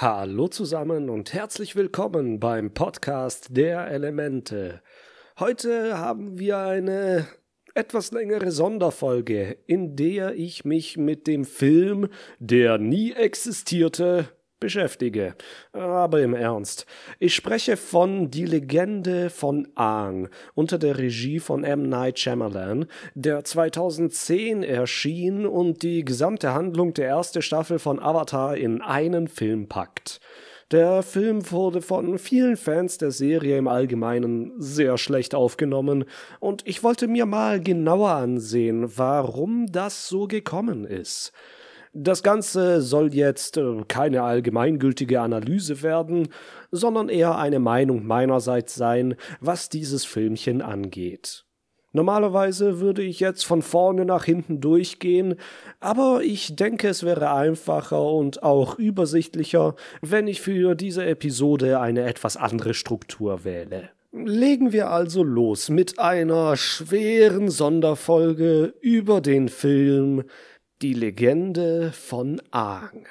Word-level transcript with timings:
Hallo 0.00 0.46
zusammen 0.46 1.10
und 1.10 1.32
herzlich 1.32 1.74
willkommen 1.74 2.38
beim 2.38 2.72
Podcast 2.72 3.48
der 3.56 3.88
Elemente. 3.88 4.80
Heute 5.40 5.98
haben 5.98 6.38
wir 6.38 6.58
eine 6.58 7.26
etwas 7.74 8.12
längere 8.12 8.52
Sonderfolge, 8.52 9.58
in 9.66 9.96
der 9.96 10.36
ich 10.36 10.64
mich 10.64 10.96
mit 10.96 11.26
dem 11.26 11.44
Film, 11.44 12.10
der 12.38 12.78
nie 12.78 13.10
existierte, 13.10 14.28
beschäftige. 14.60 15.34
Aber 15.72 16.20
im 16.20 16.34
Ernst. 16.34 16.86
Ich 17.18 17.34
spreche 17.34 17.76
von 17.76 18.30
Die 18.30 18.44
Legende 18.44 19.30
von 19.30 19.68
Aang 19.74 20.28
unter 20.54 20.78
der 20.78 20.98
Regie 20.98 21.38
von 21.38 21.64
M. 21.64 21.88
Night 21.88 22.18
Shyamalan, 22.18 22.86
der 23.14 23.44
2010 23.44 24.62
erschien 24.62 25.46
und 25.46 25.82
die 25.82 26.04
gesamte 26.04 26.54
Handlung 26.54 26.94
der 26.94 27.08
ersten 27.08 27.42
Staffel 27.42 27.78
von 27.78 28.00
Avatar 28.00 28.56
in 28.56 28.82
einen 28.82 29.28
Film 29.28 29.68
packt. 29.68 30.20
Der 30.70 31.02
Film 31.02 31.50
wurde 31.50 31.80
von 31.80 32.18
vielen 32.18 32.58
Fans 32.58 32.98
der 32.98 33.10
Serie 33.10 33.56
im 33.56 33.68
Allgemeinen 33.68 34.52
sehr 34.58 34.98
schlecht 34.98 35.34
aufgenommen, 35.34 36.04
und 36.40 36.66
ich 36.66 36.82
wollte 36.82 37.08
mir 37.08 37.24
mal 37.24 37.58
genauer 37.58 38.10
ansehen, 38.10 38.98
warum 38.98 39.72
das 39.72 40.08
so 40.08 40.26
gekommen 40.26 40.84
ist. 40.84 41.32
Das 41.92 42.22
Ganze 42.22 42.82
soll 42.82 43.14
jetzt 43.14 43.56
äh, 43.56 43.82
keine 43.88 44.22
allgemeingültige 44.22 45.20
Analyse 45.20 45.82
werden, 45.82 46.28
sondern 46.70 47.08
eher 47.08 47.38
eine 47.38 47.58
Meinung 47.58 48.06
meinerseits 48.06 48.74
sein, 48.74 49.14
was 49.40 49.68
dieses 49.68 50.04
Filmchen 50.04 50.62
angeht. 50.62 51.44
Normalerweise 51.92 52.80
würde 52.80 53.02
ich 53.02 53.18
jetzt 53.18 53.44
von 53.44 53.62
vorne 53.62 54.04
nach 54.04 54.24
hinten 54.24 54.60
durchgehen, 54.60 55.36
aber 55.80 56.20
ich 56.22 56.54
denke, 56.54 56.88
es 56.88 57.02
wäre 57.02 57.32
einfacher 57.32 58.02
und 58.02 58.42
auch 58.42 58.78
übersichtlicher, 58.78 59.74
wenn 60.02 60.28
ich 60.28 60.42
für 60.42 60.74
diese 60.74 61.06
Episode 61.06 61.80
eine 61.80 62.02
etwas 62.02 62.36
andere 62.36 62.74
Struktur 62.74 63.44
wähle. 63.44 63.88
Legen 64.12 64.72
wir 64.72 64.90
also 64.90 65.22
los 65.22 65.70
mit 65.70 65.98
einer 65.98 66.56
schweren 66.56 67.50
Sonderfolge 67.50 68.74
über 68.80 69.20
den 69.22 69.48
Film 69.48 70.24
die 70.80 70.94
Legende 70.94 71.90
von 71.90 72.40
Aang. 72.52 73.08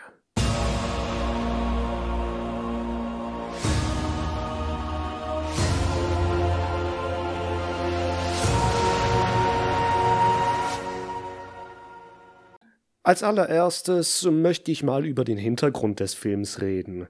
Als 13.04 13.24
allererstes 13.24 14.24
möchte 14.24 14.72
ich 14.72 14.84
mal 14.84 15.06
über 15.06 15.26
den 15.26 15.38
Hintergrund 15.38 16.00
des 16.00 16.14
Films 16.14 16.62
reden. 16.62 17.08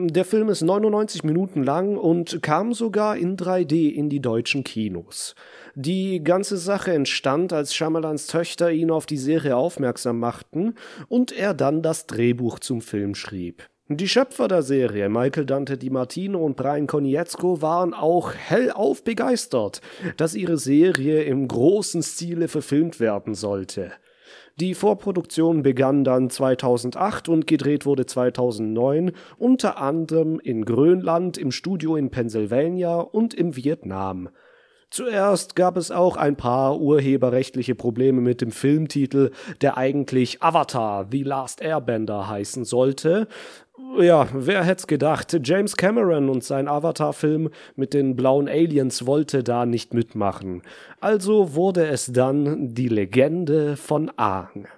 Der 0.00 0.24
Film 0.24 0.48
ist 0.48 0.62
99 0.62 1.24
Minuten 1.24 1.64
lang 1.64 1.96
und 1.96 2.40
kam 2.40 2.72
sogar 2.72 3.16
in 3.16 3.36
3D 3.36 3.90
in 3.90 4.08
die 4.08 4.20
deutschen 4.20 4.62
Kinos. 4.62 5.34
Die 5.74 6.22
ganze 6.22 6.56
Sache 6.56 6.92
entstand, 6.92 7.52
als 7.52 7.74
Shyamalans 7.74 8.28
Töchter 8.28 8.70
ihn 8.70 8.92
auf 8.92 9.06
die 9.06 9.16
Serie 9.16 9.56
aufmerksam 9.56 10.20
machten 10.20 10.76
und 11.08 11.32
er 11.32 11.52
dann 11.52 11.82
das 11.82 12.06
Drehbuch 12.06 12.60
zum 12.60 12.80
Film 12.80 13.16
schrieb. 13.16 13.66
Die 13.88 14.06
Schöpfer 14.06 14.46
der 14.46 14.62
Serie, 14.62 15.08
Michael 15.08 15.46
Dante 15.46 15.76
Di 15.76 15.90
Martino 15.90 16.44
und 16.44 16.56
Brian 16.56 16.86
Konietzko, 16.86 17.60
waren 17.60 17.92
auch 17.92 18.32
hellauf 18.34 19.02
begeistert, 19.02 19.80
dass 20.16 20.36
ihre 20.36 20.58
Serie 20.58 21.24
im 21.24 21.48
großen 21.48 22.04
Stile 22.04 22.46
verfilmt 22.46 23.00
werden 23.00 23.34
sollte. 23.34 23.90
Die 24.60 24.74
Vorproduktion 24.74 25.62
begann 25.62 26.02
dann 26.02 26.30
2008 26.30 27.28
und 27.28 27.46
gedreht 27.46 27.86
wurde 27.86 28.06
2009, 28.06 29.12
unter 29.36 29.78
anderem 29.78 30.40
in 30.40 30.64
Grönland, 30.64 31.38
im 31.38 31.52
Studio 31.52 31.94
in 31.94 32.10
Pennsylvania 32.10 32.96
und 32.96 33.34
im 33.34 33.54
Vietnam. 33.54 34.30
Zuerst 34.90 35.54
gab 35.54 35.76
es 35.76 35.92
auch 35.92 36.16
ein 36.16 36.34
paar 36.34 36.80
urheberrechtliche 36.80 37.76
Probleme 37.76 38.20
mit 38.20 38.40
dem 38.40 38.50
Filmtitel, 38.50 39.30
der 39.60 39.76
eigentlich 39.76 40.42
Avatar 40.42 41.06
The 41.08 41.22
Last 41.22 41.60
Airbender 41.60 42.28
heißen 42.28 42.64
sollte, 42.64 43.28
ja, 43.98 44.28
wer 44.32 44.64
hätte 44.64 44.86
gedacht? 44.86 45.36
James 45.42 45.76
Cameron 45.76 46.28
und 46.28 46.44
sein 46.44 46.68
Avatar-Film 46.68 47.50
mit 47.76 47.94
den 47.94 48.16
blauen 48.16 48.48
Aliens 48.48 49.06
wollte 49.06 49.42
da 49.42 49.66
nicht 49.66 49.94
mitmachen. 49.94 50.62
Also 51.00 51.54
wurde 51.54 51.86
es 51.86 52.06
dann 52.06 52.74
die 52.74 52.88
Legende 52.88 53.76
von 53.76 54.10
Aang. 54.16 54.68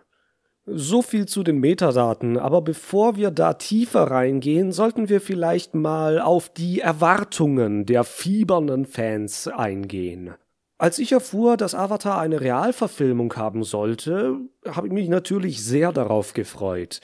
So 0.66 1.02
viel 1.02 1.26
zu 1.26 1.42
den 1.42 1.58
Metadaten, 1.58 2.38
aber 2.38 2.62
bevor 2.62 3.16
wir 3.16 3.30
da 3.30 3.54
tiefer 3.54 4.04
reingehen, 4.04 4.72
sollten 4.72 5.08
wir 5.08 5.20
vielleicht 5.20 5.74
mal 5.74 6.20
auf 6.20 6.48
die 6.48 6.80
Erwartungen 6.80 7.86
der 7.86 8.04
fiebernden 8.04 8.84
Fans 8.84 9.48
eingehen. 9.48 10.34
Als 10.78 10.98
ich 10.98 11.12
erfuhr, 11.12 11.56
dass 11.56 11.74
Avatar 11.74 12.20
eine 12.20 12.40
Realverfilmung 12.40 13.34
haben 13.36 13.64
sollte, 13.64 14.36
habe 14.66 14.86
ich 14.86 14.92
mich 14.92 15.08
natürlich 15.08 15.62
sehr 15.62 15.92
darauf 15.92 16.32
gefreut. 16.32 17.00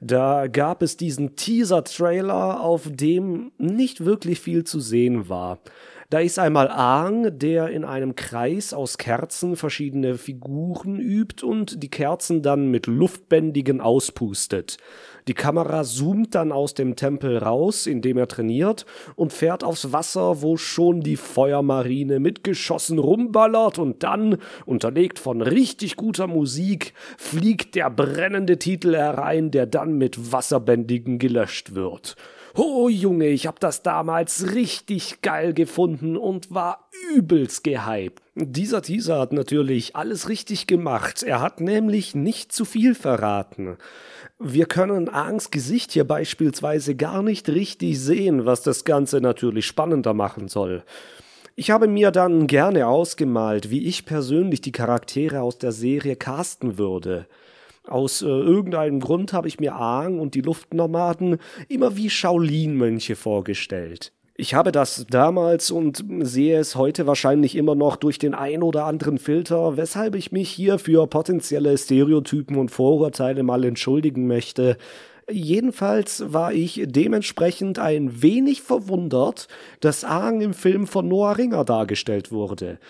Da 0.00 0.46
gab 0.46 0.82
es 0.82 0.96
diesen 0.96 1.36
Teaser-Trailer, 1.36 2.60
auf 2.60 2.88
dem 2.90 3.52
nicht 3.58 4.04
wirklich 4.04 4.40
viel 4.40 4.64
zu 4.64 4.80
sehen 4.80 5.28
war. 5.28 5.58
Da 6.10 6.20
ist 6.20 6.38
einmal 6.38 6.68
Aang, 6.68 7.38
der 7.38 7.70
in 7.70 7.84
einem 7.84 8.14
Kreis 8.14 8.72
aus 8.72 8.98
Kerzen 8.98 9.56
verschiedene 9.56 10.16
Figuren 10.16 11.00
übt 11.00 11.44
und 11.44 11.82
die 11.82 11.90
Kerzen 11.90 12.42
dann 12.42 12.70
mit 12.70 12.86
Luftbändigen 12.86 13.80
auspustet. 13.80 14.76
Die 15.26 15.34
Kamera 15.34 15.84
zoomt 15.84 16.34
dann 16.34 16.52
aus 16.52 16.74
dem 16.74 16.96
Tempel 16.96 17.38
raus, 17.38 17.86
in 17.86 18.02
dem 18.02 18.18
er 18.18 18.28
trainiert, 18.28 18.84
und 19.16 19.32
fährt 19.32 19.64
aufs 19.64 19.90
Wasser, 19.90 20.42
wo 20.42 20.58
schon 20.58 21.00
die 21.00 21.16
Feuermarine 21.16 22.20
mit 22.20 22.44
Geschossen 22.44 22.98
rumballert 22.98 23.78
und 23.78 24.02
dann, 24.02 24.36
unterlegt 24.66 25.18
von 25.18 25.40
richtig 25.40 25.96
guter 25.96 26.26
Musik, 26.26 26.92
fliegt 27.16 27.74
der 27.74 27.88
brennende 27.88 28.58
Titel 28.58 28.94
herein, 28.94 29.50
der 29.50 29.66
dann 29.66 29.96
mit 29.96 30.32
Wasserbändigen 30.32 31.18
gelöscht 31.18 31.74
wird. 31.74 32.16
Oh 32.56 32.88
Junge, 32.88 33.28
ich 33.28 33.48
hab 33.48 33.58
das 33.58 33.82
damals 33.82 34.54
richtig 34.54 35.22
geil 35.22 35.54
gefunden 35.54 36.16
und 36.16 36.54
war 36.54 36.88
übelst 37.12 37.64
gehypt. 37.64 38.22
Dieser 38.36 38.82
Teaser 38.82 39.18
hat 39.18 39.32
natürlich 39.32 39.96
alles 39.96 40.28
richtig 40.28 40.68
gemacht. 40.68 41.24
Er 41.24 41.40
hat 41.40 41.60
nämlich 41.60 42.14
nicht 42.14 42.52
zu 42.52 42.64
viel 42.64 42.94
verraten. 42.94 43.76
Wir 44.40 44.66
können 44.66 45.08
Angs 45.08 45.50
Gesicht 45.50 45.92
hier 45.92 46.04
beispielsweise 46.04 46.96
gar 46.96 47.22
nicht 47.22 47.48
richtig 47.48 48.00
sehen, 48.00 48.44
was 48.44 48.62
das 48.62 48.84
Ganze 48.84 49.20
natürlich 49.20 49.64
spannender 49.64 50.12
machen 50.12 50.48
soll. 50.48 50.82
Ich 51.54 51.70
habe 51.70 51.86
mir 51.86 52.10
dann 52.10 52.48
gerne 52.48 52.88
ausgemalt, 52.88 53.70
wie 53.70 53.86
ich 53.86 54.04
persönlich 54.04 54.60
die 54.60 54.72
Charaktere 54.72 55.40
aus 55.40 55.58
der 55.58 55.70
Serie 55.70 56.16
casten 56.16 56.78
würde. 56.78 57.28
Aus 57.86 58.22
äh, 58.22 58.26
irgendeinem 58.26 58.98
Grund 58.98 59.32
habe 59.32 59.46
ich 59.46 59.60
mir 59.60 59.76
Aang 59.76 60.18
und 60.18 60.34
die 60.34 60.40
Luftnomaden 60.40 61.38
immer 61.68 61.96
wie 61.96 62.10
Shaolin-Mönche 62.10 63.14
vorgestellt. 63.14 64.12
Ich 64.36 64.54
habe 64.54 64.72
das 64.72 65.06
damals 65.08 65.70
und 65.70 66.04
sehe 66.22 66.58
es 66.58 66.74
heute 66.74 67.06
wahrscheinlich 67.06 67.54
immer 67.54 67.76
noch 67.76 67.94
durch 67.94 68.18
den 68.18 68.34
ein 68.34 68.64
oder 68.64 68.84
anderen 68.84 69.18
Filter, 69.18 69.76
weshalb 69.76 70.16
ich 70.16 70.32
mich 70.32 70.50
hier 70.50 70.80
für 70.80 71.06
potenzielle 71.06 71.78
Stereotypen 71.78 72.56
und 72.56 72.72
Vorurteile 72.72 73.44
mal 73.44 73.62
entschuldigen 73.62 74.26
möchte. 74.26 74.76
Jedenfalls 75.30 76.32
war 76.32 76.52
ich 76.52 76.82
dementsprechend 76.84 77.78
ein 77.78 78.22
wenig 78.22 78.62
verwundert, 78.62 79.46
dass 79.78 80.04
Aang 80.04 80.40
im 80.40 80.52
Film 80.52 80.88
von 80.88 81.06
Noah 81.06 81.38
Ringer 81.38 81.64
dargestellt 81.64 82.32
wurde. 82.32 82.80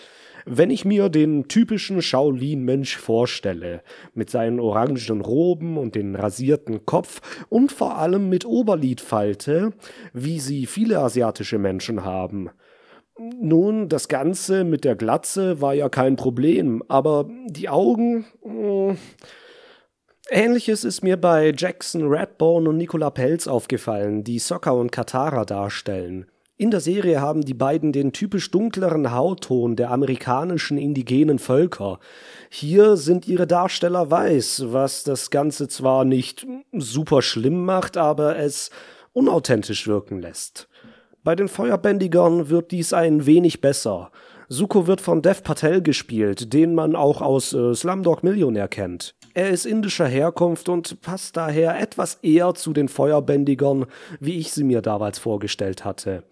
Wenn 0.47 0.71
ich 0.71 0.85
mir 0.85 1.09
den 1.09 1.49
typischen 1.49 2.03
Shaolin-Mensch 2.03 2.97
vorstelle, 2.97 3.83
mit 4.15 4.31
seinen 4.31 4.61
orangen 4.61 5.21
Roben 5.21 5.79
und 5.79 5.95
den 5.95 6.15
rasierten 6.17 6.85
Kopf 6.85 7.21
und 7.49 7.73
vor 7.73 7.99
allem 7.99 8.29
mit 8.29 8.45
Oberlidfalte, 8.45 9.73
wie 10.13 10.41
sie 10.41 10.67
viele 10.67 10.99
asiatische 10.99 11.59
Menschen 11.59 12.05
haben, 12.05 12.51
nun, 13.17 13.89
das 13.89 14.09
Ganze 14.09 14.65
mit 14.65 14.85
der 14.85 14.97
Glatze 14.97 15.61
war 15.61 15.73
ja 15.73 15.89
kein 15.89 16.17
Problem, 16.17 16.83
aber 16.89 17.29
die 17.47 17.69
Augen. 17.69 18.27
Hm, 18.43 18.99
Ähnliches 20.31 20.85
ist 20.85 21.03
mir 21.03 21.19
bei 21.19 21.53
Jackson 21.57 22.09
Redbone 22.09 22.71
und 22.71 22.79
Nicola 22.79 23.11
Pelz 23.11 23.47
aufgefallen, 23.47 24.25
die 24.25 24.39
Soccer 24.39 24.75
und 24.75 24.91
Katara 24.91 25.45
darstellen. 25.45 26.27
In 26.57 26.71
der 26.71 26.79
Serie 26.79 27.21
haben 27.21 27.41
die 27.41 27.53
beiden 27.53 27.91
den 27.91 28.13
typisch 28.13 28.49
dunkleren 28.53 29.13
Hautton 29.13 29.75
der 29.75 29.91
amerikanischen 29.91 30.79
indigenen 30.79 31.41
Völker. 31.41 31.99
Hier 32.49 32.97
sind 32.97 33.27
ihre 33.27 33.49
Darsteller 33.49 34.09
weiß, 34.09 34.67
was 34.69 35.03
das 35.03 35.31
Ganze 35.31 35.67
zwar 35.67 36.05
nicht 36.05 36.47
super 36.73 37.23
schlimm 37.23 37.65
macht, 37.65 37.97
aber 37.97 38.39
es 38.39 38.71
unauthentisch 39.13 39.89
wirken 39.89 40.21
lässt. 40.21 40.69
Bei 41.25 41.35
den 41.35 41.49
Feuerbändigern 41.49 42.49
wird 42.51 42.71
dies 42.71 42.93
ein 42.93 43.27
wenig 43.27 43.61
besser. 43.61 44.13
Suko 44.49 44.87
wird 44.87 45.01
von 45.01 45.23
Dev 45.23 45.43
Patel 45.43 45.83
gespielt, 45.83 46.53
den 46.53 46.77
man 46.77 46.95
auch 46.95 47.21
aus 47.21 47.53
äh, 47.53 47.75
Slumdog 47.75 48.23
Millionär 48.23 48.69
kennt. 48.69 49.17
Er 49.35 49.51
ist 49.51 49.67
indischer 49.67 50.07
Herkunft 50.07 50.69
und 50.69 51.01
passt 51.01 51.37
daher 51.37 51.81
etwas 51.81 52.19
eher 52.23 52.55
zu 52.55 52.73
den 52.73 52.89
Feuerbändigern, 52.89 53.87
wie 54.21 54.39
ich 54.39 54.53
sie 54.53 54.63
mir 54.63 54.81
damals 54.81 55.19
vorgestellt 55.19 55.85
hatte. 55.85 56.23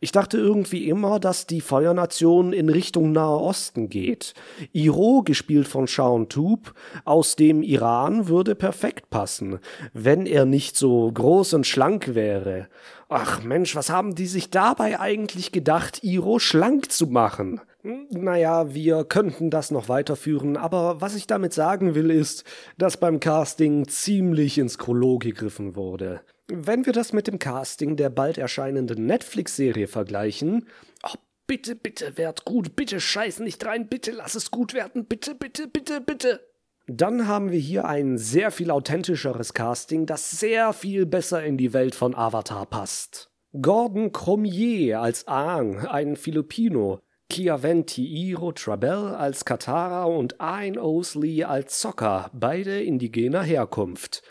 Ich 0.00 0.12
dachte 0.12 0.36
irgendwie 0.36 0.88
immer, 0.88 1.18
dass 1.18 1.46
die 1.46 1.62
Feuernation 1.62 2.52
in 2.52 2.68
Richtung 2.68 3.12
Nahe 3.12 3.38
Osten 3.38 3.88
geht. 3.88 4.34
Iro, 4.72 5.22
gespielt 5.22 5.66
von 5.66 5.86
Shaun 5.86 6.28
Toop, 6.28 6.74
aus 7.04 7.36
dem 7.36 7.62
Iran, 7.62 8.28
würde 8.28 8.54
perfekt 8.54 9.08
passen, 9.08 9.58
wenn 9.94 10.26
er 10.26 10.44
nicht 10.44 10.76
so 10.76 11.10
groß 11.10 11.54
und 11.54 11.66
schlank 11.66 12.14
wäre. 12.14 12.68
Ach 13.08 13.42
Mensch, 13.42 13.76
was 13.76 13.90
haben 13.90 14.14
die 14.14 14.26
sich 14.26 14.50
dabei 14.50 15.00
eigentlich 15.00 15.52
gedacht, 15.52 16.02
Iro 16.02 16.38
schlank 16.38 16.90
zu 16.90 17.06
machen? 17.06 17.60
Naja, 17.82 18.74
wir 18.74 19.04
könnten 19.04 19.50
das 19.50 19.72
noch 19.72 19.88
weiterführen, 19.88 20.56
aber 20.56 21.00
was 21.00 21.16
ich 21.16 21.26
damit 21.26 21.52
sagen 21.52 21.96
will, 21.96 22.10
ist, 22.10 22.44
dass 22.78 22.96
beim 22.96 23.18
Casting 23.18 23.88
ziemlich 23.88 24.56
ins 24.58 24.78
Kolo 24.78 25.18
gegriffen 25.18 25.74
wurde. 25.74 26.20
Wenn 26.46 26.86
wir 26.86 26.92
das 26.92 27.12
mit 27.12 27.26
dem 27.26 27.40
Casting 27.40 27.96
der 27.96 28.10
bald 28.10 28.38
erscheinenden 28.38 29.06
Netflix-Serie 29.06 29.88
vergleichen, 29.88 30.68
oh, 31.02 31.16
bitte, 31.48 31.74
bitte, 31.74 32.16
werd 32.16 32.44
gut, 32.44 32.76
bitte 32.76 33.00
scheiß 33.00 33.40
nicht 33.40 33.64
rein, 33.66 33.88
bitte 33.88 34.12
lass 34.12 34.36
es 34.36 34.52
gut 34.52 34.74
werden, 34.74 35.06
bitte, 35.06 35.34
bitte, 35.34 35.66
bitte, 35.66 36.00
bitte. 36.00 36.40
Dann 36.86 37.26
haben 37.26 37.50
wir 37.50 37.58
hier 37.58 37.84
ein 37.86 38.16
sehr 38.16 38.50
viel 38.52 38.70
authentischeres 38.70 39.54
Casting, 39.54 40.06
das 40.06 40.30
sehr 40.30 40.72
viel 40.72 41.06
besser 41.06 41.42
in 41.42 41.56
die 41.56 41.72
Welt 41.72 41.94
von 41.94 42.14
Avatar 42.14 42.66
passt. 42.66 43.30
Gordon 43.60 44.12
Cromier 44.12 45.00
als 45.00 45.26
Aang, 45.28 45.86
ein 45.86 46.16
Filipino, 46.16 47.00
Chiaventi 47.32 48.04
Iro 48.04 48.52
Trabell 48.52 49.14
als 49.14 49.46
Katara 49.46 50.04
und 50.04 50.38
Ain 50.38 50.78
Osley 50.78 51.44
als 51.44 51.80
Sokka, 51.80 52.28
beide 52.34 52.82
indigener 52.82 53.42
Herkunft. 53.42 54.22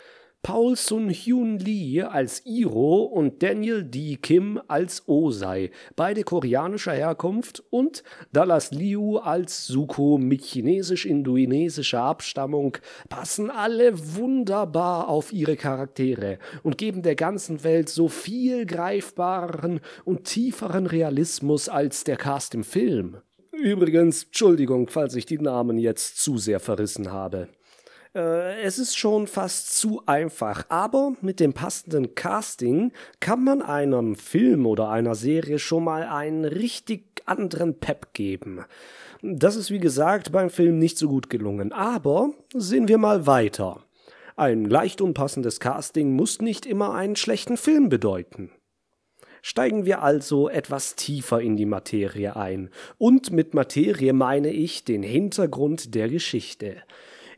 Paul 0.44 0.74
Sun-hyun 0.74 1.60
Lee 1.60 2.02
als 2.02 2.44
Iro 2.44 3.04
und 3.04 3.44
Daniel 3.44 3.84
D. 3.84 4.16
Kim 4.16 4.60
als 4.66 5.06
Osei, 5.06 5.70
beide 5.94 6.24
koreanischer 6.24 6.94
Herkunft, 6.94 7.62
und 7.70 8.02
Dallas 8.32 8.72
Liu 8.72 9.18
als 9.18 9.68
Suko 9.68 10.18
mit 10.18 10.42
chinesisch-indonesischer 10.42 12.00
Abstammung, 12.00 12.76
passen 13.08 13.50
alle 13.50 14.16
wunderbar 14.16 15.08
auf 15.08 15.32
ihre 15.32 15.54
Charaktere 15.54 16.40
und 16.64 16.76
geben 16.76 17.02
der 17.02 17.14
ganzen 17.14 17.62
Welt 17.62 17.88
so 17.88 18.08
viel 18.08 18.66
greifbareren 18.66 19.78
und 20.04 20.24
tieferen 20.24 20.86
Realismus 20.86 21.68
als 21.68 22.02
der 22.02 22.16
Cast 22.16 22.56
im 22.56 22.64
Film. 22.64 23.18
Übrigens, 23.52 24.24
Entschuldigung, 24.24 24.88
falls 24.88 25.14
ich 25.14 25.24
die 25.24 25.38
Namen 25.38 25.78
jetzt 25.78 26.18
zu 26.18 26.36
sehr 26.36 26.58
verrissen 26.58 27.12
habe. 27.12 27.46
Äh, 28.14 28.62
es 28.62 28.78
ist 28.78 28.96
schon 28.96 29.26
fast 29.26 29.76
zu 29.76 30.02
einfach, 30.06 30.66
aber 30.68 31.14
mit 31.20 31.40
dem 31.40 31.52
passenden 31.52 32.14
Casting 32.14 32.92
kann 33.20 33.42
man 33.42 33.62
einem 33.62 34.16
Film 34.16 34.66
oder 34.66 34.90
einer 34.90 35.14
Serie 35.14 35.58
schon 35.58 35.84
mal 35.84 36.04
einen 36.04 36.44
richtig 36.44 37.22
anderen 37.24 37.78
Pep 37.78 38.12
geben. 38.12 38.64
Das 39.22 39.56
ist 39.56 39.70
wie 39.70 39.78
gesagt 39.78 40.32
beim 40.32 40.50
Film 40.50 40.78
nicht 40.78 40.98
so 40.98 41.08
gut 41.08 41.30
gelungen, 41.30 41.72
aber 41.72 42.30
sehen 42.52 42.88
wir 42.88 42.98
mal 42.98 43.26
weiter. 43.26 43.84
Ein 44.36 44.64
leicht 44.64 45.00
unpassendes 45.00 45.60
Casting 45.60 46.12
muss 46.12 46.40
nicht 46.40 46.66
immer 46.66 46.94
einen 46.94 47.16
schlechten 47.16 47.56
Film 47.56 47.88
bedeuten. 47.88 48.50
Steigen 49.42 49.84
wir 49.84 50.02
also 50.02 50.48
etwas 50.48 50.94
tiefer 50.94 51.40
in 51.40 51.56
die 51.56 51.66
Materie 51.66 52.36
ein. 52.36 52.70
Und 52.96 53.32
mit 53.32 53.54
Materie 53.54 54.12
meine 54.12 54.50
ich 54.50 54.84
den 54.84 55.02
Hintergrund 55.02 55.94
der 55.94 56.08
Geschichte. 56.08 56.76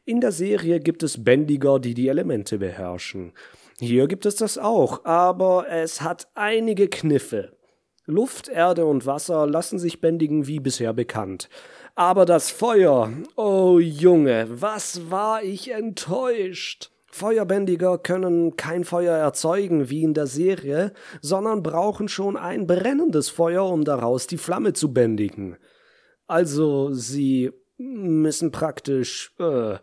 In 0.07 0.21
der 0.21 0.33
Serie 0.33 0.81
gibt 0.81 1.03
es 1.03 1.25
Bändiger, 1.25 1.79
die 1.79 1.95
die 1.95 2.09
Elemente 2.09 2.59
beherrschen. 2.59 3.33
Hier 3.81 4.07
gibt 4.07 4.27
es 4.27 4.37
das 4.37 4.59
auch, 4.59 5.07
aber 5.07 5.67
es 5.71 6.03
hat 6.03 6.29
einige 6.35 6.89
Kniffe. 6.89 7.57
Luft, 8.05 8.49
Erde 8.49 8.85
und 8.85 9.07
Wasser 9.07 9.47
lassen 9.47 9.79
sich 9.79 10.03
bändigen 10.03 10.47
wie 10.47 10.61
bisher 10.61 10.93
bekannt. 10.93 11.49
Aber 11.95 12.27
das 12.27 12.51
Feuer, 12.51 13.13
oh 13.37 13.79
Junge, 13.79 14.47
was 14.51 15.11
war 15.11 15.43
ich 15.43 15.73
enttäuscht. 15.73 16.91
Feuerbändiger 17.11 17.97
können 17.97 18.57
kein 18.57 18.85
Feuer 18.85 19.17
erzeugen 19.17 19.89
wie 19.89 20.03
in 20.03 20.13
der 20.13 20.27
Serie, 20.27 20.93
sondern 21.23 21.63
brauchen 21.63 22.09
schon 22.09 22.37
ein 22.37 22.67
brennendes 22.67 23.31
Feuer, 23.31 23.65
um 23.65 23.85
daraus 23.85 24.27
die 24.27 24.37
Flamme 24.37 24.75
zu 24.75 24.93
bändigen. 24.93 25.57
Also 26.27 26.93
sie 26.93 27.53
müssen 27.79 28.51
praktisch 28.51 29.33
äh, 29.39 29.77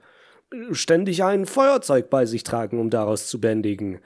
ständig 0.71 1.23
ein 1.23 1.45
Feuerzeug 1.45 2.09
bei 2.09 2.25
sich 2.25 2.43
tragen, 2.43 2.79
um 2.79 2.89
daraus 2.89 3.27
zu 3.27 3.39
bändigen. 3.39 3.99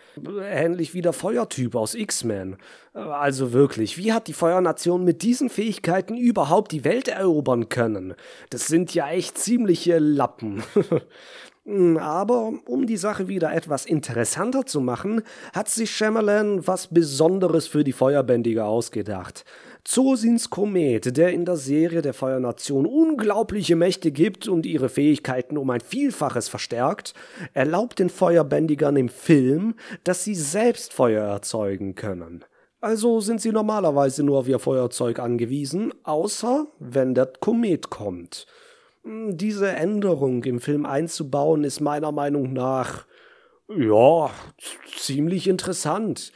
Ähnlich 0.44 0.94
wie 0.94 1.02
der 1.02 1.14
Feuertyp 1.14 1.76
aus 1.76 1.96
X-Men. 1.96 2.58
Also 2.94 3.52
wirklich, 3.52 3.98
wie 3.98 4.14
hat 4.14 4.28
die 4.28 4.34
Feuernation 4.34 5.04
mit 5.04 5.22
diesen 5.24 5.50
Fähigkeiten 5.50 6.16
überhaupt 6.16 6.72
die 6.72 6.84
Welt 6.84 7.08
erobern 7.08 7.70
können? 7.70 8.14
Das 8.50 8.68
sind 8.68 8.94
ja 8.94 9.10
echt 9.10 9.38
ziemliche 9.38 10.00
Lappen. 10.00 10.64
Aber 12.00 12.54
um 12.68 12.86
die 12.86 12.98
Sache 12.98 13.28
wieder 13.28 13.52
etwas 13.52 13.88
interessanter 13.88 14.68
zu 14.68 14.82
machen, 14.82 15.24
hat 15.52 15.68
sich 15.68 15.90
Shyamalan 15.90 16.68
was 16.68 16.88
Besonderes 16.88 17.66
für 17.66 17.84
die 17.84 17.92
Feuerbändiger 17.92 18.66
ausgedacht. 18.66 19.46
Zosins 19.86 20.50
Komet, 20.50 21.16
der 21.16 21.32
in 21.32 21.46
der 21.46 21.58
Serie 21.58 22.02
der 22.02 22.16
Feuernation 22.16 22.88
unglaubliche 22.88 23.76
Mächte 23.76 24.12
gibt 24.12 24.48
und 24.48 24.66
ihre 24.66 24.90
Fähigkeiten 24.90 25.58
um 25.58 25.70
ein 25.70 25.80
Vielfaches 25.80 26.50
verstärkt, 26.50 27.14
erlaubt 27.54 28.00
den 28.00 28.10
Feuerbändigern 28.10 28.96
im 28.96 29.10
Film, 29.10 29.76
dass 30.04 30.24
sie 30.24 30.34
selbst 30.34 30.92
Feuer 30.92 31.24
erzeugen 31.26 31.94
können. 31.94 32.44
Also 32.82 33.20
sind 33.20 33.42
sie 33.42 33.52
normalerweise 33.52 34.24
nur 34.24 34.40
auf 34.40 34.48
ihr 34.48 34.58
Feuerzeug 34.58 35.20
angewiesen, 35.20 35.94
außer 36.04 36.66
wenn 36.80 37.14
der 37.14 37.28
Komet 37.28 37.92
kommt. 37.92 38.48
Hm, 39.04 39.38
diese 39.38 39.70
Änderung 39.70 40.44
im 40.46 40.62
Film 40.62 40.88
einzubauen 40.88 41.64
ist 41.64 41.80
meiner 41.80 42.12
Meinung 42.12 42.54
nach 42.54 43.06
ja 43.68 44.32
ziemlich 44.98 45.48
interessant. 45.48 46.32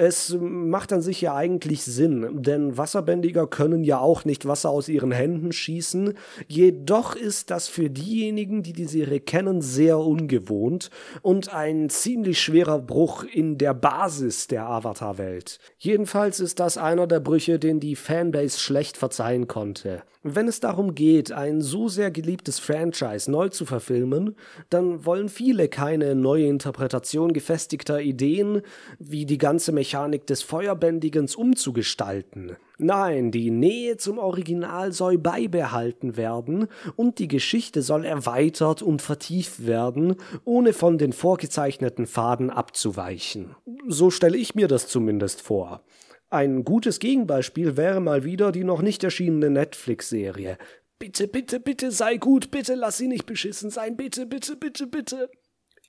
Es 0.00 0.36
macht 0.40 0.92
an 0.92 1.02
sich 1.02 1.20
ja 1.22 1.34
eigentlich 1.34 1.82
Sinn, 1.82 2.40
denn 2.40 2.78
Wasserbändiger 2.78 3.48
können 3.48 3.82
ja 3.82 3.98
auch 3.98 4.24
nicht 4.24 4.46
Wasser 4.46 4.70
aus 4.70 4.88
ihren 4.88 5.10
Händen 5.10 5.50
schießen, 5.50 6.14
jedoch 6.46 7.16
ist 7.16 7.50
das 7.50 7.66
für 7.66 7.90
diejenigen, 7.90 8.62
die 8.62 8.74
die 8.74 8.84
Serie 8.84 9.18
kennen, 9.18 9.60
sehr 9.60 9.98
ungewohnt 9.98 10.90
und 11.20 11.52
ein 11.52 11.90
ziemlich 11.90 12.40
schwerer 12.40 12.78
Bruch 12.78 13.24
in 13.24 13.58
der 13.58 13.74
Basis 13.74 14.46
der 14.46 14.68
Avatar-Welt. 14.68 15.58
Jedenfalls 15.78 16.38
ist 16.38 16.60
das 16.60 16.78
einer 16.78 17.08
der 17.08 17.18
Brüche, 17.18 17.58
den 17.58 17.80
die 17.80 17.96
Fanbase 17.96 18.60
schlecht 18.60 18.96
verzeihen 18.96 19.48
konnte. 19.48 20.04
Wenn 20.22 20.46
es 20.46 20.60
darum 20.60 20.94
geht, 20.94 21.32
ein 21.32 21.60
so 21.60 21.88
sehr 21.88 22.10
geliebtes 22.10 22.58
Franchise 22.58 23.30
neu 23.30 23.48
zu 23.48 23.64
verfilmen, 23.64 24.36
dann 24.68 25.04
wollen 25.06 25.28
viele 25.28 25.68
keine 25.68 26.14
neue 26.14 26.46
Interpretation 26.46 27.32
gefestigter 27.32 28.00
Ideen, 28.00 28.62
wie 28.98 29.26
die 29.26 29.38
ganze 29.38 29.72
Mechanik 29.72 29.87
des 29.92 30.42
Feuerbändigens 30.42 31.36
umzugestalten. 31.36 32.56
Nein, 32.78 33.30
die 33.30 33.50
Nähe 33.50 33.96
zum 33.96 34.18
Original 34.18 34.92
soll 34.92 35.18
beibehalten 35.18 36.16
werden 36.16 36.68
und 36.96 37.18
die 37.18 37.28
Geschichte 37.28 37.82
soll 37.82 38.04
erweitert 38.04 38.82
und 38.82 39.02
vertieft 39.02 39.66
werden, 39.66 40.16
ohne 40.44 40.72
von 40.72 40.98
den 40.98 41.12
vorgezeichneten 41.12 42.06
Faden 42.06 42.50
abzuweichen. 42.50 43.56
So 43.88 44.10
stelle 44.10 44.36
ich 44.36 44.54
mir 44.54 44.68
das 44.68 44.88
zumindest 44.88 45.42
vor. 45.42 45.82
Ein 46.30 46.64
gutes 46.64 46.98
Gegenbeispiel 46.98 47.76
wäre 47.76 48.00
mal 48.00 48.22
wieder 48.24 48.52
die 48.52 48.64
noch 48.64 48.82
nicht 48.82 49.02
erschienene 49.02 49.50
Netflix-Serie. 49.50 50.58
Bitte, 50.98 51.28
bitte, 51.28 51.60
bitte 51.60 51.90
sei 51.90 52.16
gut, 52.16 52.50
bitte 52.50 52.74
lass 52.74 52.98
sie 52.98 53.08
nicht 53.08 53.24
beschissen 53.24 53.70
sein, 53.70 53.96
bitte, 53.96 54.26
bitte, 54.26 54.56
bitte, 54.56 54.86
bitte. 54.86 55.30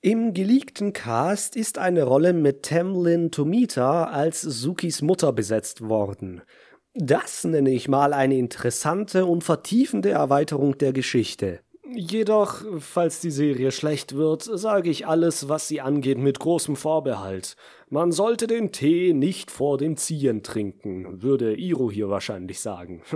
Im 0.02 0.32
geleakten 0.32 0.94
Cast 0.94 1.56
ist 1.56 1.76
eine 1.76 2.04
Rolle 2.04 2.32
mit 2.32 2.62
Tamlin 2.62 3.30
Tomita 3.30 4.04
als 4.04 4.40
Sukis 4.40 5.02
Mutter 5.02 5.30
besetzt 5.30 5.90
worden. 5.90 6.40
Das 6.94 7.44
nenne 7.44 7.70
ich 7.70 7.86
mal 7.86 8.14
eine 8.14 8.38
interessante 8.38 9.26
und 9.26 9.44
vertiefende 9.44 10.08
Erweiterung 10.08 10.78
der 10.78 10.94
Geschichte. 10.94 11.60
Jedoch, 11.92 12.64
falls 12.78 13.20
die 13.20 13.30
Serie 13.30 13.72
schlecht 13.72 14.16
wird, 14.16 14.42
sage 14.42 14.88
ich 14.88 15.06
alles, 15.06 15.50
was 15.50 15.68
sie 15.68 15.82
angeht, 15.82 16.16
mit 16.16 16.38
großem 16.38 16.76
Vorbehalt. 16.76 17.56
Man 17.90 18.10
sollte 18.10 18.46
den 18.46 18.72
Tee 18.72 19.12
nicht 19.12 19.50
vor 19.50 19.76
dem 19.76 19.98
Ziehen 19.98 20.42
trinken, 20.42 21.20
würde 21.20 21.54
Iro 21.54 21.90
hier 21.90 22.08
wahrscheinlich 22.08 22.60
sagen. 22.60 23.02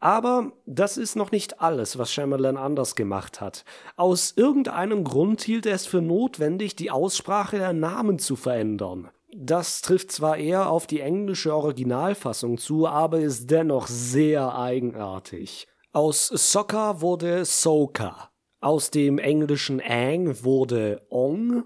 Aber 0.00 0.52
das 0.64 0.96
ist 0.96 1.16
noch 1.16 1.32
nicht 1.32 1.60
alles, 1.60 1.98
was 1.98 2.12
Shyamalan 2.12 2.56
anders 2.56 2.94
gemacht 2.94 3.40
hat. 3.40 3.64
Aus 3.96 4.32
irgendeinem 4.36 5.02
Grund 5.02 5.42
hielt 5.42 5.66
er 5.66 5.74
es 5.74 5.86
für 5.86 6.00
notwendig, 6.00 6.76
die 6.76 6.90
Aussprache 6.90 7.58
der 7.58 7.72
Namen 7.72 8.18
zu 8.18 8.36
verändern. 8.36 9.10
Das 9.34 9.82
trifft 9.82 10.12
zwar 10.12 10.38
eher 10.38 10.70
auf 10.70 10.86
die 10.86 11.00
englische 11.00 11.54
Originalfassung 11.54 12.58
zu, 12.58 12.86
aber 12.86 13.20
ist 13.20 13.50
dennoch 13.50 13.86
sehr 13.88 14.56
eigenartig. 14.56 15.66
Aus 15.92 16.28
Soccer 16.28 17.00
wurde 17.00 17.44
Soka. 17.44 18.30
Aus 18.60 18.90
dem 18.90 19.18
englischen 19.18 19.80
Aang 19.80 20.42
wurde 20.42 21.02
Ong, 21.10 21.64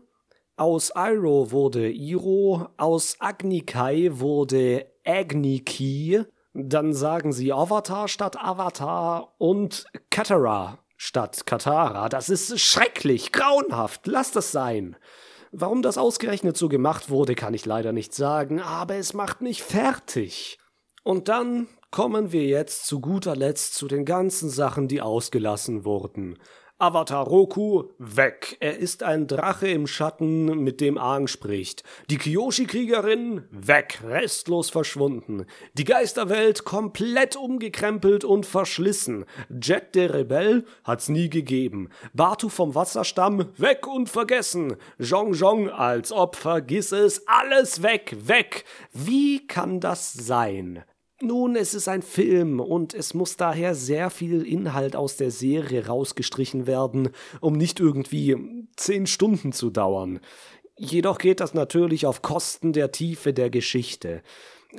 aus 0.56 0.92
Iroh 0.94 1.50
wurde 1.50 1.90
Iro, 1.90 2.66
aus 2.76 3.16
Agnikai 3.18 4.10
wurde 4.12 4.86
Agniki, 5.04 6.24
dann 6.54 6.92
sagen 6.92 7.32
sie 7.32 7.52
Avatar 7.52 8.08
statt 8.08 8.36
Avatar 8.38 9.34
und 9.38 9.86
Katara 10.10 10.78
statt 10.96 11.46
Katara. 11.46 12.08
Das 12.08 12.28
ist 12.28 12.60
schrecklich, 12.60 13.32
grauenhaft, 13.32 14.06
lass 14.06 14.30
das 14.30 14.52
sein. 14.52 14.96
Warum 15.50 15.82
das 15.82 15.98
ausgerechnet 15.98 16.56
so 16.56 16.68
gemacht 16.68 17.10
wurde, 17.10 17.34
kann 17.34 17.54
ich 17.54 17.66
leider 17.66 17.92
nicht 17.92 18.14
sagen, 18.14 18.60
aber 18.60 18.96
es 18.96 19.12
macht 19.12 19.42
mich 19.42 19.62
fertig. 19.62 20.58
Und 21.02 21.28
dann 21.28 21.68
kommen 21.90 22.32
wir 22.32 22.44
jetzt 22.44 22.86
zu 22.86 23.00
guter 23.00 23.36
Letzt 23.36 23.74
zu 23.74 23.86
den 23.86 24.04
ganzen 24.04 24.48
Sachen, 24.48 24.88
die 24.88 25.02
ausgelassen 25.02 25.84
wurden. 25.84 26.38
Avatar 26.82 27.24
Roku 27.24 27.84
weg. 27.98 28.56
Er 28.58 28.76
ist 28.76 29.04
ein 29.04 29.28
Drache 29.28 29.68
im 29.68 29.86
Schatten, 29.86 30.64
mit 30.64 30.80
dem 30.80 30.98
Aang 30.98 31.28
spricht. 31.28 31.84
Die 32.10 32.18
Kyoshi-Kriegerin 32.18 33.44
weg, 33.52 34.00
restlos 34.04 34.68
verschwunden. 34.68 35.46
Die 35.74 35.84
Geisterwelt 35.84 36.64
komplett 36.64 37.36
umgekrempelt 37.36 38.24
und 38.24 38.46
verschlissen. 38.46 39.26
Jet 39.48 39.94
der 39.94 40.12
Rebell 40.12 40.64
hat's 40.82 41.08
nie 41.08 41.30
gegeben. 41.30 41.88
Batu 42.14 42.48
vom 42.48 42.74
Wasserstamm 42.74 43.52
weg 43.58 43.86
und 43.86 44.08
vergessen. 44.08 44.74
Zhong 44.98 45.34
Zhong 45.34 45.68
als 45.68 46.10
ob 46.10 46.34
vergiss 46.34 46.90
es, 46.90 47.22
alles 47.28 47.84
weg, 47.84 48.16
weg. 48.26 48.64
Wie 48.92 49.46
kann 49.46 49.78
das 49.78 50.12
sein? 50.12 50.82
Nun, 51.24 51.54
es 51.54 51.72
ist 51.72 51.86
ein 51.86 52.02
Film 52.02 52.58
und 52.58 52.94
es 52.94 53.14
muss 53.14 53.36
daher 53.36 53.76
sehr 53.76 54.10
viel 54.10 54.42
Inhalt 54.44 54.96
aus 54.96 55.16
der 55.16 55.30
Serie 55.30 55.86
rausgestrichen 55.86 56.66
werden, 56.66 57.10
um 57.40 57.52
nicht 57.52 57.78
irgendwie 57.78 58.66
zehn 58.74 59.06
Stunden 59.06 59.52
zu 59.52 59.70
dauern. 59.70 60.18
Jedoch 60.76 61.18
geht 61.18 61.38
das 61.38 61.54
natürlich 61.54 62.06
auf 62.06 62.22
Kosten 62.22 62.72
der 62.72 62.90
Tiefe 62.90 63.32
der 63.32 63.50
Geschichte. 63.50 64.24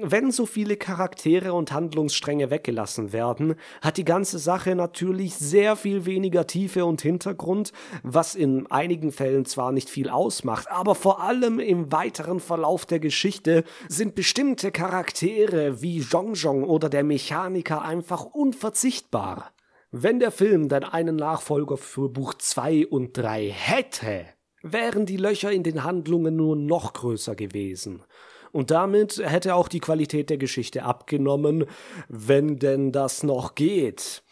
Wenn 0.02 0.32
so 0.32 0.48
viele 0.48 0.76
Charaktere 0.76 1.54
und 1.54 1.72
Handlungsstränge 1.72 2.50
weggelassen 2.50 3.14
werden, 3.14 3.54
hat 3.80 3.98
die 3.98 4.06
ganze 4.06 4.40
Sache 4.40 4.74
natürlich 4.74 5.36
sehr 5.36 5.76
viel 5.76 6.08
weniger 6.08 6.48
Tiefe 6.48 6.86
und 6.86 7.04
Hintergrund, 7.04 7.74
was 8.02 8.34
in 8.34 8.66
einigen 8.72 9.12
Fällen 9.12 9.46
zwar 9.46 9.72
nicht 9.72 9.92
viel 9.92 10.10
ausmacht, 10.10 10.72
aber 10.72 10.96
vor 10.96 11.22
allem 11.22 11.60
im 11.60 11.92
weiteren 11.92 12.40
Verlauf 12.40 12.88
der 12.88 13.00
Geschichte 13.00 13.64
sind 13.88 14.16
bestimmte 14.16 14.72
Charaktere 14.72 15.84
wie 15.84 16.02
Zhong 16.02 16.64
oder 16.64 16.90
der 16.90 17.04
Mechaniker 17.04 17.84
einfach 17.84 18.26
unverzichtbar. 18.26 19.52
Wenn 19.92 20.20
der 20.20 20.32
Film 20.32 20.70
dann 20.70 20.86
einen 20.86 21.18
Nachfolger 21.18 21.78
für 21.78 22.10
Buch 22.10 22.34
2 22.34 22.88
und 22.88 23.16
3 23.16 23.52
hätte, 23.52 24.26
wären 24.64 25.06
die 25.06 25.18
Löcher 25.18 25.52
in 25.52 25.62
den 25.62 25.84
Handlungen 25.84 26.36
nur 26.36 26.56
noch 26.56 26.94
größer 26.94 27.36
gewesen. 27.36 28.02
Und 28.54 28.70
damit 28.72 29.18
hätte 29.18 29.56
auch 29.56 29.68
die 29.68 29.80
Qualität 29.80 30.30
der 30.30 30.38
Geschichte 30.38 30.84
abgenommen, 30.84 31.66
wenn 32.08 32.60
denn 32.60 32.92
das 32.92 33.24
noch 33.24 33.56
geht. 33.56 34.24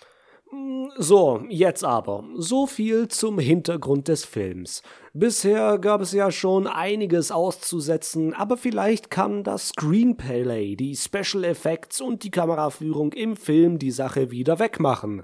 So, 0.98 1.44
jetzt 1.50 1.84
aber. 1.84 2.24
So 2.36 2.68
viel 2.68 3.08
zum 3.08 3.40
Hintergrund 3.40 4.10
des 4.10 4.24
Films. 4.24 4.84
Bisher 5.14 5.80
gab 5.80 6.02
es 6.02 6.12
ja 6.12 6.30
schon 6.30 6.68
einiges 6.68 7.32
auszusetzen, 7.32 8.34
aber 8.34 8.58
vielleicht 8.58 9.10
kann 9.10 9.44
das 9.44 9.70
Screenplay, 9.70 10.76
die 10.76 10.96
Special 10.96 11.44
Effects 11.44 12.00
und 12.00 12.24
die 12.24 12.32
Kameraführung 12.32 13.14
im 13.14 13.36
Film 13.36 13.80
die 13.80 13.92
Sache 13.92 14.30
wieder 14.30 14.60
wegmachen. 14.60 15.24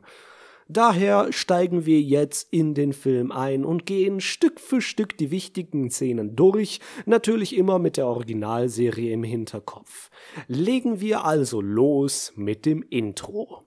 Daher 0.69 1.31
steigen 1.31 1.85
wir 1.85 2.01
jetzt 2.01 2.51
in 2.51 2.73
den 2.73 2.91
Film 2.91 3.31
ein 3.31 3.63
und 3.63 3.85
gehen 3.85 4.19
Stück 4.19 4.59
für 4.59 4.81
Stück 4.81 5.17
die 5.17 5.31
wichtigen 5.31 5.89
Szenen 5.89 6.35
durch, 6.35 6.81
natürlich 7.05 7.55
immer 7.55 7.79
mit 7.79 7.95
der 7.95 8.07
Originalserie 8.07 9.13
im 9.13 9.23
Hinterkopf. 9.23 10.09
Legen 10.47 10.99
wir 10.99 11.23
also 11.23 11.61
los 11.61 12.33
mit 12.35 12.65
dem 12.65 12.83
Intro. 12.83 13.63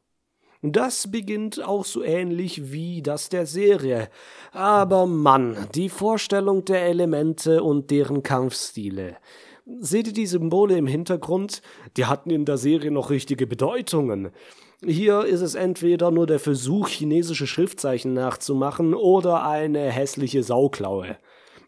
Das 0.62 1.11
beginnt 1.11 1.64
auch 1.64 1.87
so 1.87 2.02
ähnlich 2.02 2.71
wie 2.71 3.00
das 3.00 3.30
der 3.30 3.47
Serie. 3.47 4.11
Aber 4.52 5.07
Mann, 5.07 5.57
die 5.75 5.88
Vorstellung 5.88 6.66
der 6.66 6.83
Elemente 6.83 7.62
und 7.62 7.90
deren 7.90 8.23
Kampfstile. 8.23 9.16
Seht 9.78 10.09
ihr 10.09 10.12
die 10.12 10.26
Symbole 10.26 10.76
im 10.76 10.87
Hintergrund? 10.87 11.62
Die 11.97 12.04
hatten 12.04 12.28
in 12.28 12.45
der 12.45 12.59
Serie 12.59 12.90
noch 12.90 13.09
richtige 13.09 13.47
Bedeutungen. 13.47 14.33
Hier 14.82 15.26
ist 15.26 15.42
es 15.42 15.54
entweder 15.54 16.10
nur 16.10 16.26
der 16.26 16.38
Versuch, 16.38 16.88
chinesische 16.88 17.46
Schriftzeichen 17.46 18.14
nachzumachen 18.14 18.94
oder 18.94 19.44
eine 19.44 19.90
hässliche 19.90 20.42
Sauklaue. 20.42 21.18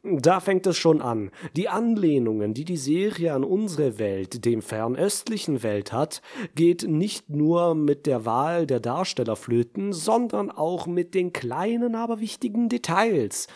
Da 0.02 0.40
fängt 0.40 0.66
es 0.66 0.78
schon 0.78 1.02
an. 1.02 1.30
Die 1.54 1.68
Anlehnungen, 1.68 2.54
die 2.54 2.64
die 2.64 2.78
Serie 2.78 3.34
an 3.34 3.44
unsere 3.44 3.98
Welt, 3.98 4.46
dem 4.46 4.62
fernöstlichen 4.62 5.62
Welt 5.62 5.92
hat, 5.92 6.22
geht 6.54 6.88
nicht 6.88 7.28
nur 7.28 7.74
mit 7.74 8.06
der 8.06 8.24
Wahl 8.24 8.66
der 8.66 8.80
Darsteller 8.80 9.36
flöten, 9.36 9.92
sondern 9.92 10.50
auch 10.50 10.86
mit 10.86 11.14
den 11.14 11.34
kleinen, 11.34 11.94
aber 11.94 12.18
wichtigen 12.18 12.70
Details. 12.70 13.46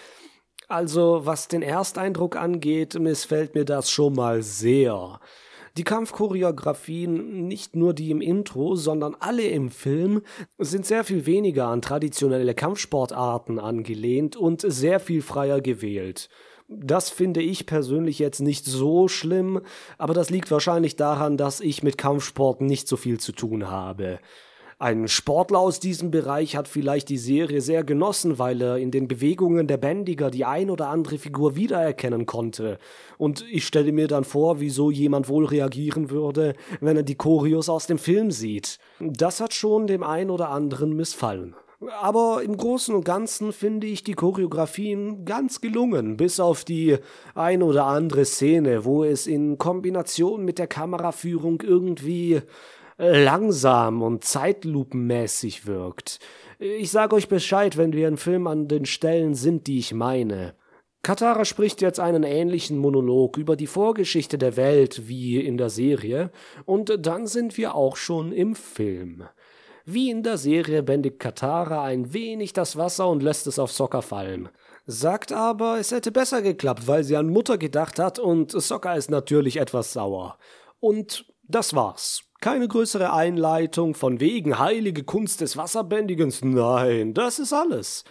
Also, 0.69 1.23
was 1.25 1.49
den 1.49 1.63
Ersteindruck 1.63 2.37
angeht, 2.37 2.99
missfällt 2.99 3.55
mir 3.55 3.65
das 3.65 3.91
schon 3.91 4.15
mal 4.15 4.43
sehr. 4.43 5.19
Die 5.77 5.85
Kampfchoreografien, 5.85 7.47
nicht 7.49 7.77
nur 7.77 7.93
die 7.93 8.11
im 8.11 8.23
Intro, 8.23 8.77
sondern 8.77 9.15
alle 9.21 9.43
im 9.43 9.71
Film, 9.71 10.23
sind 10.57 10.87
sehr 10.87 11.05
viel 11.05 11.27
weniger 11.27 11.67
an 11.67 11.83
traditionelle 11.83 12.55
Kampfsportarten 12.55 13.59
angelehnt 13.59 14.37
und 14.37 14.63
sehr 14.67 15.01
viel 15.01 15.21
freier 15.21 15.61
gewählt. 15.61 16.31
Das 16.69 17.11
finde 17.11 17.43
ich 17.43 17.67
persönlich 17.67 18.19
jetzt 18.19 18.41
nicht 18.41 18.65
so 18.65 19.07
schlimm, 19.07 19.61
aber 19.99 20.15
das 20.15 20.31
liegt 20.31 20.51
wahrscheinlich 20.51 20.97
daran, 20.97 21.37
dass 21.37 21.61
ich 21.61 21.83
mit 21.83 21.99
Kampfsporten 21.99 22.67
nicht 22.67 22.89
so 22.89 22.97
viel 22.97 23.21
zu 23.21 23.33
tun 23.33 23.71
habe. 23.71 24.19
Ein 24.79 25.09
Sportler 25.09 25.59
aus 25.59 25.81
diesem 25.81 26.11
Bereich 26.11 26.55
hat 26.55 26.69
vielleicht 26.69 27.09
die 27.09 27.17
Serie 27.17 27.63
sehr 27.63 27.83
genossen, 27.83 28.39
weil 28.39 28.61
er 28.61 28.77
in 28.77 28.91
den 28.91 29.09
Bewegungen 29.09 29.67
der 29.67 29.79
Bändiger 29.79 30.31
die 30.31 30.45
ein 30.45 30.69
oder 30.69 30.89
andere 30.89 31.17
Figur 31.17 31.57
wiedererkennen 31.57 32.27
konnte. 32.27 32.77
Und 33.17 33.43
ich 33.51 33.67
stelle 33.67 33.91
mir 33.93 34.07
dann 34.07 34.25
vor, 34.25 34.61
wieso 34.61 34.91
jemand 34.91 35.31
wohl 35.31 35.47
reagieren 35.47 36.11
würde, 36.11 36.53
wenn 36.83 36.99
er 36.99 37.05
die 37.05 37.15
Choreos 37.15 37.71
aus 37.71 37.87
dem 37.87 37.97
Film 37.97 38.31
sieht. 38.31 38.79
Das 39.01 39.41
hat 39.41 39.55
schon 39.55 39.87
dem 39.87 40.03
ein 40.03 40.29
oder 40.29 40.51
anderen 40.51 40.95
missfallen. 40.95 41.55
Aber 42.01 42.43
im 42.43 42.57
Großen 42.57 42.95
und 42.95 43.05
Ganzen 43.05 43.53
finde 43.53 43.87
ich 43.87 44.03
die 44.03 44.15
Choreografien 44.15 45.27
ganz 45.27 45.61
gelungen, 45.61 46.17
bis 46.17 46.41
auf 46.41 46.65
die 46.65 46.97
ein 47.35 47.63
oder 47.63 47.85
andere 47.85 48.25
Szene, 48.25 48.87
wo 48.87 49.05
es 49.05 49.27
in 49.27 49.59
Kombination 49.59 50.45
mit 50.45 50.59
der 50.59 50.69
Kameraführung 50.69 51.63
irgendwie 51.63 52.41
langsam 52.99 54.03
und 54.03 54.25
zeitlupenmäßig 54.25 55.67
wirkt. 55.67 56.19
Ich 56.59 56.91
sage 56.91 57.17
euch 57.17 57.29
Bescheid, 57.29 57.77
wenn 57.77 57.93
wir 57.93 58.09
im 58.09 58.17
Film 58.17 58.47
an 58.47 58.69
den 58.69 58.87
Stellen 58.87 59.35
sind, 59.35 59.67
die 59.67 59.79
ich 59.79 59.93
meine. 59.93 60.55
Katara 61.03 61.45
spricht 61.45 61.83
jetzt 61.83 62.01
einen 62.01 62.25
ähnlichen 62.25 62.79
Monolog 62.79 63.37
über 63.37 63.55
die 63.55 63.69
Vorgeschichte 63.69 64.39
der 64.39 64.57
Welt 64.57 65.07
wie 65.07 65.39
in 65.39 65.57
der 65.57 65.71
Serie, 65.71 66.33
und 66.65 66.93
dann 66.99 67.27
sind 67.27 67.57
wir 67.57 67.75
auch 67.75 67.97
schon 67.97 68.33
im 68.33 68.57
Film. 68.57 69.23
Wie 69.85 70.11
in 70.11 70.25
der 70.25 70.37
Serie 70.37 70.83
bändigt 70.83 71.21
Katara 71.21 71.85
ein 71.85 72.13
wenig 72.13 72.55
das 72.55 72.77
Wasser 72.77 73.09
und 73.09 73.23
lässt 73.23 73.47
es 73.47 73.61
auf 73.61 73.71
Sokka 73.71 74.01
fallen. 74.01 74.49
Sagt 74.87 75.31
aber, 75.31 75.79
es 75.79 75.93
hätte 75.93 76.11
besser 76.11 76.43
geklappt, 76.43 76.89
weil 76.89 77.05
sie 77.05 77.17
an 77.17 77.29
Mutter 77.29 77.57
gedacht 77.57 78.01
hat 78.01 78.19
und 78.19 78.51
Sokka 78.51 78.95
ist 78.95 79.11
natürlich 79.11 79.59
etwas 79.59 79.93
sauer. 79.93 80.39
Und 80.81 81.33
das 81.45 81.73
war's. 81.73 82.26
Keine 82.41 82.69
größere 82.69 83.13
Einleitung 83.13 83.95
von 83.95 84.21
wegen 84.21 84.59
heilige 84.59 85.05
Kunst 85.05 85.41
des 85.41 85.57
Wasserbändigens. 85.57 86.45
Nein, 86.45 87.15
das 87.15 87.39
ist 87.39 87.53
alles. 87.53 88.05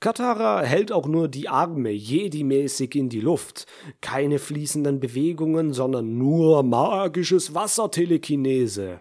Katara 0.00 0.60
hält 0.62 0.92
auch 0.92 1.06
nur 1.06 1.28
die 1.28 1.48
Arme 1.48 1.90
Jedi-mäßig 1.90 2.94
in 2.94 3.08
die 3.08 3.20
Luft. 3.20 3.66
Keine 4.02 4.38
fließenden 4.38 5.00
Bewegungen, 5.00 5.72
sondern 5.72 6.18
nur 6.18 6.62
magisches 6.62 7.54
Wassertelekinese. 7.54 9.00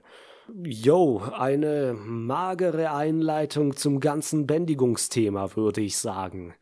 Yo, 0.64 1.22
eine 1.38 1.94
magere 1.94 2.92
Einleitung 2.92 3.76
zum 3.76 4.00
ganzen 4.00 4.48
Bändigungsthema, 4.48 5.56
würde 5.56 5.82
ich 5.82 5.98
sagen. 5.98 6.54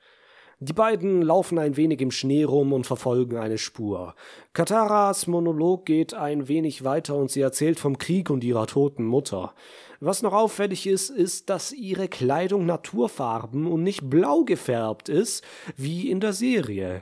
Die 0.64 0.74
beiden 0.74 1.24
laufen 1.24 1.58
ein 1.58 1.76
wenig 1.76 2.02
im 2.02 2.12
Schnee 2.12 2.44
rum 2.44 2.72
und 2.72 2.86
verfolgen 2.86 3.38
eine 3.38 3.58
Spur. 3.58 4.14
Kataras 4.54 5.26
Monolog 5.26 5.88
geht 5.88 6.14
ein 6.14 6.48
wenig 6.48 6.84
weiter 6.84 7.16
und 7.16 7.32
sie 7.32 7.42
erzählt 7.42 7.80
vom 7.80 7.98
Krieg 7.98 8.30
und 8.30 8.44
ihrer 8.44 8.68
toten 8.68 9.04
Mutter. 9.04 9.56
Was 10.02 10.22
noch 10.22 10.34
auffällig 10.34 10.86
ist, 10.86 11.10
ist, 11.10 11.50
dass 11.50 11.72
ihre 11.72 12.08
Kleidung 12.08 12.68
naturfarben 12.68 13.66
und 13.66 13.82
nicht 13.82 14.08
blau 14.08 14.44
gefärbt 14.44 15.10
ist, 15.10 15.44
wie 15.78 16.12
in 16.12 16.20
der 16.20 16.34
Serie. 16.34 17.02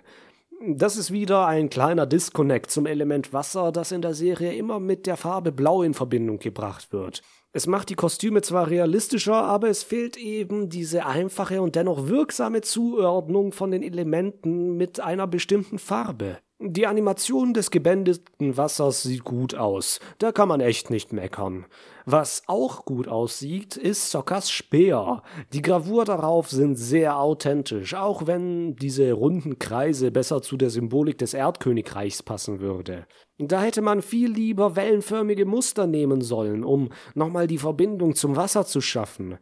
Das 0.66 0.96
ist 0.96 1.12
wieder 1.12 1.46
ein 1.46 1.70
kleiner 1.70 2.06
Disconnect 2.06 2.72
zum 2.72 2.86
Element 2.86 3.34
Wasser, 3.34 3.74
das 3.74 3.92
in 3.92 4.02
der 4.02 4.14
Serie 4.14 4.54
immer 4.54 4.80
mit 4.80 5.06
der 5.06 5.18
Farbe 5.18 5.52
Blau 5.52 5.84
in 5.84 5.94
Verbindung 5.94 6.40
gebracht 6.40 6.94
wird. 6.94 7.24
Es 7.52 7.66
macht 7.66 7.90
die 7.90 7.96
Kostüme 7.96 8.42
zwar 8.42 8.70
realistischer, 8.70 9.44
aber 9.44 9.70
es 9.70 9.82
fehlt 9.82 10.18
eben 10.18 10.70
diese 10.70 11.06
einfache 11.08 11.62
und 11.62 11.76
dennoch 11.76 12.08
wirksame 12.08 12.62
Zuordnung 12.62 13.54
von 13.54 13.72
den 13.72 13.82
Elementen 13.82 14.78
mit 14.78 15.00
einer 15.00 15.26
bestimmten 15.26 15.80
Farbe. 15.80 16.38
Die 16.62 16.88
Animation 16.88 17.54
des 17.54 17.72
gebändeten 17.72 18.58
Wassers 18.58 19.04
sieht 19.04 19.24
gut 19.24 19.56
aus, 19.56 20.02
da 20.18 20.34
kann 20.34 20.50
man 20.50 20.60
echt 20.60 20.90
nicht 20.90 21.14
meckern. 21.14 21.66
Was 22.06 22.44
auch 22.48 22.84
gut 22.84 23.08
aussieht, 23.08 23.78
ist 23.78 24.12
Sockers 24.12 24.52
Speer. 24.52 25.24
Die 25.54 25.62
Gravur 25.62 26.04
darauf 26.04 26.50
sind 26.50 26.76
sehr 26.76 27.18
authentisch, 27.18 27.94
auch 27.94 28.28
wenn 28.28 28.76
diese 28.76 29.14
runden 29.14 29.58
Kreise 29.58 30.12
besser 30.12 30.42
zu 30.42 30.58
der 30.58 30.70
Symbolik 30.70 31.18
des 31.18 31.34
Erdkönigreichs 31.34 32.24
passen 32.24 32.60
würde. 32.60 33.08
Da 33.38 33.62
hätte 33.62 33.82
man 33.82 34.02
viel 34.02 34.30
lieber 34.30 34.76
wellenförmige 34.76 35.46
Muster 35.46 35.88
nehmen 35.88 36.20
sollen, 36.20 36.66
um 36.66 36.90
nochmal 37.16 37.48
die 37.48 37.58
Verbindung 37.58 38.16
zum 38.16 38.36
Wasser 38.36 38.66
zu 38.66 38.82
schaffen. 38.82 39.38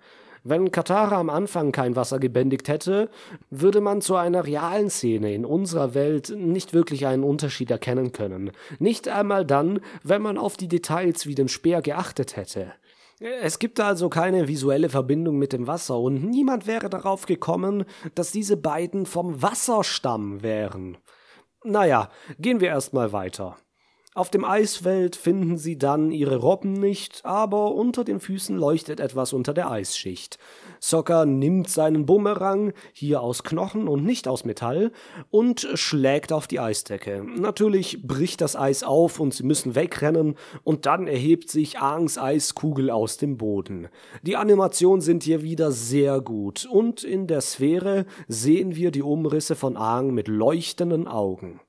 Wenn 0.49 0.71
Katara 0.71 1.19
am 1.19 1.29
Anfang 1.29 1.73
kein 1.73 1.97
Wasser 1.97 2.19
gebändigt 2.19 2.69
hätte, 2.69 3.09
würde 3.49 3.81
man 3.81 3.99
zu 3.99 4.15
einer 4.15 4.45
realen 4.45 4.89
Szene 4.89 5.33
in 5.33 5.43
unserer 5.43 5.93
Welt 5.93 6.33
nicht 6.37 6.73
wirklich 6.73 7.05
einen 7.05 7.25
Unterschied 7.25 7.69
erkennen 7.69 8.13
können. 8.13 8.51
Nicht 8.79 9.09
einmal 9.09 9.45
dann, 9.45 9.81
wenn 10.03 10.21
man 10.21 10.37
auf 10.37 10.55
die 10.55 10.69
Details 10.69 11.25
wie 11.25 11.35
den 11.35 11.49
Speer 11.49 11.81
geachtet 11.81 12.37
hätte. 12.37 12.71
Es 13.19 13.59
gibt 13.59 13.81
also 13.81 14.07
keine 14.07 14.47
visuelle 14.47 14.87
Verbindung 14.87 15.37
mit 15.37 15.51
dem 15.51 15.67
Wasser 15.67 15.99
und 15.99 16.23
niemand 16.23 16.65
wäre 16.65 16.89
darauf 16.89 17.25
gekommen, 17.25 17.83
dass 18.15 18.31
diese 18.31 18.55
beiden 18.55 19.05
vom 19.05 19.41
Wasserstamm 19.41 20.43
wären. 20.43 20.97
Naja, 21.65 22.09
gehen 22.39 22.61
wir 22.61 22.69
erstmal 22.69 23.11
weiter. 23.11 23.57
Auf 24.17 24.31
dem 24.31 24.45
Eisfeld 24.45 25.15
finden 25.15 25.57
sie 25.57 25.77
dann 25.77 26.09
ihre 26.09 26.37
Robben 26.37 26.73
nicht, 26.73 27.21
aber 27.23 27.75
unter 27.75 28.03
den 28.03 28.19
Füßen 28.19 28.57
leuchtet 28.57 28.99
etwas 28.99 29.31
unter 29.31 29.53
der 29.53 29.69
Eisschicht. 29.69 30.39
Sokka 30.79 31.23
nimmt 31.27 31.69
seinen 31.69 32.07
Bumerang, 32.07 32.73
hier 32.93 33.21
aus 33.21 33.43
Knochen 33.43 33.87
und 33.87 34.03
nicht 34.03 34.27
aus 34.27 34.43
Metall, 34.43 34.91
und 35.29 35.67
schlägt 35.75 36.33
auf 36.33 36.47
die 36.47 36.59
Eisdecke. 36.59 37.23
Natürlich 37.37 38.07
bricht 38.07 38.41
das 38.41 38.55
Eis 38.55 38.81
auf 38.81 39.19
und 39.19 39.35
sie 39.35 39.43
müssen 39.43 39.75
wegrennen, 39.75 40.33
und 40.63 40.87
dann 40.87 41.05
erhebt 41.05 41.51
sich 41.51 41.77
Aangs 41.77 42.17
Eiskugel 42.17 42.89
aus 42.89 43.17
dem 43.17 43.37
Boden. 43.37 43.87
Die 44.23 44.35
Animationen 44.35 45.01
sind 45.01 45.21
hier 45.21 45.43
wieder 45.43 45.71
sehr 45.71 46.21
gut, 46.21 46.65
und 46.65 47.03
in 47.03 47.27
der 47.27 47.41
Sphäre 47.41 48.07
sehen 48.27 48.75
wir 48.75 48.89
die 48.89 49.03
Umrisse 49.03 49.55
von 49.55 49.77
Aang 49.77 50.11
mit 50.11 50.27
leuchtenden 50.27 51.07
Augen. 51.07 51.59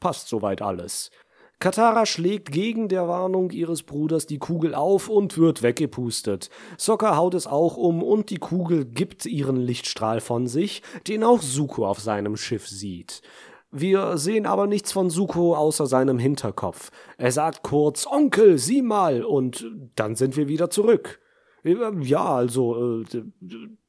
Passt 0.00 0.28
soweit 0.28 0.60
alles. 0.60 1.10
Katara 1.58 2.04
schlägt 2.04 2.52
gegen 2.52 2.88
der 2.88 3.08
Warnung 3.08 3.50
ihres 3.50 3.82
Bruders 3.82 4.26
die 4.26 4.38
Kugel 4.38 4.74
auf 4.74 5.08
und 5.08 5.38
wird 5.38 5.62
weggepustet. 5.62 6.50
Sokka 6.76 7.16
haut 7.16 7.34
es 7.34 7.46
auch 7.46 7.76
um 7.76 8.02
und 8.02 8.30
die 8.30 8.38
Kugel 8.38 8.84
gibt 8.84 9.24
ihren 9.26 9.56
Lichtstrahl 9.56 10.20
von 10.20 10.46
sich, 10.46 10.82
den 11.06 11.24
auch 11.24 11.40
Suko 11.40 11.86
auf 11.86 12.00
seinem 12.00 12.36
Schiff 12.36 12.68
sieht. 12.68 13.22
Wir 13.76 14.18
sehen 14.18 14.46
aber 14.46 14.68
nichts 14.68 14.92
von 14.92 15.10
Suko 15.10 15.56
außer 15.56 15.86
seinem 15.86 16.18
Hinterkopf. 16.18 16.90
Er 17.18 17.32
sagt 17.32 17.62
kurz 17.62 18.06
Onkel, 18.06 18.56
sieh 18.58 18.82
mal, 18.82 19.24
und 19.24 19.66
dann 19.96 20.14
sind 20.14 20.36
wir 20.36 20.46
wieder 20.46 20.70
zurück. 20.70 21.20
Ja, 21.64 22.24
also, 22.24 23.02
äh, 23.02 23.22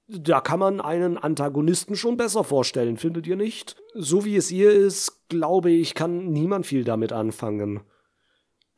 da 0.07 0.39
kann 0.39 0.59
man 0.59 0.81
einen 0.81 1.17
Antagonisten 1.17 1.95
schon 1.95 2.17
besser 2.17 2.43
vorstellen, 2.43 2.97
findet 2.97 3.27
ihr 3.27 3.35
nicht? 3.35 3.75
So 3.93 4.25
wie 4.25 4.35
es 4.35 4.49
hier 4.49 4.71
ist, 4.71 5.27
glaube 5.29 5.71
ich, 5.71 5.95
kann 5.95 6.31
niemand 6.31 6.65
viel 6.65 6.83
damit 6.83 7.11
anfangen. 7.11 7.81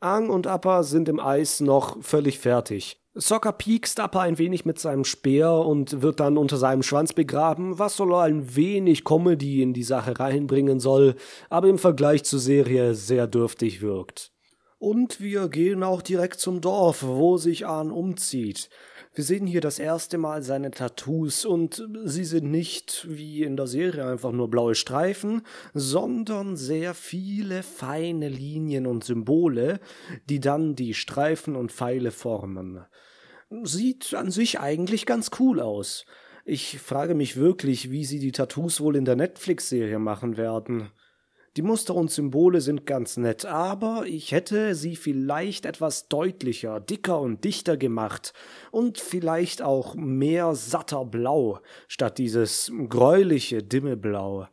Ang 0.00 0.30
und 0.30 0.46
Appa 0.46 0.84
sind 0.84 1.08
im 1.08 1.20
Eis 1.20 1.60
noch 1.60 2.02
völlig 2.02 2.38
fertig. 2.38 3.02
Sokka 3.14 3.50
piekst 3.50 3.98
Appa 3.98 4.20
ein 4.20 4.38
wenig 4.38 4.64
mit 4.64 4.78
seinem 4.78 5.04
Speer 5.04 5.52
und 5.52 6.02
wird 6.02 6.20
dann 6.20 6.38
unter 6.38 6.56
seinem 6.56 6.84
Schwanz 6.84 7.12
begraben, 7.12 7.78
was 7.78 7.96
soll 7.96 8.14
ein 8.14 8.54
wenig 8.54 9.04
Comedy 9.04 9.60
in 9.60 9.72
die 9.72 9.82
Sache 9.82 10.20
reinbringen 10.20 10.78
soll, 10.78 11.16
aber 11.50 11.68
im 11.68 11.78
Vergleich 11.78 12.22
zur 12.22 12.38
Serie 12.38 12.94
sehr 12.94 13.26
dürftig 13.26 13.82
wirkt. 13.82 14.30
Und 14.78 15.20
wir 15.20 15.48
gehen 15.48 15.82
auch 15.82 16.00
direkt 16.00 16.38
zum 16.38 16.60
Dorf, 16.60 17.02
wo 17.04 17.36
sich 17.36 17.66
Ahn 17.66 17.90
umzieht. 17.90 18.70
Wir 19.14 19.24
sehen 19.24 19.46
hier 19.46 19.60
das 19.60 19.78
erste 19.78 20.18
Mal 20.18 20.42
seine 20.42 20.70
Tattoos 20.70 21.44
und 21.44 21.84
sie 22.04 22.24
sind 22.24 22.50
nicht 22.50 23.06
wie 23.08 23.42
in 23.42 23.56
der 23.56 23.66
Serie 23.66 24.06
einfach 24.06 24.32
nur 24.32 24.48
blaue 24.48 24.74
Streifen, 24.74 25.42
sondern 25.74 26.56
sehr 26.56 26.94
viele 26.94 27.62
feine 27.62 28.28
Linien 28.28 28.86
und 28.86 29.04
Symbole, 29.04 29.80
die 30.28 30.40
dann 30.40 30.76
die 30.76 30.94
Streifen 30.94 31.56
und 31.56 31.72
Pfeile 31.72 32.10
formen. 32.10 32.84
Sieht 33.62 34.14
an 34.14 34.30
sich 34.30 34.60
eigentlich 34.60 35.06
ganz 35.06 35.30
cool 35.38 35.60
aus. 35.60 36.04
Ich 36.44 36.78
frage 36.78 37.14
mich 37.14 37.36
wirklich, 37.36 37.90
wie 37.90 38.04
sie 38.04 38.20
die 38.20 38.32
Tattoos 38.32 38.80
wohl 38.80 38.96
in 38.96 39.04
der 39.04 39.16
Netflix-Serie 39.16 39.98
machen 39.98 40.36
werden. 40.36 40.90
Die 41.58 41.62
Muster 41.62 41.96
und 41.96 42.08
Symbole 42.08 42.60
sind 42.60 42.86
ganz 42.86 43.16
nett, 43.16 43.44
aber 43.44 44.04
ich 44.06 44.30
hätte 44.30 44.76
sie 44.76 44.94
vielleicht 44.94 45.66
etwas 45.66 46.06
deutlicher, 46.06 46.78
dicker 46.78 47.20
und 47.20 47.42
dichter 47.42 47.76
gemacht 47.76 48.32
und 48.70 48.98
vielleicht 48.98 49.60
auch 49.60 49.96
mehr 49.96 50.54
satter 50.54 51.04
Blau 51.04 51.58
statt 51.88 52.18
dieses 52.18 52.70
gräuliche, 52.88 53.64
dimme 53.64 53.96
Blau. 53.96 54.46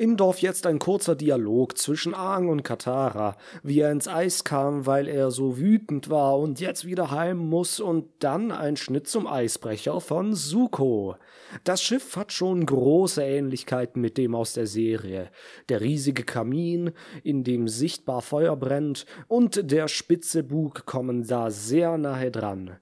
Im 0.00 0.16
Dorf 0.16 0.38
jetzt 0.38 0.64
ein 0.66 0.78
kurzer 0.78 1.14
Dialog 1.14 1.76
zwischen 1.76 2.14
Aang 2.14 2.48
und 2.48 2.62
Katara, 2.62 3.36
wie 3.62 3.80
er 3.80 3.92
ins 3.92 4.08
Eis 4.08 4.44
kam, 4.44 4.86
weil 4.86 5.06
er 5.06 5.30
so 5.30 5.58
wütend 5.58 6.08
war 6.08 6.38
und 6.38 6.58
jetzt 6.58 6.86
wieder 6.86 7.10
heim 7.10 7.36
muss, 7.36 7.80
und 7.80 8.06
dann 8.20 8.50
ein 8.50 8.78
Schnitt 8.78 9.08
zum 9.08 9.26
Eisbrecher 9.26 10.00
von 10.00 10.32
Suko. 10.32 11.16
Das 11.64 11.82
Schiff 11.82 12.16
hat 12.16 12.32
schon 12.32 12.64
große 12.64 13.22
Ähnlichkeiten 13.22 14.00
mit 14.00 14.16
dem 14.16 14.34
aus 14.34 14.54
der 14.54 14.66
Serie. 14.66 15.30
Der 15.68 15.82
riesige 15.82 16.22
Kamin, 16.22 16.92
in 17.22 17.44
dem 17.44 17.68
sichtbar 17.68 18.22
Feuer 18.22 18.56
brennt, 18.56 19.04
und 19.28 19.70
der 19.70 19.86
spitze 19.86 20.42
Bug 20.42 20.86
kommen 20.86 21.26
da 21.26 21.50
sehr 21.50 21.98
nahe 21.98 22.30
dran. 22.30 22.78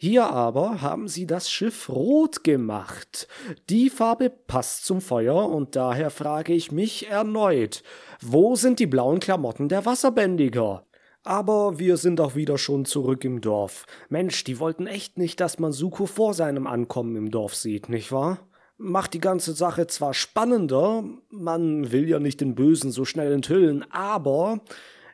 Hier 0.00 0.30
aber 0.30 0.80
haben 0.80 1.08
sie 1.08 1.26
das 1.26 1.50
Schiff 1.50 1.88
rot 1.88 2.44
gemacht. 2.44 3.26
Die 3.68 3.90
Farbe 3.90 4.30
passt 4.30 4.84
zum 4.84 5.00
Feuer 5.00 5.48
und 5.48 5.74
daher 5.74 6.10
frage 6.10 6.52
ich 6.52 6.70
mich 6.70 7.08
erneut, 7.08 7.82
wo 8.22 8.54
sind 8.54 8.78
die 8.78 8.86
blauen 8.86 9.18
Klamotten 9.18 9.68
der 9.68 9.86
Wasserbändiger? 9.86 10.86
Aber 11.24 11.80
wir 11.80 11.96
sind 11.96 12.20
auch 12.20 12.36
wieder 12.36 12.58
schon 12.58 12.84
zurück 12.84 13.24
im 13.24 13.40
Dorf. 13.40 13.86
Mensch, 14.08 14.44
die 14.44 14.60
wollten 14.60 14.86
echt 14.86 15.18
nicht, 15.18 15.40
dass 15.40 15.58
man 15.58 15.72
Suko 15.72 16.06
vor 16.06 16.32
seinem 16.32 16.68
Ankommen 16.68 17.16
im 17.16 17.32
Dorf 17.32 17.56
sieht, 17.56 17.88
nicht 17.88 18.12
wahr? 18.12 18.38
Macht 18.76 19.14
die 19.14 19.20
ganze 19.20 19.52
Sache 19.52 19.88
zwar 19.88 20.14
spannender, 20.14 21.02
man 21.28 21.90
will 21.90 22.08
ja 22.08 22.20
nicht 22.20 22.40
den 22.40 22.54
Bösen 22.54 22.92
so 22.92 23.04
schnell 23.04 23.32
enthüllen, 23.32 23.84
aber 23.90 24.60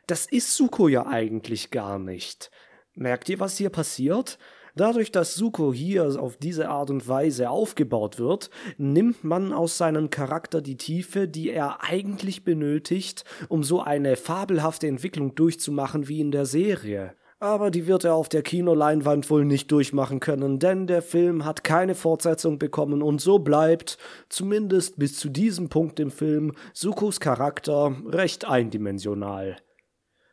das 0.05 0.27
ist 0.27 0.55
Suko 0.55 0.87
ja 0.87 1.07
eigentlich 1.07 1.71
gar 1.71 1.97
nicht. 1.97 2.51
Merkt 2.93 3.27
ihr, 3.29 3.39
was 3.39 3.57
hier 3.57 3.71
passiert? 3.71 4.37
Dadurch, 4.77 5.09
dass 5.09 5.35
Suko 5.35 5.73
hier 5.73 6.21
auf 6.21 6.35
diese 6.35 6.67
Art 6.67 6.89
und 6.89 7.07
Weise 7.07 7.49
aufgebaut 7.49 8.19
wird, 8.19 8.49
nimmt 8.77 9.23
man 9.23 9.53
aus 9.53 9.77
seinem 9.77 10.09
Charakter 10.09 10.61
die 10.61 10.75
Tiefe, 10.75 11.29
die 11.29 11.49
er 11.49 11.81
eigentlich 11.81 12.43
benötigt, 12.43 13.23
um 13.47 13.63
so 13.63 13.81
eine 13.81 14.17
fabelhafte 14.17 14.87
Entwicklung 14.87 15.33
durchzumachen 15.33 16.09
wie 16.09 16.19
in 16.19 16.31
der 16.31 16.45
Serie. 16.45 17.13
Aber 17.39 17.71
die 17.71 17.87
wird 17.87 18.03
er 18.03 18.15
auf 18.15 18.27
der 18.27 18.41
Kinoleinwand 18.41 19.29
wohl 19.29 19.45
nicht 19.45 19.71
durchmachen 19.71 20.19
können, 20.19 20.59
denn 20.59 20.87
der 20.87 21.01
Film 21.01 21.45
hat 21.45 21.63
keine 21.63 21.95
Fortsetzung 21.95 22.59
bekommen 22.59 23.01
und 23.01 23.21
so 23.21 23.39
bleibt, 23.39 23.97
zumindest 24.27 24.97
bis 24.99 25.17
zu 25.17 25.29
diesem 25.29 25.69
Punkt 25.69 26.01
im 26.01 26.11
Film, 26.11 26.51
Sukos 26.73 27.21
Charakter 27.21 27.95
recht 28.07 28.45
eindimensional. 28.45 29.57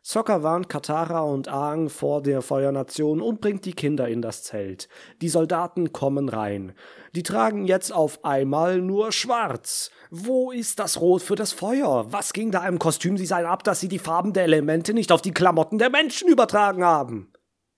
Sokka 0.05 0.43
warnt 0.43 0.69
Katara 0.69 1.21
und 1.21 1.47
Aang 1.47 1.89
vor 1.89 2.23
der 2.23 2.43
Feuernation 2.43 3.21
und 3.21 3.41
bringt 3.41 3.65
die 3.65 3.73
Kinder 3.73 4.09
in 4.09 4.21
das 4.21 4.43
Zelt. 4.43 4.89
Die 5.21 5.29
Soldaten 5.29 5.93
kommen 5.93 6.29
rein. 6.29 6.73
Die 7.15 7.23
tragen 7.23 7.67
jetzt 7.67 7.93
auf 7.93 8.25
einmal 8.25 8.81
nur 8.81 9.13
schwarz. 9.13 9.93
Wo 10.11 10.51
ist 10.51 10.81
das 10.81 11.01
Rot 11.01 11.23
für 11.23 11.37
das 11.37 11.53
Feuer? 11.53 12.07
Was 12.11 12.33
ging 12.33 12.51
da 12.51 12.67
im 12.67 12.81
Kostümdesign 12.81 13.47
ab, 13.47 13.63
dass 13.63 13.79
sie 13.79 13.87
die 13.87 14.01
Farben 14.01 14.33
der 14.33 14.43
Elemente 14.43 14.93
nicht 14.93 15.13
auf 15.13 15.23
die 15.23 15.31
Klamotten 15.31 15.79
der 15.79 15.89
Menschen 15.89 16.29
übertragen 16.29 16.85
haben? 16.85 17.33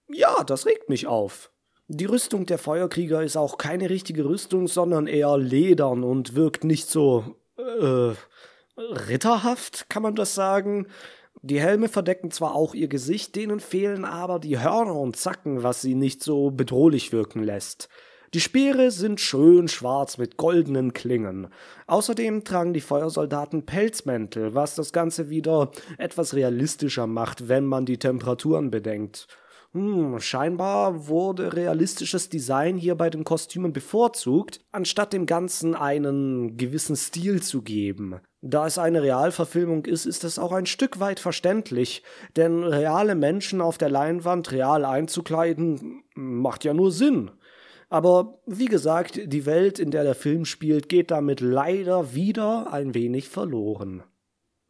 Ja, 0.08 0.44
das 0.44 0.64
regt 0.64 0.88
mich 0.88 1.06
auf. 1.06 1.50
Die 1.88 2.06
Rüstung 2.06 2.46
der 2.46 2.56
Feuerkrieger 2.56 3.22
ist 3.22 3.36
auch 3.36 3.58
keine 3.58 3.90
richtige 3.90 4.24
Rüstung, 4.24 4.66
sondern 4.66 5.06
eher 5.08 5.36
ledern 5.36 6.02
und 6.02 6.34
wirkt 6.34 6.64
nicht 6.64 6.88
so 6.88 7.36
äh, 7.58 8.14
ritterhaft, 8.78 9.90
kann 9.90 10.02
man 10.02 10.14
das 10.14 10.34
sagen? 10.34 10.86
Die 11.46 11.60
Helme 11.60 11.90
verdecken 11.90 12.30
zwar 12.30 12.54
auch 12.54 12.72
ihr 12.72 12.88
Gesicht, 12.88 13.36
denen 13.36 13.60
fehlen 13.60 14.06
aber 14.06 14.38
die 14.38 14.60
Hörner 14.60 14.94
und 14.94 15.16
Zacken, 15.16 15.62
was 15.62 15.82
sie 15.82 15.94
nicht 15.94 16.22
so 16.22 16.50
bedrohlich 16.50 17.12
wirken 17.12 17.42
lässt. 17.42 17.90
Die 18.32 18.40
Speere 18.40 18.90
sind 18.90 19.20
schön 19.20 19.68
schwarz 19.68 20.16
mit 20.16 20.38
goldenen 20.38 20.94
Klingen. 20.94 21.48
Außerdem 21.86 22.44
tragen 22.44 22.72
die 22.72 22.80
Feuersoldaten 22.80 23.66
Pelzmäntel, 23.66 24.54
was 24.54 24.74
das 24.74 24.94
Ganze 24.94 25.28
wieder 25.28 25.70
etwas 25.98 26.32
realistischer 26.32 27.06
macht, 27.06 27.46
wenn 27.46 27.66
man 27.66 27.84
die 27.84 27.98
Temperaturen 27.98 28.70
bedenkt. 28.70 29.28
Hm, 29.74 30.20
scheinbar 30.20 31.08
wurde 31.08 31.52
realistisches 31.52 32.28
Design 32.28 32.76
hier 32.76 32.94
bei 32.94 33.10
den 33.10 33.24
Kostümen 33.24 33.72
bevorzugt, 33.72 34.60
anstatt 34.70 35.12
dem 35.12 35.26
Ganzen 35.26 35.74
einen 35.74 36.56
gewissen 36.56 36.94
Stil 36.94 37.42
zu 37.42 37.62
geben. 37.62 38.20
Da 38.40 38.68
es 38.68 38.78
eine 38.78 39.02
Realverfilmung 39.02 39.84
ist, 39.86 40.06
ist 40.06 40.22
es 40.22 40.38
auch 40.38 40.52
ein 40.52 40.66
Stück 40.66 41.00
weit 41.00 41.18
verständlich, 41.18 42.04
denn 42.36 42.62
reale 42.62 43.16
Menschen 43.16 43.60
auf 43.60 43.76
der 43.76 43.88
Leinwand 43.88 44.52
real 44.52 44.84
einzukleiden, 44.84 46.04
macht 46.14 46.62
ja 46.62 46.72
nur 46.72 46.92
Sinn. 46.92 47.32
Aber 47.88 48.38
wie 48.46 48.66
gesagt, 48.66 49.20
die 49.24 49.44
Welt, 49.44 49.80
in 49.80 49.90
der 49.90 50.04
der 50.04 50.14
Film 50.14 50.44
spielt, 50.44 50.88
geht 50.88 51.10
damit 51.10 51.40
leider 51.40 52.14
wieder 52.14 52.72
ein 52.72 52.94
wenig 52.94 53.28
verloren. 53.28 54.04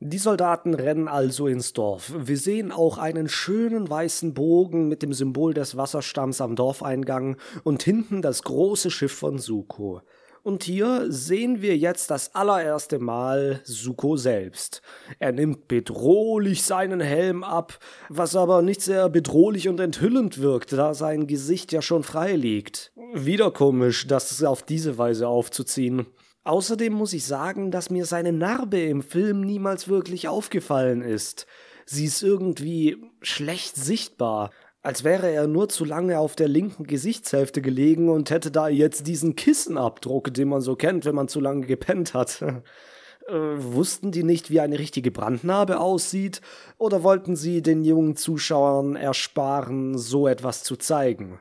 Die 0.00 0.18
Soldaten 0.18 0.74
rennen 0.74 1.08
also 1.08 1.46
ins 1.46 1.72
Dorf. 1.72 2.12
Wir 2.16 2.36
sehen 2.36 2.72
auch 2.72 2.98
einen 2.98 3.28
schönen 3.28 3.88
weißen 3.88 4.34
Bogen 4.34 4.88
mit 4.88 5.02
dem 5.02 5.14
Symbol 5.14 5.54
des 5.54 5.76
Wasserstamms 5.76 6.40
am 6.40 6.56
Dorfeingang 6.56 7.36
und 7.62 7.82
hinten 7.82 8.20
das 8.20 8.42
große 8.42 8.90
Schiff 8.90 9.12
von 9.12 9.38
Suko. 9.38 10.02
Und 10.42 10.62
hier 10.64 11.06
sehen 11.10 11.62
wir 11.62 11.78
jetzt 11.78 12.10
das 12.10 12.34
allererste 12.34 12.98
Mal 12.98 13.62
Suko 13.64 14.18
selbst. 14.18 14.82
Er 15.18 15.32
nimmt 15.32 15.68
bedrohlich 15.68 16.64
seinen 16.64 17.00
Helm 17.00 17.42
ab, 17.42 17.78
was 18.10 18.36
aber 18.36 18.60
nicht 18.60 18.82
sehr 18.82 19.08
bedrohlich 19.08 19.70
und 19.70 19.80
enthüllend 19.80 20.42
wirkt, 20.42 20.74
da 20.74 20.92
sein 20.92 21.26
Gesicht 21.26 21.72
ja 21.72 21.80
schon 21.80 22.02
frei 22.02 22.36
liegt. 22.36 22.92
Wieder 23.14 23.52
komisch, 23.52 24.06
das 24.06 24.42
auf 24.44 24.62
diese 24.62 24.98
Weise 24.98 25.28
aufzuziehen. 25.28 26.06
Außerdem 26.44 26.92
muss 26.92 27.14
ich 27.14 27.24
sagen, 27.24 27.70
dass 27.70 27.90
mir 27.90 28.04
seine 28.04 28.32
Narbe 28.32 28.80
im 28.80 29.02
Film 29.02 29.40
niemals 29.40 29.88
wirklich 29.88 30.28
aufgefallen 30.28 31.00
ist. 31.00 31.46
Sie 31.86 32.04
ist 32.04 32.22
irgendwie 32.22 33.02
schlecht 33.22 33.76
sichtbar, 33.76 34.50
als 34.82 35.04
wäre 35.04 35.30
er 35.30 35.46
nur 35.46 35.70
zu 35.70 35.86
lange 35.86 36.18
auf 36.18 36.36
der 36.36 36.48
linken 36.48 36.84
Gesichtshälfte 36.84 37.62
gelegen 37.62 38.10
und 38.10 38.30
hätte 38.30 38.50
da 38.50 38.68
jetzt 38.68 39.06
diesen 39.06 39.34
Kissenabdruck, 39.34 40.34
den 40.34 40.48
man 40.48 40.60
so 40.60 40.76
kennt, 40.76 41.06
wenn 41.06 41.14
man 41.14 41.28
zu 41.28 41.40
lange 41.40 41.66
gepennt 41.66 42.12
hat. 42.12 42.42
äh, 43.26 43.32
wussten 43.32 44.12
die 44.12 44.24
nicht, 44.24 44.50
wie 44.50 44.60
eine 44.60 44.78
richtige 44.78 45.10
Brandnarbe 45.10 45.80
aussieht, 45.80 46.42
oder 46.76 47.02
wollten 47.02 47.36
sie 47.36 47.62
den 47.62 47.84
jungen 47.84 48.16
Zuschauern 48.16 48.96
ersparen, 48.96 49.96
so 49.96 50.28
etwas 50.28 50.62
zu 50.62 50.76
zeigen? 50.76 51.40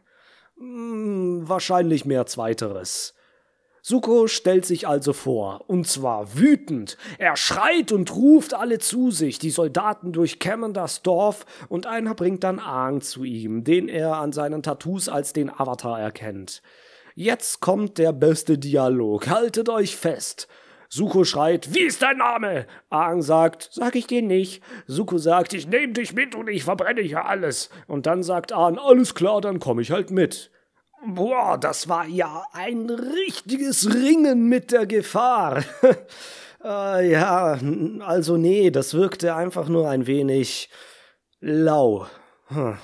Hm, 0.57 1.41
wahrscheinlich 1.43 2.05
mehr 2.05 2.25
zweiteres. 2.25 3.13
Suko 3.85 4.27
stellt 4.27 4.65
sich 4.65 4.87
also 4.87 5.11
vor, 5.11 5.65
und 5.67 5.85
zwar 5.85 6.37
wütend. 6.37 6.97
Er 7.17 7.35
schreit 7.35 7.91
und 7.91 8.15
ruft 8.15 8.53
alle 8.53 8.79
zu 8.79 9.11
sich. 9.11 9.39
Die 9.39 9.49
Soldaten 9.49 10.13
durchkämmen 10.13 10.71
das 10.73 11.01
Dorf 11.01 11.45
und 11.67 11.85
einer 11.85 12.15
bringt 12.15 12.45
dann 12.45 12.59
Aang 12.59 13.01
zu 13.01 13.25
ihm, 13.25 13.65
den 13.65 13.89
er 13.89 14.15
an 14.15 14.31
seinen 14.31 14.63
Tattoos 14.63 15.09
als 15.09 15.33
den 15.33 15.49
Avatar 15.49 15.99
erkennt. 15.99 16.61
Jetzt 17.13 17.59
kommt 17.59 17.97
der 17.97 18.13
beste 18.13 18.57
Dialog. 18.57 19.27
Haltet 19.27 19.67
euch 19.67 19.97
fest. 19.97 20.47
Suko 20.87 21.25
schreit, 21.25 21.73
wie 21.73 21.81
ist 21.81 22.03
dein 22.03 22.19
Name? 22.19 22.67
Aang 22.89 23.21
sagt, 23.21 23.67
sag 23.73 23.97
ich 23.97 24.07
dir 24.07 24.21
nicht. 24.21 24.63
Suko 24.87 25.17
sagt, 25.17 25.53
ich 25.53 25.67
nehm 25.67 25.93
dich 25.93 26.13
mit 26.13 26.35
und 26.35 26.47
ich 26.47 26.63
verbrenne 26.63 27.01
hier 27.01 27.25
alles. 27.25 27.69
Und 27.87 28.05
dann 28.05 28.23
sagt 28.23 28.53
Aang, 28.53 28.77
alles 28.77 29.13
klar, 29.13 29.41
dann 29.41 29.59
komm 29.59 29.81
ich 29.81 29.91
halt 29.91 30.09
mit. 30.09 30.51
Boah, 31.05 31.57
das 31.57 31.89
war 31.89 32.05
ja 32.05 32.45
ein 32.53 32.89
richtiges 32.89 33.93
Ringen 33.93 34.47
mit 34.47 34.71
der 34.71 34.85
Gefahr. 34.85 35.63
äh, 36.63 37.11
ja, 37.11 37.59
also 37.99 38.37
nee, 38.37 38.71
das 38.71 38.93
wirkte 38.93 39.35
einfach 39.35 39.67
nur 39.67 39.89
ein 39.89 40.07
wenig 40.07 40.69
lau. 41.41 42.07
Hm. 42.47 42.77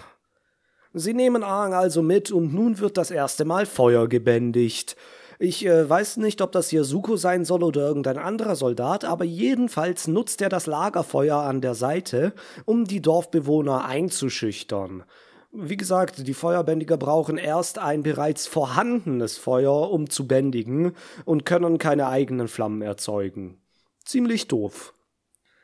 Sie 0.93 1.13
nehmen 1.13 1.43
Aang 1.43 1.73
also 1.73 2.01
mit 2.01 2.32
und 2.32 2.53
nun 2.53 2.79
wird 2.79 2.97
das 2.97 3.10
erste 3.10 3.45
Mal 3.45 3.65
Feuer 3.65 4.10
gebändigt. 4.10 4.97
Ich 5.38 5.65
äh, 5.65 5.89
weiß 5.89 6.17
nicht, 6.17 6.41
ob 6.41 6.51
das 6.51 6.71
Yasuko 6.73 7.15
sein 7.15 7.45
soll 7.45 7.63
oder 7.63 7.88
irgendein 7.88 8.17
anderer 8.17 8.58
Soldat, 8.58 9.05
aber 9.05 9.23
jedenfalls 9.23 10.08
nutzt 10.08 10.41
er 10.41 10.49
das 10.49 10.65
Lagerfeuer 10.65 11.38
an 11.38 11.62
der 11.62 11.75
Seite, 11.75 12.34
um 12.65 12.84
die 12.84 13.01
Dorfbewohner 13.01 13.86
einzuschüchtern. 13.86 15.05
Wie 15.51 15.77
gesagt, 15.77 16.27
die 16.27 16.33
Feuerbändiger 16.35 16.97
brauchen 16.97 17.38
erst 17.38 17.79
ein 17.79 18.03
bereits 18.03 18.45
vorhandenes 18.45 19.38
Feuer, 19.38 19.89
um 19.91 20.07
zu 20.09 20.27
bändigen, 20.27 20.95
und 21.25 21.45
können 21.45 21.79
keine 21.79 22.07
eigenen 22.07 22.47
Flammen 22.47 22.83
erzeugen. 22.83 23.59
Ziemlich 24.05 24.47
doof. 24.47 24.93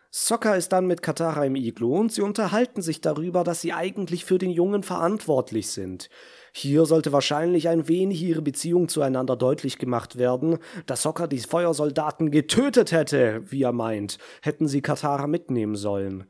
Sokka 0.09 0.55
ist 0.55 0.69
dann 0.69 0.87
mit 0.87 1.01
Katara 1.01 1.45
im 1.45 1.55
Iglu 1.55 1.97
und 1.97 2.11
sie 2.11 2.21
unterhalten 2.21 2.81
sich 2.81 3.01
darüber, 3.01 3.43
dass 3.43 3.61
sie 3.61 3.73
eigentlich 3.73 4.23
für 4.25 4.37
den 4.37 4.49
Jungen 4.49 4.81
verantwortlich 4.81 5.67
sind. 5.67 6.09
Hier 6.53 6.85
sollte 6.85 7.11
wahrscheinlich 7.11 7.67
ein 7.67 7.89
wenig 7.89 8.23
ihre 8.23 8.41
Beziehung 8.41 8.87
zueinander 8.87 9.35
deutlich 9.35 9.77
gemacht 9.77 10.17
werden, 10.17 10.59
dass 10.85 11.01
Sokka 11.01 11.27
die 11.27 11.39
Feuersoldaten 11.39 12.31
getötet 12.31 12.93
hätte, 12.93 13.43
wie 13.51 13.63
er 13.63 13.73
meint, 13.73 14.17
hätten 14.41 14.69
sie 14.69 14.81
Katara 14.81 15.27
mitnehmen 15.27 15.75
sollen. 15.75 16.23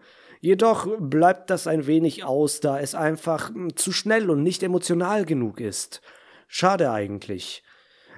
Jedoch 0.46 0.88
bleibt 1.00 1.50
das 1.50 1.66
ein 1.66 1.88
wenig 1.88 2.24
aus, 2.24 2.60
da 2.60 2.80
es 2.80 2.94
einfach 2.94 3.50
hm, 3.50 3.76
zu 3.76 3.92
schnell 3.92 4.30
und 4.30 4.44
nicht 4.44 4.62
emotional 4.62 5.26
genug 5.26 5.60
ist. 5.60 6.02
Schade 6.48 6.92
eigentlich. 6.92 7.64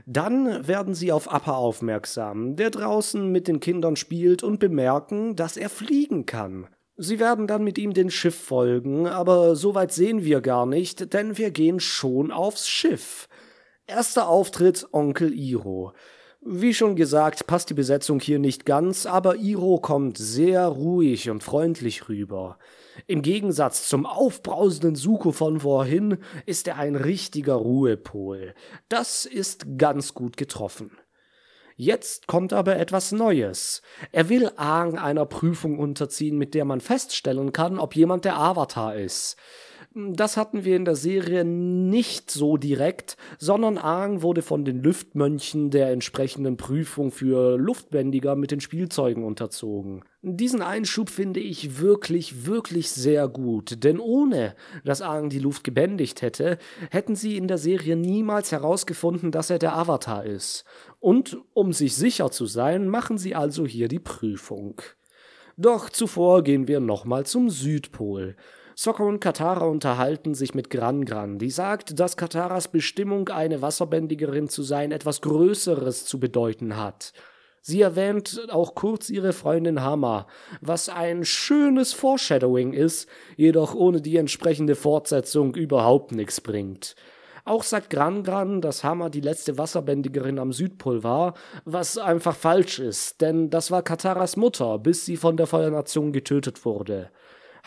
Dann 0.05 0.67
werden 0.67 0.93
sie 0.93 1.13
auf 1.13 1.31
Appa 1.31 1.53
aufmerksam, 1.53 2.57
der 2.57 2.69
draußen 2.69 3.31
mit 3.31 3.47
den 3.47 3.61
Kindern 3.61 3.95
spielt 3.95 4.43
und 4.43 4.59
bemerken, 4.59 5.37
dass 5.37 5.55
er 5.55 5.69
fliegen 5.69 6.25
kann. 6.25 6.67
Sie 6.97 7.21
werden 7.21 7.47
dann 7.47 7.63
mit 7.63 7.77
ihm 7.77 7.93
den 7.93 8.11
Schiff 8.11 8.35
folgen, 8.35 9.07
aber 9.07 9.55
so 9.55 9.73
weit 9.73 9.93
sehen 9.93 10.25
wir 10.25 10.41
gar 10.41 10.65
nicht, 10.65 11.13
denn 11.13 11.37
wir 11.37 11.51
gehen 11.51 11.79
schon 11.79 12.33
aufs 12.33 12.67
Schiff. 12.67 13.29
Erster 13.85 14.27
Auftritt 14.27 14.85
Onkel 14.91 15.33
Iro. 15.33 15.93
Wie 16.41 16.73
schon 16.73 16.95
gesagt, 16.95 17.47
passt 17.47 17.69
die 17.69 17.73
Besetzung 17.73 18.19
hier 18.19 18.39
nicht 18.39 18.65
ganz, 18.65 19.05
aber 19.05 19.37
Iro 19.37 19.79
kommt 19.79 20.17
sehr 20.17 20.65
ruhig 20.67 21.29
und 21.29 21.43
freundlich 21.43 22.09
rüber. 22.09 22.57
Im 23.07 23.21
Gegensatz 23.21 23.89
zum 23.89 24.05
aufbrausenden 24.05 24.95
Suko 24.95 25.31
von 25.31 25.59
vorhin 25.59 26.19
ist 26.45 26.67
er 26.67 26.77
ein 26.77 26.95
richtiger 26.95 27.55
Ruhepol. 27.55 28.53
Das 28.87 29.25
ist 29.25 29.65
ganz 29.77 30.13
gut 30.13 30.37
getroffen. 30.37 30.91
Jetzt 31.75 32.25
kommt 32.25 32.53
aber 32.53 32.77
etwas 32.77 33.11
Neues. 33.11 33.81
Er 34.11 34.29
will 34.29 34.51
Aang 34.55 34.97
einer 34.97 35.25
Prüfung 35.25 35.77
unterziehen, 35.77 36.37
mit 36.37 36.55
der 36.55 36.65
man 36.65 36.81
feststellen 36.81 37.51
kann, 37.51 37.77
ob 37.77 37.95
jemand 37.95 38.25
der 38.25 38.37
Avatar 38.37 38.95
ist. 38.95 39.37
Das 39.99 40.37
hatten 40.37 40.63
wir 40.63 40.75
in 40.75 40.85
der 40.85 40.95
Serie 40.95 41.43
nicht 41.43 42.29
so 42.29 42.57
direkt, 42.57 43.17
sondern 43.39 43.79
Aang 43.79 44.21
wurde 44.21 44.43
von 44.43 44.63
den 44.63 44.83
Lüftmönchen 44.83 45.71
der 45.71 45.89
entsprechenden 45.89 46.55
Prüfung 46.55 47.09
für 47.09 47.57
Luftbändiger 47.57 48.35
mit 48.35 48.51
den 48.51 48.59
Spielzeugen 48.59 49.23
unterzogen. 49.23 50.03
Diesen 50.21 50.61
Einschub 50.61 51.09
finde 51.09 51.39
ich 51.39 51.79
wirklich, 51.79 52.45
wirklich 52.45 52.91
sehr 52.91 53.27
gut, 53.27 53.83
denn 53.83 53.99
ohne 53.99 54.53
dass 54.85 55.01
Aang 55.01 55.29
die 55.29 55.39
Luft 55.39 55.63
gebändigt 55.63 56.21
hätte, 56.21 56.59
hätten 56.91 57.15
sie 57.15 57.35
in 57.35 57.47
der 57.47 57.57
Serie 57.57 57.95
niemals 57.95 58.51
herausgefunden, 58.51 59.31
dass 59.31 59.49
er 59.49 59.57
der 59.57 59.75
Avatar 59.75 60.23
ist. 60.23 60.63
Und 60.99 61.39
um 61.53 61.73
sich 61.73 61.95
sicher 61.95 62.29
zu 62.29 62.45
sein, 62.45 62.87
machen 62.87 63.17
sie 63.17 63.33
also 63.33 63.65
hier 63.65 63.87
die 63.87 63.99
Prüfung. 63.99 64.79
Doch 65.55 65.89
zuvor 65.89 66.43
gehen 66.43 66.67
wir 66.67 66.81
nochmal 66.81 67.25
zum 67.25 67.49
Südpol. 67.49 68.35
Sokka 68.79 69.03
und 69.03 69.19
Katara 69.19 69.65
unterhalten 69.65 70.35
sich 70.35 70.53
mit 70.53 70.69
Gran 70.69 71.03
Gran, 71.03 71.39
die 71.39 71.49
sagt, 71.49 71.99
dass 71.99 72.15
Kataras 72.15 72.67
Bestimmung, 72.67 73.27
eine 73.29 73.63
Wasserbändigerin 73.63 74.49
zu 74.49 74.61
sein, 74.61 74.91
etwas 74.91 75.21
Größeres 75.21 76.05
zu 76.05 76.19
bedeuten 76.19 76.77
hat. 76.77 77.11
Sie 77.63 77.81
erwähnt 77.81 78.39
auch 78.51 78.75
kurz 78.75 79.09
ihre 79.09 79.33
Freundin 79.33 79.81
Hama, 79.81 80.27
was 80.61 80.89
ein 80.89 81.25
schönes 81.25 81.93
Foreshadowing 81.93 82.73
ist, 82.73 83.09
jedoch 83.35 83.73
ohne 83.73 83.99
die 83.99 84.15
entsprechende 84.15 84.75
Fortsetzung 84.75 85.55
überhaupt 85.55 86.11
nichts 86.11 86.39
bringt. 86.39 86.95
Auch 87.45 87.63
sagt 87.63 87.89
Gran 87.89 88.21
Gran, 88.21 88.61
dass 88.61 88.83
Hama 88.83 89.09
die 89.09 89.21
letzte 89.21 89.57
Wasserbändigerin 89.57 90.37
am 90.37 90.53
Südpol 90.53 91.03
war, 91.03 91.33
was 91.65 91.97
einfach 91.97 92.35
falsch 92.35 92.77
ist, 92.77 93.21
denn 93.21 93.49
das 93.49 93.71
war 93.71 93.81
Kataras 93.81 94.37
Mutter, 94.37 94.77
bis 94.77 95.03
sie 95.03 95.17
von 95.17 95.35
der 95.35 95.47
Feuernation 95.47 96.11
getötet 96.11 96.63
wurde. 96.63 97.09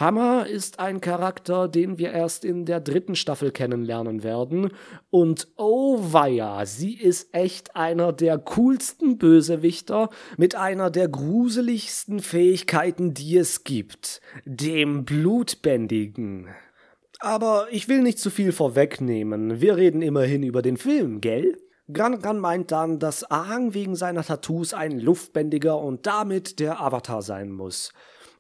Hammer 0.01 0.47
ist 0.47 0.81
ein 0.81 1.03
Charakter, 1.03 1.69
den 1.69 1.99
wir 1.99 2.11
erst 2.11 2.47
in 2.47 2.65
der 2.65 2.81
dritten 2.81 3.15
Staffel 3.15 3.51
kennenlernen 3.51 4.23
werden. 4.23 4.71
Und 5.11 5.49
oh 5.59 5.99
weia, 6.01 6.65
sie 6.65 6.95
ist 6.95 7.35
echt 7.35 7.77
einer 7.77 8.15
der 8.15 8.39
coolsten 8.39 9.19
Bösewichter 9.19 10.09
mit 10.39 10.55
einer 10.55 10.89
der 10.89 11.07
gruseligsten 11.09 12.21
Fähigkeiten, 12.21 13.13
die 13.13 13.37
es 13.37 13.63
gibt. 13.63 14.23
Dem 14.47 15.05
Blutbändigen. 15.05 16.49
Aber 17.19 17.67
ich 17.71 17.87
will 17.87 18.01
nicht 18.01 18.21
zu 18.21 18.31
viel 18.31 18.53
vorwegnehmen. 18.53 19.61
Wir 19.61 19.77
reden 19.77 20.01
immerhin 20.01 20.43
über 20.43 20.63
den 20.63 20.79
Film, 20.79 21.21
gell? 21.21 21.59
Gran 21.93 22.23
Gran 22.23 22.39
meint 22.39 22.71
dann, 22.71 23.01
dass 23.01 23.31
Aang 23.31 23.75
wegen 23.75 23.97
seiner 23.97 24.25
Tattoos 24.25 24.73
ein 24.73 24.99
Luftbändiger 24.99 25.79
und 25.79 26.07
damit 26.07 26.59
der 26.59 26.81
Avatar 26.81 27.21
sein 27.21 27.51
muss. 27.51 27.93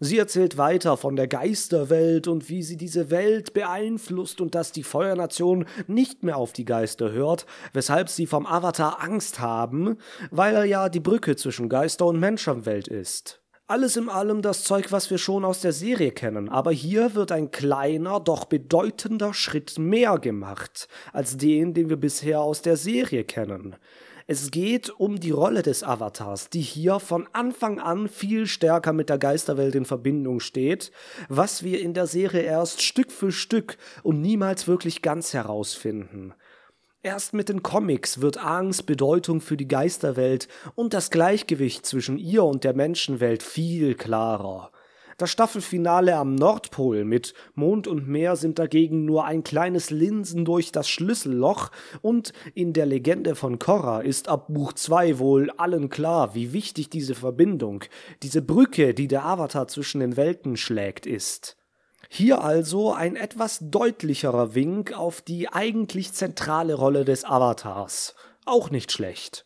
Sie 0.02 0.16
erzählt 0.16 0.56
weiter 0.56 0.96
von 0.96 1.14
der 1.14 1.28
Geisterwelt 1.28 2.26
und 2.26 2.48
wie 2.48 2.62
sie 2.62 2.78
diese 2.78 3.10
Welt 3.10 3.52
beeinflusst 3.52 4.40
und 4.40 4.54
dass 4.54 4.72
die 4.72 4.82
Feuernation 4.82 5.66
nicht 5.88 6.22
mehr 6.22 6.38
auf 6.38 6.54
die 6.54 6.64
Geister 6.64 7.12
hört, 7.12 7.44
weshalb 7.74 8.08
sie 8.08 8.24
vom 8.24 8.46
Avatar 8.46 9.02
Angst 9.02 9.40
haben, 9.40 9.98
weil 10.30 10.54
er 10.54 10.64
ja 10.64 10.88
die 10.88 11.00
Brücke 11.00 11.36
zwischen 11.36 11.68
Geister- 11.68 12.06
und 12.06 12.18
Menschenwelt 12.18 12.88
ist. 12.88 13.42
Alles 13.66 13.98
in 13.98 14.08
allem 14.08 14.40
das 14.40 14.64
Zeug, 14.64 14.90
was 14.90 15.10
wir 15.10 15.18
schon 15.18 15.44
aus 15.44 15.60
der 15.60 15.72
Serie 15.72 16.12
kennen, 16.12 16.48
aber 16.48 16.72
hier 16.72 17.14
wird 17.14 17.30
ein 17.30 17.50
kleiner, 17.50 18.20
doch 18.20 18.46
bedeutender 18.46 19.34
Schritt 19.34 19.78
mehr 19.78 20.18
gemacht 20.18 20.88
als 21.12 21.36
den, 21.36 21.74
den 21.74 21.90
wir 21.90 21.98
bisher 21.98 22.40
aus 22.40 22.62
der 22.62 22.78
Serie 22.78 23.24
kennen. 23.24 23.76
Es 24.32 24.52
geht 24.52 24.90
um 24.90 25.18
die 25.18 25.32
Rolle 25.32 25.62
des 25.62 25.82
Avatars, 25.82 26.50
die 26.50 26.60
hier 26.60 27.00
von 27.00 27.26
Anfang 27.32 27.80
an 27.80 28.08
viel 28.08 28.46
stärker 28.46 28.92
mit 28.92 29.08
der 29.08 29.18
Geisterwelt 29.18 29.74
in 29.74 29.84
Verbindung 29.84 30.38
steht, 30.38 30.92
was 31.28 31.64
wir 31.64 31.80
in 31.80 31.94
der 31.94 32.06
Serie 32.06 32.42
erst 32.42 32.80
Stück 32.80 33.10
für 33.10 33.32
Stück 33.32 33.76
und 34.04 34.20
niemals 34.20 34.68
wirklich 34.68 35.02
ganz 35.02 35.34
herausfinden. 35.34 36.32
Erst 37.02 37.34
mit 37.34 37.48
den 37.48 37.64
Comics 37.64 38.20
wird 38.20 38.38
Aangs 38.38 38.84
Bedeutung 38.84 39.40
für 39.40 39.56
die 39.56 39.66
Geisterwelt 39.66 40.46
und 40.76 40.94
das 40.94 41.10
Gleichgewicht 41.10 41.84
zwischen 41.84 42.16
ihr 42.16 42.44
und 42.44 42.62
der 42.62 42.74
Menschenwelt 42.74 43.42
viel 43.42 43.96
klarer. 43.96 44.70
Das 45.20 45.28
Staffelfinale 45.28 46.16
am 46.16 46.34
Nordpol 46.34 47.04
mit 47.04 47.34
Mond 47.54 47.86
und 47.86 48.08
Meer 48.08 48.36
sind 48.36 48.58
dagegen 48.58 49.04
nur 49.04 49.26
ein 49.26 49.44
kleines 49.44 49.90
Linsen 49.90 50.46
durch 50.46 50.72
das 50.72 50.88
Schlüsselloch 50.88 51.70
und 52.00 52.32
in 52.54 52.72
der 52.72 52.86
Legende 52.86 53.34
von 53.34 53.58
Korra 53.58 54.00
ist 54.00 54.28
ab 54.28 54.46
Buch 54.48 54.72
2 54.72 55.18
wohl 55.18 55.50
allen 55.58 55.90
klar, 55.90 56.34
wie 56.34 56.54
wichtig 56.54 56.88
diese 56.88 57.14
Verbindung, 57.14 57.84
diese 58.22 58.40
Brücke, 58.40 58.94
die 58.94 59.08
der 59.08 59.26
Avatar 59.26 59.68
zwischen 59.68 60.00
den 60.00 60.16
Welten 60.16 60.56
schlägt, 60.56 61.04
ist. 61.04 61.58
Hier 62.08 62.42
also 62.42 62.94
ein 62.94 63.14
etwas 63.14 63.58
deutlicherer 63.60 64.54
Wink 64.54 64.96
auf 64.96 65.20
die 65.20 65.50
eigentlich 65.50 66.14
zentrale 66.14 66.72
Rolle 66.72 67.04
des 67.04 67.26
Avatars. 67.26 68.14
Auch 68.46 68.70
nicht 68.70 68.90
schlecht. 68.90 69.44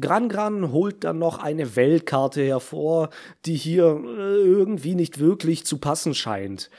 Gran 0.00 0.28
Gran 0.28 0.72
holt 0.72 1.04
dann 1.04 1.18
noch 1.18 1.38
eine 1.38 1.76
Weltkarte 1.76 2.42
hervor, 2.42 3.10
die 3.44 3.54
hier 3.54 4.02
äh, 4.04 4.42
irgendwie 4.42 4.94
nicht 4.94 5.18
wirklich 5.18 5.66
zu 5.66 5.78
passen 5.78 6.14
scheint. 6.14 6.70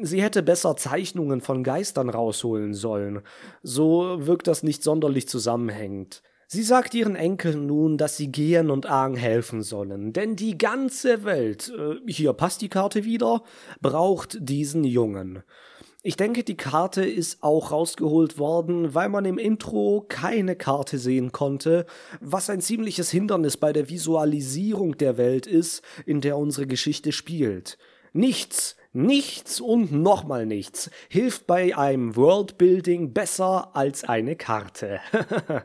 Sie 0.00 0.22
hätte 0.22 0.42
besser 0.42 0.76
Zeichnungen 0.76 1.42
von 1.42 1.62
Geistern 1.62 2.08
rausholen 2.08 2.72
sollen. 2.72 3.20
So 3.62 4.26
wirkt 4.26 4.46
das 4.46 4.62
nicht 4.62 4.82
sonderlich 4.82 5.28
zusammenhängend. 5.28 6.22
Sie 6.46 6.62
sagt 6.62 6.94
ihren 6.94 7.16
Enkeln 7.16 7.66
nun, 7.66 7.98
dass 7.98 8.16
sie 8.16 8.30
Gehen 8.30 8.70
und 8.70 8.86
Aang 8.86 9.16
helfen 9.16 9.62
sollen, 9.62 10.12
denn 10.12 10.36
die 10.36 10.56
ganze 10.56 11.24
Welt, 11.24 11.72
äh, 11.76 11.96
hier 12.10 12.32
passt 12.32 12.62
die 12.62 12.68
Karte 12.68 13.04
wieder, 13.04 13.42
braucht 13.80 14.38
diesen 14.40 14.84
Jungen. 14.84 15.42
Ich 16.06 16.16
denke, 16.16 16.44
die 16.44 16.58
Karte 16.58 17.02
ist 17.02 17.42
auch 17.42 17.72
rausgeholt 17.72 18.38
worden, 18.38 18.94
weil 18.94 19.08
man 19.08 19.24
im 19.24 19.38
Intro 19.38 20.04
keine 20.06 20.54
Karte 20.54 20.98
sehen 20.98 21.32
konnte, 21.32 21.86
was 22.20 22.50
ein 22.50 22.60
ziemliches 22.60 23.10
Hindernis 23.10 23.56
bei 23.56 23.72
der 23.72 23.88
Visualisierung 23.88 24.98
der 24.98 25.16
Welt 25.16 25.46
ist, 25.46 25.82
in 26.04 26.20
der 26.20 26.36
unsere 26.36 26.66
Geschichte 26.66 27.10
spielt. 27.10 27.78
Nichts, 28.12 28.76
nichts 28.92 29.62
und 29.62 29.92
nochmal 29.92 30.44
nichts 30.44 30.90
hilft 31.08 31.46
bei 31.46 31.74
einem 31.74 32.16
Worldbuilding 32.16 33.14
besser 33.14 33.74
als 33.74 34.04
eine 34.04 34.36
Karte. 34.36 35.00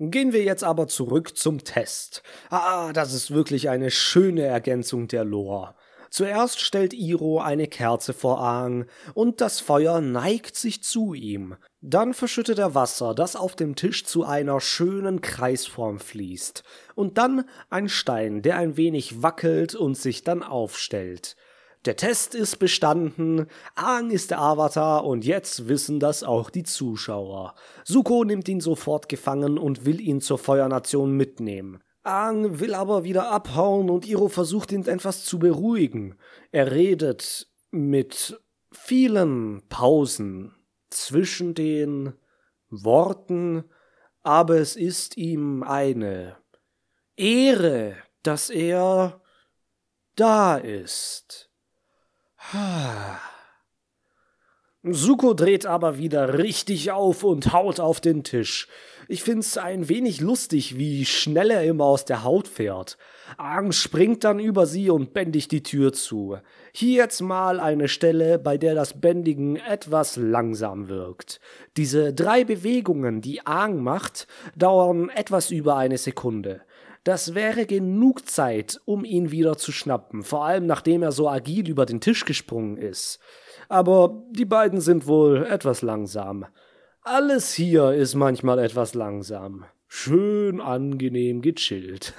Gehen 0.00 0.32
wir 0.32 0.42
jetzt 0.42 0.64
aber 0.64 0.88
zurück 0.88 1.36
zum 1.36 1.62
Test. 1.62 2.24
Ah, 2.50 2.92
das 2.92 3.14
ist 3.14 3.30
wirklich 3.30 3.68
eine 3.68 3.92
schöne 3.92 4.42
Ergänzung 4.42 5.06
der 5.06 5.22
Lore. 5.22 5.76
Zuerst 6.12 6.60
stellt 6.60 6.92
Iro 6.92 7.40
eine 7.40 7.66
Kerze 7.66 8.12
vor 8.12 8.38
Aang, 8.38 8.84
und 9.14 9.40
das 9.40 9.60
Feuer 9.60 10.02
neigt 10.02 10.56
sich 10.56 10.82
zu 10.82 11.14
ihm. 11.14 11.56
Dann 11.80 12.12
verschüttet 12.12 12.58
er 12.58 12.74
Wasser, 12.74 13.14
das 13.14 13.34
auf 13.34 13.56
dem 13.56 13.76
Tisch 13.76 14.04
zu 14.04 14.22
einer 14.22 14.60
schönen 14.60 15.22
Kreisform 15.22 15.98
fließt, 15.98 16.64
und 16.94 17.16
dann 17.16 17.46
ein 17.70 17.88
Stein, 17.88 18.42
der 18.42 18.58
ein 18.58 18.76
wenig 18.76 19.22
wackelt 19.22 19.74
und 19.74 19.96
sich 19.96 20.22
dann 20.22 20.42
aufstellt. 20.42 21.34
Der 21.86 21.96
Test 21.96 22.34
ist 22.34 22.58
bestanden, 22.58 23.46
Aang 23.74 24.10
ist 24.10 24.32
der 24.32 24.38
Avatar 24.38 25.06
und 25.06 25.24
jetzt 25.24 25.66
wissen 25.66 25.98
das 25.98 26.24
auch 26.24 26.50
die 26.50 26.64
Zuschauer. 26.64 27.54
Suko 27.84 28.22
nimmt 28.24 28.50
ihn 28.50 28.60
sofort 28.60 29.08
gefangen 29.08 29.56
und 29.56 29.86
will 29.86 29.98
ihn 29.98 30.20
zur 30.20 30.36
Feuernation 30.36 31.16
mitnehmen. 31.16 31.82
Aang 32.04 32.58
will 32.58 32.74
aber 32.74 33.04
wieder 33.04 33.30
abhauen 33.30 33.88
und 33.88 34.06
Iro 34.06 34.28
versucht 34.28 34.72
ihn 34.72 34.84
etwas 34.86 35.24
zu 35.24 35.38
beruhigen. 35.38 36.16
Er 36.50 36.72
redet 36.72 37.48
mit 37.70 38.40
vielen 38.72 39.62
Pausen 39.68 40.54
zwischen 40.90 41.54
den 41.54 42.14
Worten, 42.70 43.64
aber 44.22 44.56
es 44.56 44.74
ist 44.76 45.16
ihm 45.16 45.62
eine 45.62 46.36
Ehre, 47.16 47.96
dass 48.22 48.50
er 48.50 49.20
da 50.16 50.56
ist. 50.56 51.50
Suko 54.82 55.34
dreht 55.34 55.66
aber 55.66 55.98
wieder 55.98 56.38
richtig 56.38 56.90
auf 56.90 57.22
und 57.22 57.52
haut 57.52 57.78
auf 57.78 58.00
den 58.00 58.24
Tisch. 58.24 58.66
Ich 59.12 59.24
find's 59.24 59.58
ein 59.58 59.90
wenig 59.90 60.22
lustig, 60.22 60.78
wie 60.78 61.04
schnell 61.04 61.50
er 61.50 61.64
immer 61.64 61.84
aus 61.84 62.06
der 62.06 62.24
Haut 62.24 62.48
fährt. 62.48 62.96
Aang 63.36 63.70
springt 63.72 64.24
dann 64.24 64.38
über 64.38 64.64
sie 64.64 64.88
und 64.88 65.12
bändigt 65.12 65.52
die 65.52 65.62
Tür 65.62 65.92
zu. 65.92 66.38
Hier 66.72 67.02
jetzt 67.02 67.20
mal 67.20 67.60
eine 67.60 67.88
Stelle, 67.88 68.38
bei 68.38 68.56
der 68.56 68.74
das 68.74 69.02
Bändigen 69.02 69.56
etwas 69.56 70.16
langsam 70.16 70.88
wirkt. 70.88 71.40
Diese 71.76 72.14
drei 72.14 72.44
Bewegungen, 72.44 73.20
die 73.20 73.46
Aang 73.46 73.82
macht, 73.82 74.26
dauern 74.56 75.10
etwas 75.10 75.50
über 75.50 75.76
eine 75.76 75.98
Sekunde. 75.98 76.62
Das 77.04 77.34
wäre 77.34 77.66
genug 77.66 78.26
Zeit, 78.26 78.80
um 78.86 79.04
ihn 79.04 79.30
wieder 79.30 79.58
zu 79.58 79.72
schnappen, 79.72 80.22
vor 80.22 80.46
allem 80.46 80.64
nachdem 80.64 81.02
er 81.02 81.12
so 81.12 81.28
agil 81.28 81.68
über 81.68 81.84
den 81.84 82.00
Tisch 82.00 82.24
gesprungen 82.24 82.78
ist. 82.78 83.18
Aber 83.68 84.22
die 84.30 84.46
beiden 84.46 84.80
sind 84.80 85.06
wohl 85.06 85.44
etwas 85.44 85.82
langsam. 85.82 86.46
Alles 87.04 87.52
hier 87.52 87.90
ist 87.90 88.14
manchmal 88.14 88.60
etwas 88.60 88.94
langsam. 88.94 89.64
Schön 89.88 90.60
angenehm 90.60 91.42
gechillt. 91.42 92.14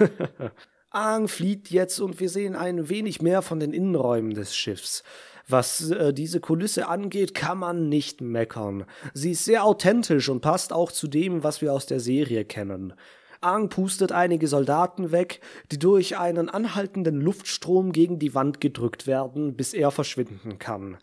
Aang 0.90 1.26
flieht 1.26 1.70
jetzt 1.70 2.00
und 2.00 2.20
wir 2.20 2.28
sehen 2.28 2.54
ein 2.54 2.90
wenig 2.90 3.22
mehr 3.22 3.40
von 3.40 3.60
den 3.60 3.72
Innenräumen 3.72 4.34
des 4.34 4.54
Schiffs. 4.54 5.02
Was 5.48 5.90
äh, 5.90 6.12
diese 6.12 6.38
Kulisse 6.38 6.86
angeht, 6.86 7.34
kann 7.34 7.58
man 7.58 7.88
nicht 7.88 8.20
meckern. 8.20 8.84
Sie 9.14 9.30
ist 9.30 9.46
sehr 9.46 9.64
authentisch 9.64 10.28
und 10.28 10.42
passt 10.42 10.70
auch 10.70 10.92
zu 10.92 11.08
dem, 11.08 11.42
was 11.42 11.62
wir 11.62 11.72
aus 11.72 11.86
der 11.86 12.00
Serie 12.00 12.44
kennen. 12.44 12.92
Aang 13.40 13.70
pustet 13.70 14.12
einige 14.12 14.48
Soldaten 14.48 15.12
weg, 15.12 15.40
die 15.72 15.78
durch 15.78 16.18
einen 16.18 16.50
anhaltenden 16.50 17.22
Luftstrom 17.22 17.92
gegen 17.92 18.18
die 18.18 18.34
Wand 18.34 18.60
gedrückt 18.60 19.06
werden, 19.06 19.56
bis 19.56 19.72
er 19.72 19.90
verschwinden 19.90 20.58
kann. 20.58 20.98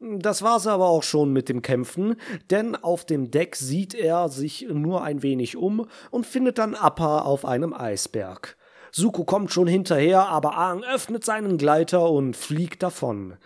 Das 0.00 0.42
war's 0.42 0.66
aber 0.66 0.86
auch 0.86 1.02
schon 1.02 1.32
mit 1.32 1.48
dem 1.48 1.62
Kämpfen, 1.62 2.16
denn 2.50 2.76
auf 2.76 3.04
dem 3.04 3.30
Deck 3.30 3.56
sieht 3.56 3.94
er 3.94 4.28
sich 4.28 4.66
nur 4.68 5.02
ein 5.02 5.22
wenig 5.22 5.56
um 5.56 5.86
und 6.10 6.26
findet 6.26 6.58
dann 6.58 6.74
Appa 6.74 7.20
auf 7.20 7.44
einem 7.44 7.72
Eisberg. 7.72 8.56
Suko 8.92 9.24
kommt 9.24 9.52
schon 9.52 9.66
hinterher, 9.66 10.28
aber 10.28 10.56
Aang 10.56 10.84
öffnet 10.84 11.24
seinen 11.24 11.58
Gleiter 11.58 12.10
und 12.10 12.36
fliegt 12.36 12.82
davon. 12.82 13.36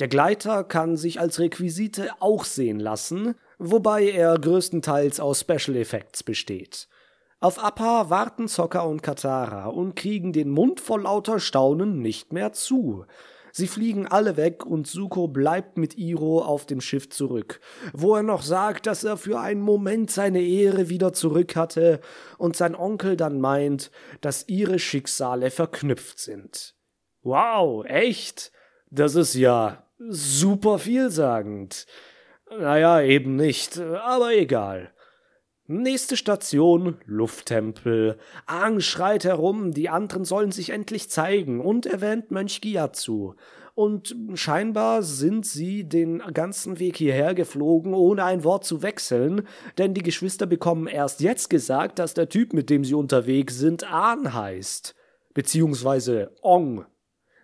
Der 0.00 0.08
Gleiter 0.08 0.64
kann 0.64 0.96
sich 0.96 1.20
als 1.20 1.38
Requisite 1.38 2.10
auch 2.20 2.44
sehen 2.44 2.80
lassen, 2.80 3.34
wobei 3.58 4.10
er 4.10 4.38
größtenteils 4.38 5.20
aus 5.20 5.40
Special 5.40 5.76
Effects 5.76 6.22
besteht. 6.22 6.88
Auf 7.40 7.62
Appa 7.62 8.08
warten 8.08 8.48
Zocker 8.48 8.88
und 8.88 9.02
Katara 9.02 9.66
und 9.66 9.94
kriegen 9.96 10.32
den 10.32 10.48
Mund 10.48 10.80
vor 10.80 11.00
lauter 11.00 11.38
Staunen 11.38 12.00
nicht 12.00 12.32
mehr 12.32 12.52
zu. 12.52 13.04
Sie 13.56 13.68
fliegen 13.68 14.08
alle 14.08 14.36
weg 14.36 14.66
und 14.66 14.88
Suko 14.88 15.28
bleibt 15.28 15.78
mit 15.78 15.96
Iro 15.96 16.42
auf 16.42 16.66
dem 16.66 16.80
Schiff 16.80 17.08
zurück, 17.08 17.60
wo 17.92 18.16
er 18.16 18.24
noch 18.24 18.42
sagt, 18.42 18.88
dass 18.88 19.04
er 19.04 19.16
für 19.16 19.38
einen 19.38 19.60
Moment 19.60 20.10
seine 20.10 20.42
Ehre 20.42 20.88
wieder 20.88 21.12
zurück 21.12 21.54
hatte 21.54 22.00
und 22.36 22.56
sein 22.56 22.74
Onkel 22.74 23.16
dann 23.16 23.40
meint, 23.40 23.92
dass 24.20 24.48
ihre 24.48 24.80
Schicksale 24.80 25.52
verknüpft 25.52 26.18
sind. 26.18 26.74
Wow, 27.22 27.84
echt? 27.84 28.50
Das 28.90 29.14
ist 29.14 29.34
ja 29.34 29.86
super 29.98 30.80
vielsagend. 30.80 31.86
Naja, 32.50 33.02
eben 33.02 33.36
nicht, 33.36 33.78
aber 33.78 34.34
egal. 34.34 34.92
Nächste 35.66 36.18
Station, 36.18 36.98
Lufttempel. 37.06 38.18
Aang 38.44 38.80
schreit 38.80 39.24
herum, 39.24 39.72
die 39.72 39.88
anderen 39.88 40.26
sollen 40.26 40.52
sich 40.52 40.68
endlich 40.68 41.08
zeigen 41.08 41.62
und 41.62 41.86
erwähnt 41.86 42.30
Mönch 42.30 42.60
Gyatso. 42.60 43.34
Und 43.74 44.14
scheinbar 44.34 45.02
sind 45.02 45.46
sie 45.46 45.88
den 45.88 46.18
ganzen 46.34 46.78
Weg 46.80 46.98
hierher 46.98 47.34
geflogen, 47.34 47.94
ohne 47.94 48.24
ein 48.24 48.44
Wort 48.44 48.66
zu 48.66 48.82
wechseln, 48.82 49.48
denn 49.78 49.94
die 49.94 50.02
Geschwister 50.02 50.44
bekommen 50.44 50.86
erst 50.86 51.22
jetzt 51.22 51.48
gesagt, 51.48 51.98
dass 51.98 52.12
der 52.12 52.28
Typ, 52.28 52.52
mit 52.52 52.68
dem 52.68 52.84
sie 52.84 52.94
unterwegs 52.94 53.56
sind, 53.56 53.90
Ahn 53.90 54.34
heißt. 54.34 54.94
Beziehungsweise 55.32 56.32
Ong. 56.42 56.84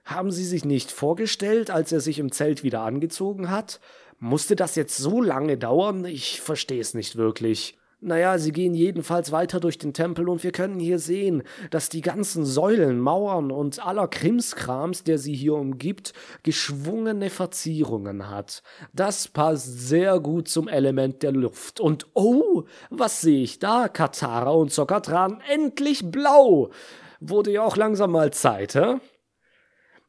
Haben 0.05 0.31
Sie 0.31 0.45
sich 0.45 0.67
nicht 0.67 0.93
vorgestellt, 0.93 1.71
als 1.71 1.91
er 1.91 2.01
sich 2.01 2.19
im 2.19 2.33
Zelt 2.33 2.65
wieder 2.65 2.83
angezogen 2.83 3.51
hat? 3.51 3.81
Musste 4.19 4.57
das 4.57 4.75
jetzt 4.75 4.99
so 4.99 5.23
lange 5.23 5.57
dauern? 5.57 6.05
Ich 6.05 6.43
verstehe 6.43 6.81
es 6.83 6.93
nicht 6.93 7.17
wirklich. 7.17 7.80
Naja, 8.03 8.39
sie 8.39 8.53
gehen 8.53 8.73
jedenfalls 8.73 9.31
weiter 9.31 9.61
durch 9.61 9.77
den 9.77 9.93
Tempel 9.93 10.31
und 10.31 10.43
wir 10.43 10.53
können 10.53 10.81
hier 10.81 10.99
sehen, 10.99 11.43
dass 11.71 11.91
die 11.91 12.01
ganzen 12.01 12.47
Säulen, 12.47 12.99
Mauern 12.99 13.51
und 13.51 13.85
aller 13.85 14.09
Krimskrams, 14.09 15.05
der 15.05 15.19
sie 15.19 15.35
hier 15.35 15.55
umgibt, 15.55 16.15
geschwungene 16.43 17.29
Verzierungen 17.29 18.31
hat. 18.31 18.63
Das 18.95 19.29
passt 19.29 19.89
sehr 19.89 20.19
gut 20.19 20.49
zum 20.49 20.67
Element 20.67 21.23
der 21.23 21.33
Luft. 21.33 21.79
Und 21.79 22.07
oh, 22.15 22.65
was 22.89 23.21
sehe 23.21 23.43
ich 23.43 23.59
da? 23.59 23.89
Katara 23.89 24.51
und 24.51 24.73
Sokatran 24.73 25.43
endlich 25.53 26.11
blau! 26.11 26.71
Wurde 27.21 27.53
ja 27.53 27.63
auch 27.63 27.77
langsam 27.77 28.13
mal 28.13 28.33
Zeit, 28.33 28.77
hä? 28.77 28.97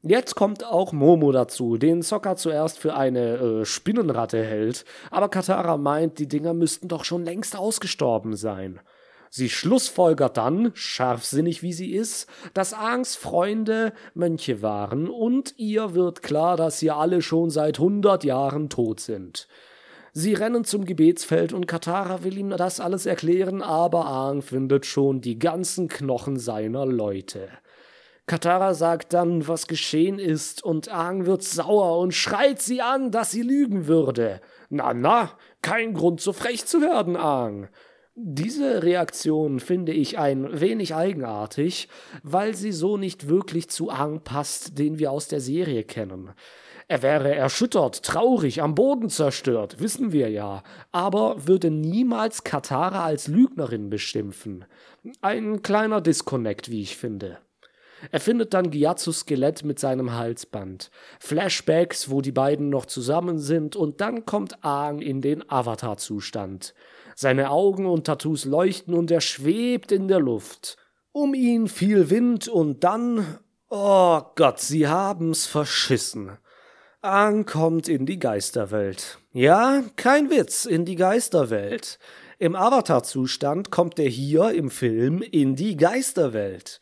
Jetzt 0.03 0.33
kommt 0.33 0.65
auch 0.65 0.93
Momo 0.93 1.31
dazu, 1.31 1.77
den 1.77 2.01
Sokka 2.01 2.35
zuerst 2.35 2.79
für 2.79 2.95
eine 2.95 3.35
äh, 3.35 3.65
Spinnenratte 3.65 4.43
hält, 4.43 4.83
aber 5.11 5.29
Katara 5.29 5.77
meint, 5.77 6.17
die 6.17 6.27
Dinger 6.27 6.55
müssten 6.55 6.87
doch 6.87 7.03
schon 7.03 7.23
längst 7.23 7.55
ausgestorben 7.55 8.35
sein. 8.35 8.79
Sie 9.29 9.47
schlussfolgert 9.47 10.37
dann, 10.37 10.71
scharfsinnig 10.73 11.61
wie 11.61 11.71
sie 11.71 11.91
ist, 11.91 12.27
dass 12.55 12.73
Angs 12.73 13.15
Freunde 13.15 13.93
Mönche 14.15 14.63
waren 14.63 15.07
und 15.07 15.53
ihr 15.57 15.93
wird 15.93 16.23
klar, 16.23 16.57
dass 16.57 16.79
sie 16.79 16.89
alle 16.89 17.21
schon 17.21 17.51
seit 17.51 17.77
hundert 17.77 18.23
Jahren 18.23 18.69
tot 18.69 18.99
sind. 18.99 19.47
Sie 20.13 20.33
rennen 20.33 20.65
zum 20.65 20.83
Gebetsfeld 20.83 21.53
und 21.53 21.67
Katara 21.67 22.23
will 22.23 22.39
ihm 22.39 22.49
das 22.49 22.79
alles 22.79 23.05
erklären, 23.05 23.61
aber 23.61 24.07
Aang 24.07 24.41
findet 24.41 24.87
schon 24.87 25.21
die 25.21 25.37
ganzen 25.37 25.87
Knochen 25.87 26.39
seiner 26.39 26.87
Leute. 26.87 27.47
Katara 28.27 28.73
sagt 28.73 29.13
dann, 29.13 29.47
was 29.47 29.67
geschehen 29.67 30.19
ist, 30.19 30.63
und 30.63 30.89
Aang 30.89 31.25
wird 31.25 31.43
sauer 31.43 31.99
und 31.99 32.13
schreit 32.13 32.61
sie 32.61 32.81
an, 32.81 33.11
dass 33.11 33.31
sie 33.31 33.41
lügen 33.41 33.87
würde. 33.87 34.41
Na, 34.69 34.93
na, 34.93 35.31
kein 35.61 35.93
Grund, 35.93 36.21
so 36.21 36.31
frech 36.31 36.65
zu 36.65 36.81
werden, 36.81 37.17
Aang. 37.17 37.67
Diese 38.15 38.83
Reaktion 38.83 39.59
finde 39.59 39.93
ich 39.93 40.19
ein 40.19 40.59
wenig 40.59 40.93
eigenartig, 40.93 41.87
weil 42.23 42.55
sie 42.55 42.71
so 42.71 42.97
nicht 42.97 43.29
wirklich 43.29 43.69
zu 43.69 43.89
Aang 43.89 44.21
passt, 44.23 44.77
den 44.77 44.99
wir 44.99 45.11
aus 45.11 45.27
der 45.27 45.39
Serie 45.39 45.83
kennen. 45.83 46.31
Er 46.87 47.01
wäre 47.01 47.33
erschüttert, 47.33 48.03
traurig, 48.03 48.61
am 48.61 48.75
Boden 48.75 49.09
zerstört, 49.09 49.79
wissen 49.79 50.11
wir 50.11 50.29
ja, 50.29 50.61
aber 50.91 51.47
würde 51.47 51.71
niemals 51.71 52.43
Katara 52.43 53.05
als 53.05 53.27
Lügnerin 53.27 53.89
beschimpfen. 53.89 54.65
Ein 55.21 55.61
kleiner 55.61 56.01
Disconnect, 56.01 56.69
wie 56.69 56.81
ich 56.81 56.97
finde. 56.97 57.39
Er 58.09 58.19
findet 58.19 58.53
dann 58.53 58.71
Gyatsus 58.71 59.19
Skelett 59.19 59.63
mit 59.63 59.79
seinem 59.79 60.13
Halsband. 60.13 60.89
Flashbacks, 61.19 62.09
wo 62.09 62.21
die 62.21 62.31
beiden 62.31 62.69
noch 62.69 62.85
zusammen 62.85 63.37
sind, 63.37 63.75
und 63.75 64.01
dann 64.01 64.25
kommt 64.25 64.63
Aang 64.63 64.99
in 64.99 65.21
den 65.21 65.47
Avatar-Zustand. 65.49 66.73
Seine 67.15 67.51
Augen 67.51 67.85
und 67.85 68.05
Tattoos 68.05 68.45
leuchten 68.45 68.93
und 68.93 69.11
er 69.11 69.21
schwebt 69.21 69.91
in 69.91 70.07
der 70.07 70.19
Luft. 70.19 70.77
Um 71.11 71.33
ihn 71.33 71.67
viel 71.67 72.09
Wind 72.09 72.47
und 72.47 72.83
dann. 72.83 73.39
Oh 73.69 74.21
Gott, 74.35 74.59
sie 74.59 74.87
haben's 74.87 75.45
verschissen. 75.45 76.37
Aang 77.01 77.45
kommt 77.45 77.87
in 77.87 78.05
die 78.05 78.19
Geisterwelt. 78.19 79.17
Ja, 79.33 79.83
kein 79.95 80.29
Witz, 80.29 80.65
in 80.65 80.85
die 80.85 80.95
Geisterwelt. 80.95 81.99
Im 82.37 82.55
Avatar-Zustand 82.55 83.71
kommt 83.71 83.99
er 83.99 84.07
hier 84.07 84.51
im 84.51 84.69
Film 84.69 85.21
in 85.21 85.55
die 85.55 85.77
Geisterwelt. 85.77 86.79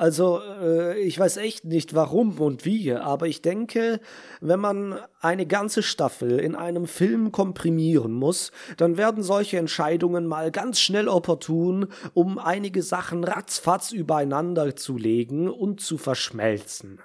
Also 0.00 0.40
äh, 0.40 0.98
ich 0.98 1.18
weiß 1.18 1.36
echt 1.36 1.66
nicht 1.66 1.94
warum 1.94 2.38
und 2.40 2.64
wie, 2.64 2.94
aber 2.94 3.26
ich 3.26 3.42
denke, 3.42 4.00
wenn 4.40 4.58
man 4.58 4.98
eine 5.20 5.44
ganze 5.44 5.82
Staffel 5.82 6.38
in 6.38 6.54
einem 6.54 6.86
Film 6.86 7.32
komprimieren 7.32 8.12
muss, 8.12 8.50
dann 8.78 8.96
werden 8.96 9.22
solche 9.22 9.58
Entscheidungen 9.58 10.26
mal 10.26 10.52
ganz 10.52 10.80
schnell 10.80 11.06
opportun, 11.06 11.88
um 12.14 12.38
einige 12.38 12.82
Sachen 12.82 13.24
ratzfatz 13.24 13.92
übereinander 13.92 14.74
zu 14.74 14.96
legen 14.96 15.50
und 15.50 15.82
zu 15.82 15.98
verschmelzen. 15.98 17.02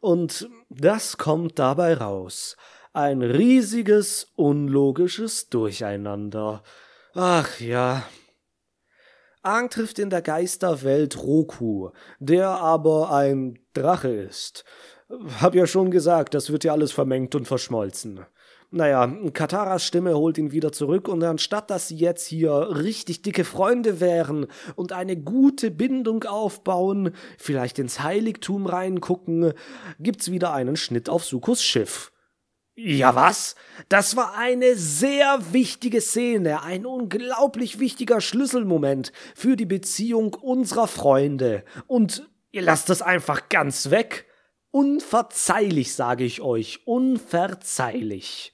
Und 0.00 0.50
das 0.68 1.16
kommt 1.16 1.58
dabei 1.58 1.94
raus. 1.94 2.58
Ein 2.92 3.22
riesiges, 3.22 4.30
unlogisches 4.36 5.48
Durcheinander. 5.48 6.62
Ach 7.14 7.60
ja, 7.60 8.02
Aang 9.46 9.70
trifft 9.70 10.00
in 10.00 10.10
der 10.10 10.22
Geisterwelt 10.22 11.22
Roku, 11.22 11.90
der 12.18 12.48
aber 12.48 13.12
ein 13.12 13.60
Drache 13.74 14.08
ist. 14.08 14.64
Hab 15.40 15.54
ja 15.54 15.68
schon 15.68 15.92
gesagt, 15.92 16.34
das 16.34 16.50
wird 16.50 16.64
ja 16.64 16.72
alles 16.72 16.90
vermengt 16.90 17.36
und 17.36 17.46
verschmolzen. 17.46 18.26
Naja, 18.72 19.06
Kataras 19.32 19.84
Stimme 19.84 20.16
holt 20.16 20.36
ihn 20.38 20.50
wieder 20.50 20.72
zurück 20.72 21.06
und 21.06 21.22
anstatt 21.22 21.70
dass 21.70 21.86
sie 21.86 21.96
jetzt 21.96 22.26
hier 22.26 22.52
richtig 22.52 23.22
dicke 23.22 23.44
Freunde 23.44 24.00
wären 24.00 24.48
und 24.74 24.92
eine 24.92 25.16
gute 25.16 25.70
Bindung 25.70 26.24
aufbauen, 26.24 27.12
vielleicht 27.38 27.78
ins 27.78 28.00
Heiligtum 28.02 28.66
reingucken, 28.66 29.52
gibt's 30.00 30.32
wieder 30.32 30.52
einen 30.52 30.74
Schnitt 30.74 31.08
auf 31.08 31.24
Sukos 31.24 31.62
Schiff. 31.62 32.10
Ja, 32.78 33.14
was? 33.14 33.54
Das 33.88 34.16
war 34.16 34.36
eine 34.36 34.76
sehr 34.76 35.38
wichtige 35.52 36.02
Szene, 36.02 36.62
ein 36.62 36.84
unglaublich 36.84 37.78
wichtiger 37.78 38.20
Schlüsselmoment 38.20 39.12
für 39.34 39.56
die 39.56 39.64
Beziehung 39.64 40.34
unserer 40.34 40.86
Freunde. 40.86 41.64
Und 41.86 42.28
ihr 42.52 42.60
lasst 42.60 42.90
es 42.90 43.00
einfach 43.00 43.48
ganz 43.48 43.88
weg? 43.90 44.26
Unverzeihlich, 44.72 45.94
sage 45.94 46.24
ich 46.24 46.42
euch, 46.42 46.86
unverzeihlich. 46.86 48.52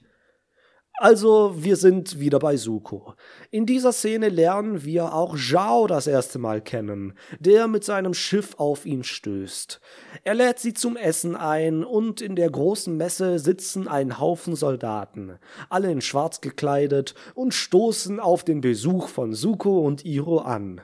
Also, 0.99 1.55
wir 1.57 1.75
sind 1.75 2.19
wieder 2.19 2.37
bei 2.37 2.55
Suko. 2.55 3.15
In 3.49 3.65
dieser 3.65 3.91
Szene 3.91 4.29
lernen 4.29 4.85
wir 4.85 5.15
auch 5.15 5.35
Zhao 5.35 5.87
das 5.87 6.05
erste 6.05 6.37
Mal 6.37 6.61
kennen, 6.61 7.13
der 7.39 7.67
mit 7.67 7.83
seinem 7.83 8.13
Schiff 8.13 8.53
auf 8.57 8.85
ihn 8.85 9.03
stößt. 9.03 9.81
Er 10.23 10.35
lädt 10.35 10.59
sie 10.59 10.73
zum 10.73 10.95
Essen 10.95 11.35
ein 11.35 11.83
und 11.83 12.21
in 12.21 12.35
der 12.35 12.51
großen 12.51 12.95
Messe 12.95 13.39
sitzen 13.39 13.87
ein 13.87 14.19
Haufen 14.19 14.55
Soldaten, 14.55 15.39
alle 15.67 15.91
in 15.91 16.01
schwarz 16.01 16.41
gekleidet 16.41 17.15
und 17.33 17.55
stoßen 17.55 18.19
auf 18.19 18.43
den 18.43 18.61
Besuch 18.61 19.07
von 19.07 19.33
Suko 19.33 19.79
und 19.79 20.05
Iro 20.05 20.39
an. 20.39 20.81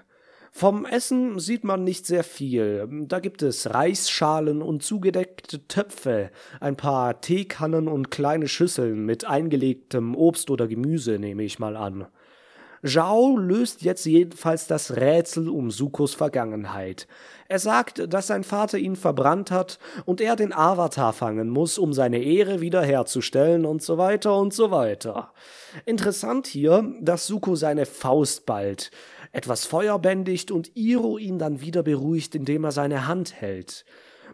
Vom 0.52 0.86
Essen 0.86 1.40
sieht 1.40 1.64
man 1.64 1.84
nicht 1.84 2.06
sehr 2.06 2.24
viel. 2.24 2.88
Da 3.08 3.20
gibt 3.20 3.42
es 3.42 3.74
Reisschalen 3.74 4.62
und 4.62 4.84
zugedeckte 4.84 5.68
Töpfe, 5.68 6.32
ein 6.60 6.76
paar 6.76 7.22
Teekannen 7.22 7.88
und 7.88 8.12
kleine 8.12 8.48
Schüsseln 8.48 9.06
mit 9.06 9.26
eingelegtem 9.26 10.16
Obst 10.16 10.50
oder 10.50 10.68
Gemüse, 10.68 11.20
nehme 11.20 11.44
ich 11.44 11.60
mal 11.60 11.78
an. 11.78 12.08
Zhao 12.82 13.38
löst 13.38 13.82
jetzt 13.82 14.06
jedenfalls 14.06 14.68
das 14.68 14.96
Rätsel 14.96 15.50
um 15.50 15.70
Sukos 15.70 16.14
Vergangenheit. 16.14 17.08
Er 17.50 17.60
sagt, 17.60 18.14
dass 18.14 18.28
sein 18.28 18.44
Vater 18.44 18.78
ihn 18.78 18.96
verbrannt 18.96 19.52
hat 19.52 19.80
und 20.06 20.22
er 20.22 20.36
den 20.36 20.54
Avatar 20.54 21.12
fangen 21.12 21.50
muss, 21.50 21.78
um 21.78 21.94
seine 21.94 22.20
Ehre 22.20 22.62
wiederherzustellen 22.62 23.66
und 23.66 23.82
so 23.82 23.98
weiter 23.98 24.38
und 24.38 24.54
so 24.54 24.72
weiter. 24.72 25.34
Interessant 25.86 26.48
hier, 26.48 26.94
dass 27.02 27.28
Suko 27.28 27.56
seine 27.56 27.86
Faust 27.86 28.46
ballt 28.46 28.92
etwas 29.32 29.66
Feuer 29.66 30.00
bändigt 30.00 30.52
und 30.52 30.76
Iro 30.76 31.18
ihn 31.18 31.40
dann 31.40 31.62
wieder 31.62 31.84
beruhigt, 31.84 32.36
indem 32.36 32.64
er 32.64 32.72
seine 32.72 33.08
Hand 33.08 33.34
hält. 33.40 33.86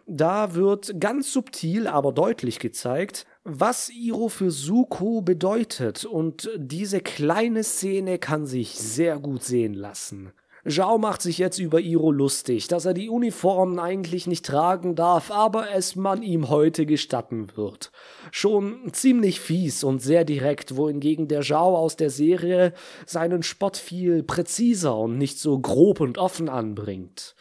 Da 0.06 0.54
wird 0.54 1.00
ganz 1.00 1.32
subtil, 1.32 1.88
aber 1.88 2.12
deutlich 2.12 2.60
gezeigt, 2.60 3.26
was 3.42 3.88
Iro 3.88 4.28
für 4.28 4.52
Suko 4.52 5.20
bedeutet, 5.20 6.04
und 6.04 6.48
diese 6.56 7.00
kleine 7.00 7.64
Szene 7.64 8.18
kann 8.18 8.46
sich 8.46 8.78
sehr 8.78 9.18
gut 9.18 9.42
sehen 9.42 9.74
lassen. 9.74 10.32
Zhao 10.68 10.98
macht 10.98 11.22
sich 11.22 11.38
jetzt 11.38 11.58
über 11.58 11.80
Iro 11.80 12.10
lustig, 12.10 12.66
dass 12.66 12.84
er 12.86 12.94
die 12.94 13.08
Uniformen 13.08 13.78
eigentlich 13.78 14.26
nicht 14.26 14.44
tragen 14.44 14.96
darf, 14.96 15.30
aber 15.30 15.70
es 15.72 15.94
man 15.94 16.22
ihm 16.22 16.48
heute 16.48 16.86
gestatten 16.86 17.56
wird. 17.56 17.92
Schon 18.32 18.92
ziemlich 18.92 19.40
fies 19.40 19.84
und 19.84 20.02
sehr 20.02 20.24
direkt, 20.24 20.76
wohingegen 20.76 21.28
der 21.28 21.42
Zhao 21.42 21.76
aus 21.76 21.96
der 21.96 22.10
Serie 22.10 22.72
seinen 23.06 23.44
Spott 23.44 23.76
viel 23.76 24.24
präziser 24.24 24.96
und 24.96 25.18
nicht 25.18 25.38
so 25.38 25.58
grob 25.58 26.00
und 26.00 26.18
offen 26.18 26.48
anbringt. 26.48 27.36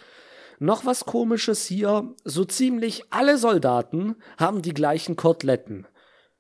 Noch 0.60 0.86
was 0.86 1.06
komisches 1.06 1.66
hier, 1.66 2.14
so 2.24 2.46
ziemlich 2.46 3.06
alle 3.10 3.38
Soldaten 3.38 4.16
haben 4.38 4.62
die 4.62 4.74
gleichen 4.74 5.16
Koteletten. 5.16 5.88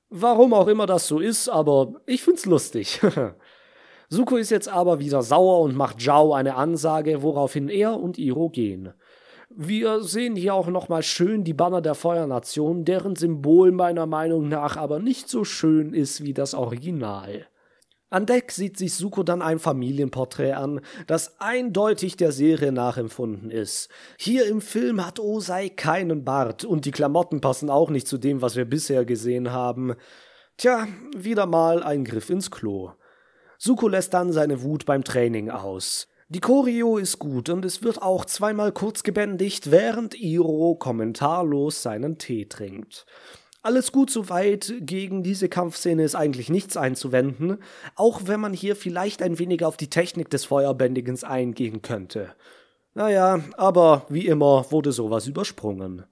Warum 0.09 0.53
auch 0.53 0.67
immer 0.67 0.85
das 0.85 1.07
so 1.07 1.19
ist, 1.19 1.49
aber 1.49 1.95
ich 2.05 2.23
find's 2.23 2.45
lustig. 2.45 3.01
Suko 4.09 4.37
ist 4.37 4.51
jetzt 4.51 4.69
aber 4.69 4.99
wieder 4.99 5.23
sauer 5.23 5.61
und 5.61 5.75
macht 5.75 6.01
Zhao 6.01 6.33
eine 6.33 6.55
Ansage, 6.55 7.21
woraufhin 7.21 7.69
er 7.69 7.99
und 7.99 8.17
Iro 8.17 8.49
gehen. 8.49 8.93
Wir 9.49 10.01
sehen 10.01 10.35
hier 10.35 10.53
auch 10.53 10.67
nochmal 10.67 11.03
schön 11.03 11.43
die 11.43 11.53
Banner 11.53 11.81
der 11.81 11.95
Feuernation, 11.95 12.83
deren 12.83 13.15
Symbol 13.15 13.71
meiner 13.71 14.05
Meinung 14.05 14.49
nach 14.49 14.75
aber 14.75 14.99
nicht 14.99 15.29
so 15.29 15.43
schön 15.43 15.93
ist 15.93 16.23
wie 16.23 16.33
das 16.33 16.53
Original. 16.53 17.47
An 18.09 18.25
Deck 18.25 18.51
sieht 18.51 18.77
sich 18.77 18.93
Suko 18.93 19.23
dann 19.23 19.41
ein 19.41 19.59
Familienporträt 19.59 20.53
an, 20.53 20.81
das 21.07 21.39
eindeutig 21.39 22.17
der 22.17 22.31
Serie 22.31 22.71
nachempfunden 22.71 23.49
ist. 23.49 23.89
Hier 24.17 24.45
im 24.45 24.61
Film 24.61 25.05
hat 25.05 25.19
Osei 25.19 25.69
keinen 25.69 26.23
Bart 26.23 26.65
und 26.65 26.85
die 26.85 26.91
Klamotten 26.91 27.41
passen 27.41 27.69
auch 27.69 27.89
nicht 27.89 28.07
zu 28.07 28.17
dem, 28.17 28.41
was 28.41 28.55
wir 28.55 28.65
bisher 28.65 29.05
gesehen 29.05 29.51
haben. 29.51 29.95
Tja, 30.57 30.87
wieder 31.15 31.45
mal 31.45 31.83
ein 31.83 32.05
Griff 32.05 32.29
ins 32.29 32.51
Klo. 32.51 32.91
Suko 33.57 33.87
lässt 33.87 34.13
dann 34.13 34.31
seine 34.31 34.61
Wut 34.63 34.85
beim 34.85 35.03
Training 35.03 35.49
aus. 35.49 36.07
Die 36.27 36.41
Choreo 36.41 36.97
ist 36.97 37.19
gut 37.19 37.49
und 37.49 37.63
es 37.65 37.83
wird 37.83 38.01
auch 38.01 38.25
zweimal 38.25 38.71
kurz 38.71 39.03
gebändigt, 39.03 39.69
während 39.69 40.19
Iro 40.19 40.75
kommentarlos 40.75 41.83
seinen 41.83 42.17
Tee 42.17 42.45
trinkt. 42.45 43.05
Alles 43.61 43.91
gut 43.91 44.09
soweit, 44.09 44.73
gegen 44.79 45.23
diese 45.23 45.49
Kampfszene 45.49 46.03
ist 46.03 46.15
eigentlich 46.15 46.49
nichts 46.49 46.77
einzuwenden, 46.77 47.57
auch 47.95 48.21
wenn 48.25 48.39
man 48.39 48.53
hier 48.53 48.75
vielleicht 48.75 49.21
ein 49.21 49.39
wenig 49.39 49.63
auf 49.63 49.77
die 49.77 49.89
Technik 49.89 50.29
des 50.29 50.45
Feuerbändigens 50.45 51.23
eingehen 51.23 51.81
könnte. 51.81 52.35
Naja, 52.95 53.39
aber 53.57 54.05
wie 54.09 54.25
immer 54.25 54.71
wurde 54.71 54.91
sowas 54.91 55.27
übersprungen. 55.27 56.05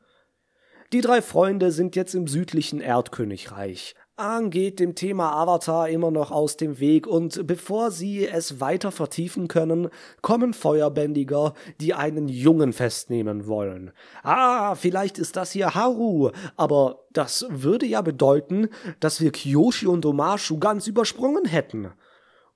Die 0.93 1.01
drei 1.01 1.21
Freunde 1.21 1.71
sind 1.71 1.95
jetzt 1.95 2.13
im 2.13 2.27
südlichen 2.27 2.81
Erdkönigreich. 2.81 3.95
Aang 4.15 4.51
geht 4.51 4.79
dem 4.79 4.93
Thema 4.93 5.31
Avatar 5.31 5.89
immer 5.89 6.11
noch 6.11 6.29
aus 6.29 6.55
dem 6.55 6.79
Weg 6.79 7.07
und 7.07 7.47
bevor 7.47 7.89
sie 7.89 8.27
es 8.27 8.59
weiter 8.59 8.91
vertiefen 8.91 9.47
können, 9.47 9.89
kommen 10.21 10.53
Feuerbändiger, 10.53 11.55
die 11.81 11.95
einen 11.95 12.27
Jungen 12.27 12.73
festnehmen 12.73 13.47
wollen. 13.47 13.91
Ah, 14.21 14.75
vielleicht 14.75 15.17
ist 15.17 15.35
das 15.35 15.51
hier 15.51 15.73
Haru, 15.73 16.29
aber 16.55 17.05
das 17.11 17.47
würde 17.49 17.87
ja 17.87 18.01
bedeuten, 18.03 18.69
dass 18.99 19.19
wir 19.19 19.31
Kyoshi 19.31 19.87
und 19.87 20.05
Omashu 20.05 20.59
ganz 20.59 20.85
übersprungen 20.85 21.45
hätten. 21.45 21.91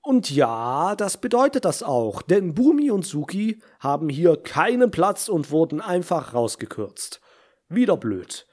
Und 0.03 0.29
ja, 0.29 0.95
das 0.95 1.17
bedeutet 1.17 1.65
das 1.65 1.81
auch, 1.81 2.21
denn 2.21 2.53
Bumi 2.53 2.91
und 2.91 3.03
Suki 3.03 3.63
haben 3.79 4.09
hier 4.09 4.37
keinen 4.37 4.91
Platz 4.91 5.27
und 5.27 5.49
wurden 5.49 5.81
einfach 5.81 6.35
rausgekürzt. 6.35 7.19
Wieder 7.67 7.97
blöd. 7.97 8.46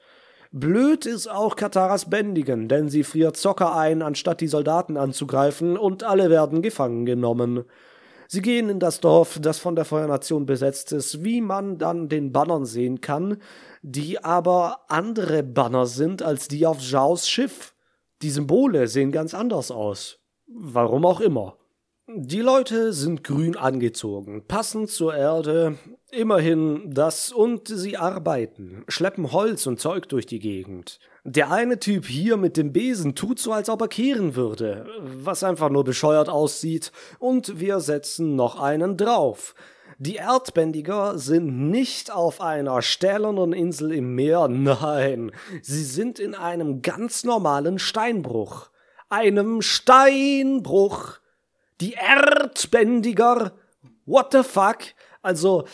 Blöd 0.57 1.05
ist 1.05 1.27
auch 1.27 1.57
Kataras 1.57 2.09
Bändigen, 2.09 2.69
denn 2.69 2.87
sie 2.87 3.03
friert 3.03 3.35
Zocker 3.35 3.75
ein, 3.75 4.01
anstatt 4.01 4.39
die 4.39 4.47
Soldaten 4.47 4.95
anzugreifen, 4.95 5.77
und 5.77 6.05
alle 6.05 6.29
werden 6.29 6.61
gefangen 6.61 7.05
genommen. 7.05 7.65
Sie 8.29 8.41
gehen 8.41 8.69
in 8.69 8.79
das 8.79 9.01
Dorf, 9.01 9.37
das 9.41 9.59
von 9.59 9.75
der 9.75 9.83
Feuernation 9.83 10.45
besetzt 10.45 10.93
ist, 10.93 11.25
wie 11.25 11.41
man 11.41 11.77
dann 11.77 12.07
den 12.07 12.31
Bannern 12.31 12.63
sehen 12.63 13.01
kann, 13.01 13.41
die 13.81 14.23
aber 14.23 14.85
andere 14.87 15.43
Banner 15.43 15.87
sind 15.87 16.23
als 16.23 16.47
die 16.47 16.65
auf 16.65 16.79
Zhaos 16.79 17.27
Schiff. 17.27 17.73
Die 18.21 18.29
Symbole 18.29 18.87
sehen 18.87 19.11
ganz 19.11 19.33
anders 19.33 19.71
aus. 19.71 20.19
Warum 20.47 21.05
auch 21.05 21.19
immer. 21.19 21.57
Die 22.07 22.41
Leute 22.41 22.93
sind 22.93 23.23
grün 23.23 23.57
angezogen, 23.57 24.43
passend 24.47 24.91
zur 24.91 25.15
Erde, 25.15 25.79
immerhin 26.11 26.91
das 26.93 27.31
und 27.31 27.67
sie 27.67 27.97
arbeiten, 27.97 28.83
schleppen 28.87 29.31
Holz 29.31 29.65
und 29.65 29.79
Zeug 29.79 30.07
durch 30.09 30.27
die 30.27 30.37
Gegend. 30.37 30.99
Der 31.23 31.51
eine 31.51 31.79
Typ 31.79 32.05
hier 32.05 32.37
mit 32.37 32.57
dem 32.57 32.71
Besen 32.71 33.15
tut 33.15 33.39
so, 33.39 33.53
als 33.53 33.69
ob 33.69 33.81
er 33.81 33.87
kehren 33.87 34.35
würde, 34.35 34.85
was 35.01 35.43
einfach 35.43 35.71
nur 35.71 35.83
bescheuert 35.83 36.29
aussieht, 36.29 36.91
und 37.17 37.59
wir 37.59 37.79
setzen 37.79 38.35
noch 38.35 38.61
einen 38.61 38.97
drauf. 38.97 39.55
Die 39.97 40.17
Erdbändiger 40.17 41.17
sind 41.17 41.71
nicht 41.71 42.13
auf 42.13 42.39
einer 42.39 42.83
stählernen 42.83 43.51
Insel 43.51 43.91
im 43.91 44.13
Meer, 44.13 44.47
nein, 44.51 45.31
sie 45.63 45.83
sind 45.83 46.19
in 46.19 46.35
einem 46.35 46.83
ganz 46.83 47.23
normalen 47.23 47.79
Steinbruch. 47.79 48.69
Einem 49.09 49.63
Steinbruch 49.63 51.19
die 51.81 51.93
Erdbändiger. 51.93 53.53
What 54.05 54.31
the 54.31 54.43
fuck? 54.43 54.77
Also, 55.25 55.65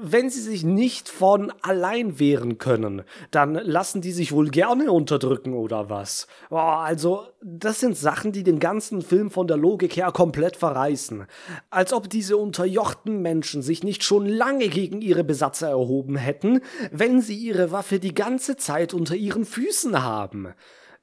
wenn 0.00 0.30
sie 0.30 0.40
sich 0.40 0.64
nicht 0.64 1.10
von 1.10 1.52
allein 1.60 2.18
wehren 2.18 2.56
können, 2.56 3.02
dann 3.30 3.52
lassen 3.54 4.00
die 4.00 4.12
sich 4.12 4.32
wohl 4.32 4.48
gerne 4.48 4.90
unterdrücken 4.90 5.52
oder 5.52 5.90
was. 5.90 6.26
Oh, 6.48 6.56
also, 6.56 7.26
das 7.42 7.80
sind 7.80 7.98
Sachen, 7.98 8.32
die 8.32 8.44
den 8.44 8.60
ganzen 8.60 9.02
Film 9.02 9.30
von 9.30 9.46
der 9.46 9.58
Logik 9.58 9.94
her 9.94 10.10
komplett 10.10 10.56
verreißen. 10.56 11.26
Als 11.68 11.92
ob 11.92 12.08
diese 12.08 12.38
unterjochten 12.38 13.20
Menschen 13.20 13.60
sich 13.60 13.82
nicht 13.82 14.04
schon 14.04 14.24
lange 14.26 14.68
gegen 14.68 15.02
ihre 15.02 15.22
Besatzer 15.22 15.68
erhoben 15.68 16.16
hätten, 16.16 16.62
wenn 16.90 17.20
sie 17.20 17.36
ihre 17.36 17.72
Waffe 17.72 17.98
die 18.00 18.14
ganze 18.14 18.56
Zeit 18.56 18.94
unter 18.94 19.16
ihren 19.16 19.44
Füßen 19.44 20.02
haben. 20.02 20.54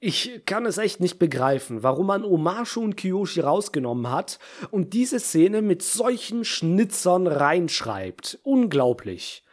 Ich 0.04 0.42
kann 0.48 0.66
es 0.66 0.80
echt 0.80 1.00
nicht 1.00 1.20
begreifen, 1.20 1.84
warum 1.84 2.08
man 2.08 2.26
Omashu 2.26 2.82
und 2.82 2.98
Kiyoshi 2.98 3.42
rausgenommen 3.42 4.12
hat 4.12 4.40
und 4.72 4.94
diese 4.94 5.20
Szene 5.20 5.62
mit 5.62 5.84
solchen 5.84 6.44
Schnitzern 6.44 7.28
reinschreibt. 7.28 8.40
Unglaublich. 8.42 9.44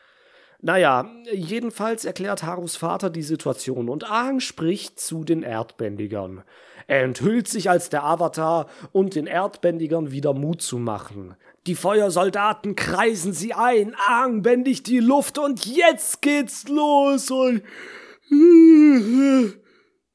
Naja, 0.62 1.10
jedenfalls 1.30 2.06
erklärt 2.06 2.44
Harus 2.44 2.76
Vater 2.76 3.10
die 3.10 3.22
Situation 3.22 3.90
und 3.90 4.10
Aang 4.10 4.40
spricht 4.40 4.98
zu 4.98 5.22
den 5.22 5.42
Erdbändigern. 5.42 6.42
Er 6.86 7.02
enthüllt 7.02 7.46
sich 7.46 7.68
als 7.68 7.90
der 7.90 8.04
Avatar 8.04 8.68
und 8.92 9.16
den 9.16 9.26
Erdbändigern 9.26 10.12
wieder 10.12 10.32
Mut 10.32 10.62
zu 10.62 10.78
machen. 10.78 11.36
Die 11.66 11.74
Feuersoldaten 11.74 12.74
kreisen 12.74 13.34
sie 13.34 13.52
ein, 13.52 13.94
Aang 14.08 14.40
bändigt 14.40 14.86
die 14.86 15.00
Luft 15.00 15.36
und 15.36 15.66
jetzt 15.66 16.22
geht's 16.22 16.66
los 16.68 17.30
und 17.30 17.62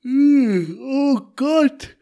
oh 0.06 1.22
Gott, 1.36 1.96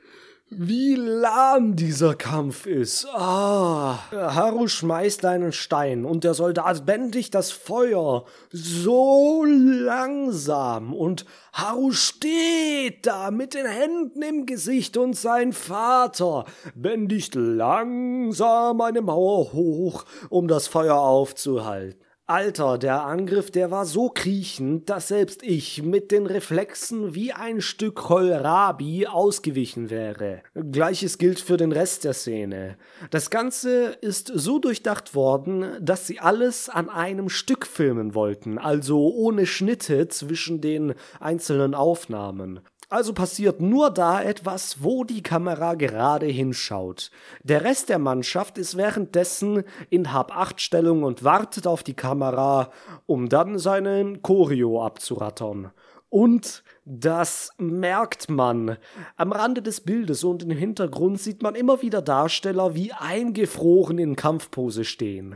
wie 0.49 0.95
lahm 0.95 1.75
dieser 1.77 2.13
Kampf 2.15 2.65
ist. 2.65 3.07
Ah. 3.13 3.99
Haru 4.11 4.67
schmeißt 4.67 5.23
einen 5.23 5.53
Stein 5.53 6.03
und 6.03 6.23
der 6.23 6.33
Soldat 6.33 6.85
bändigt 6.85 7.33
das 7.35 7.51
Feuer 7.51 8.25
so 8.51 9.45
langsam 9.45 10.93
und 10.93 11.25
Haru 11.53 11.91
steht 11.91 13.05
da 13.05 13.31
mit 13.31 13.53
den 13.53 13.65
Händen 13.65 14.21
im 14.21 14.45
Gesicht 14.45 14.97
und 14.97 15.15
sein 15.15 15.53
Vater 15.53 16.45
bändigt 16.75 17.35
langsam 17.35 18.81
eine 18.81 19.01
Mauer 19.01 19.53
hoch, 19.53 20.03
um 20.29 20.49
das 20.49 20.67
Feuer 20.67 20.97
aufzuhalten. 20.97 22.10
Alter, 22.27 22.77
der 22.77 23.03
Angriff, 23.03 23.51
der 23.51 23.71
war 23.71 23.85
so 23.85 24.09
kriechend, 24.09 24.89
dass 24.89 25.09
selbst 25.09 25.43
ich 25.43 25.83
mit 25.83 26.11
den 26.11 26.25
Reflexen 26.25 27.13
wie 27.13 27.33
ein 27.33 27.59
Stück 27.59 27.95
Kohlrabi 27.95 29.07
ausgewichen 29.07 29.89
wäre. 29.89 30.41
Gleiches 30.53 31.17
gilt 31.17 31.41
für 31.41 31.57
den 31.57 31.73
Rest 31.73 32.05
der 32.05 32.13
Szene. 32.13 32.77
Das 33.09 33.31
Ganze 33.31 33.97
ist 34.01 34.31
so 34.33 34.59
durchdacht 34.59 35.13
worden, 35.13 35.65
dass 35.81 36.07
sie 36.07 36.19
alles 36.19 36.69
an 36.69 36.89
einem 36.89 37.27
Stück 37.27 37.67
filmen 37.67 38.15
wollten, 38.15 38.57
also 38.57 39.11
ohne 39.13 39.45
Schnitte 39.45 40.07
zwischen 40.07 40.61
den 40.61 40.93
einzelnen 41.19 41.73
Aufnahmen. 41.73 42.61
Also 42.91 43.13
passiert 43.13 43.61
nur 43.61 43.89
da 43.89 44.21
etwas, 44.21 44.83
wo 44.83 45.05
die 45.05 45.23
Kamera 45.23 45.75
gerade 45.75 46.25
hinschaut. 46.25 47.09
Der 47.41 47.63
Rest 47.63 47.87
der 47.87 47.99
Mannschaft 47.99 48.57
ist 48.57 48.75
währenddessen 48.75 49.63
in 49.89 50.11
Hab-8-Stellung 50.11 51.03
und 51.03 51.23
wartet 51.23 51.67
auf 51.67 51.83
die 51.83 51.93
Kamera, 51.93 52.69
um 53.05 53.29
dann 53.29 53.57
seine 53.59 54.19
Choreo 54.21 54.83
abzurattern. 54.83 55.71
Und 56.09 56.65
das 56.83 57.51
merkt 57.59 58.27
man. 58.29 58.77
Am 59.15 59.31
Rande 59.31 59.61
des 59.61 59.81
Bildes 59.81 60.23
und 60.23 60.41
im 60.41 60.49
Hintergrund 60.49 61.19
sieht 61.19 61.43
man 61.43 61.53
immer 61.53 61.83
wieder 61.83 62.01
Darsteller 62.01 62.73
wie 62.73 62.91
eingefroren 62.91 63.99
in 63.99 64.15
Kampfpose 64.15 64.83
stehen. 64.83 65.35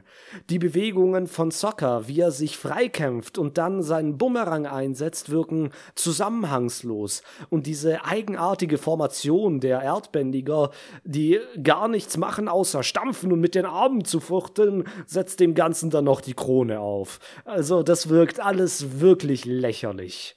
Die 0.50 0.58
Bewegungen 0.58 1.28
von 1.28 1.52
Soccer, 1.52 2.08
wie 2.08 2.20
er 2.20 2.32
sich 2.32 2.58
freikämpft 2.58 3.38
und 3.38 3.60
dann 3.60 3.84
seinen 3.84 4.18
Bumerang 4.18 4.66
einsetzt, 4.66 5.30
wirken 5.30 5.70
zusammenhangslos. 5.94 7.22
Und 7.52 7.68
diese 7.68 8.06
eigenartige 8.06 8.80
Formation 8.80 9.60
der 9.60 9.84
Erdbändiger, 9.84 10.72
die 11.04 11.40
gar 11.62 11.88
nichts 11.88 12.18
machen 12.18 12.48
außer 12.48 12.82
stampfen 12.82 13.32
und 13.32 13.40
mit 13.40 13.54
den 13.54 13.66
Armen 13.66 14.04
zu 14.04 14.20
fuchteln, 14.20 14.86
setzt 15.06 15.40
dem 15.40 15.54
Ganzen 15.54 15.92
dann 15.92 16.06
noch 16.06 16.22
die 16.22 16.34
Krone 16.34 16.80
auf. 16.80 17.20
Also 17.46 17.84
das 17.84 18.10
wirkt 18.10 18.40
alles 18.40 19.00
wirklich 19.00 19.46
lächerlich. 19.46 20.36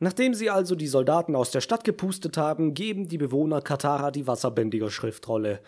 Nachdem 0.00 0.32
sie 0.32 0.48
also 0.48 0.74
die 0.74 0.88
Soldaten 0.88 1.36
aus 1.36 1.50
der 1.50 1.60
Stadt 1.60 1.84
gepustet 1.84 2.38
haben, 2.38 2.72
geben 2.72 3.06
die 3.06 3.18
Bewohner 3.18 3.60
Katara 3.60 4.10
die 4.10 4.26
wasserbändige 4.26 4.90
Schriftrolle. 4.90 5.60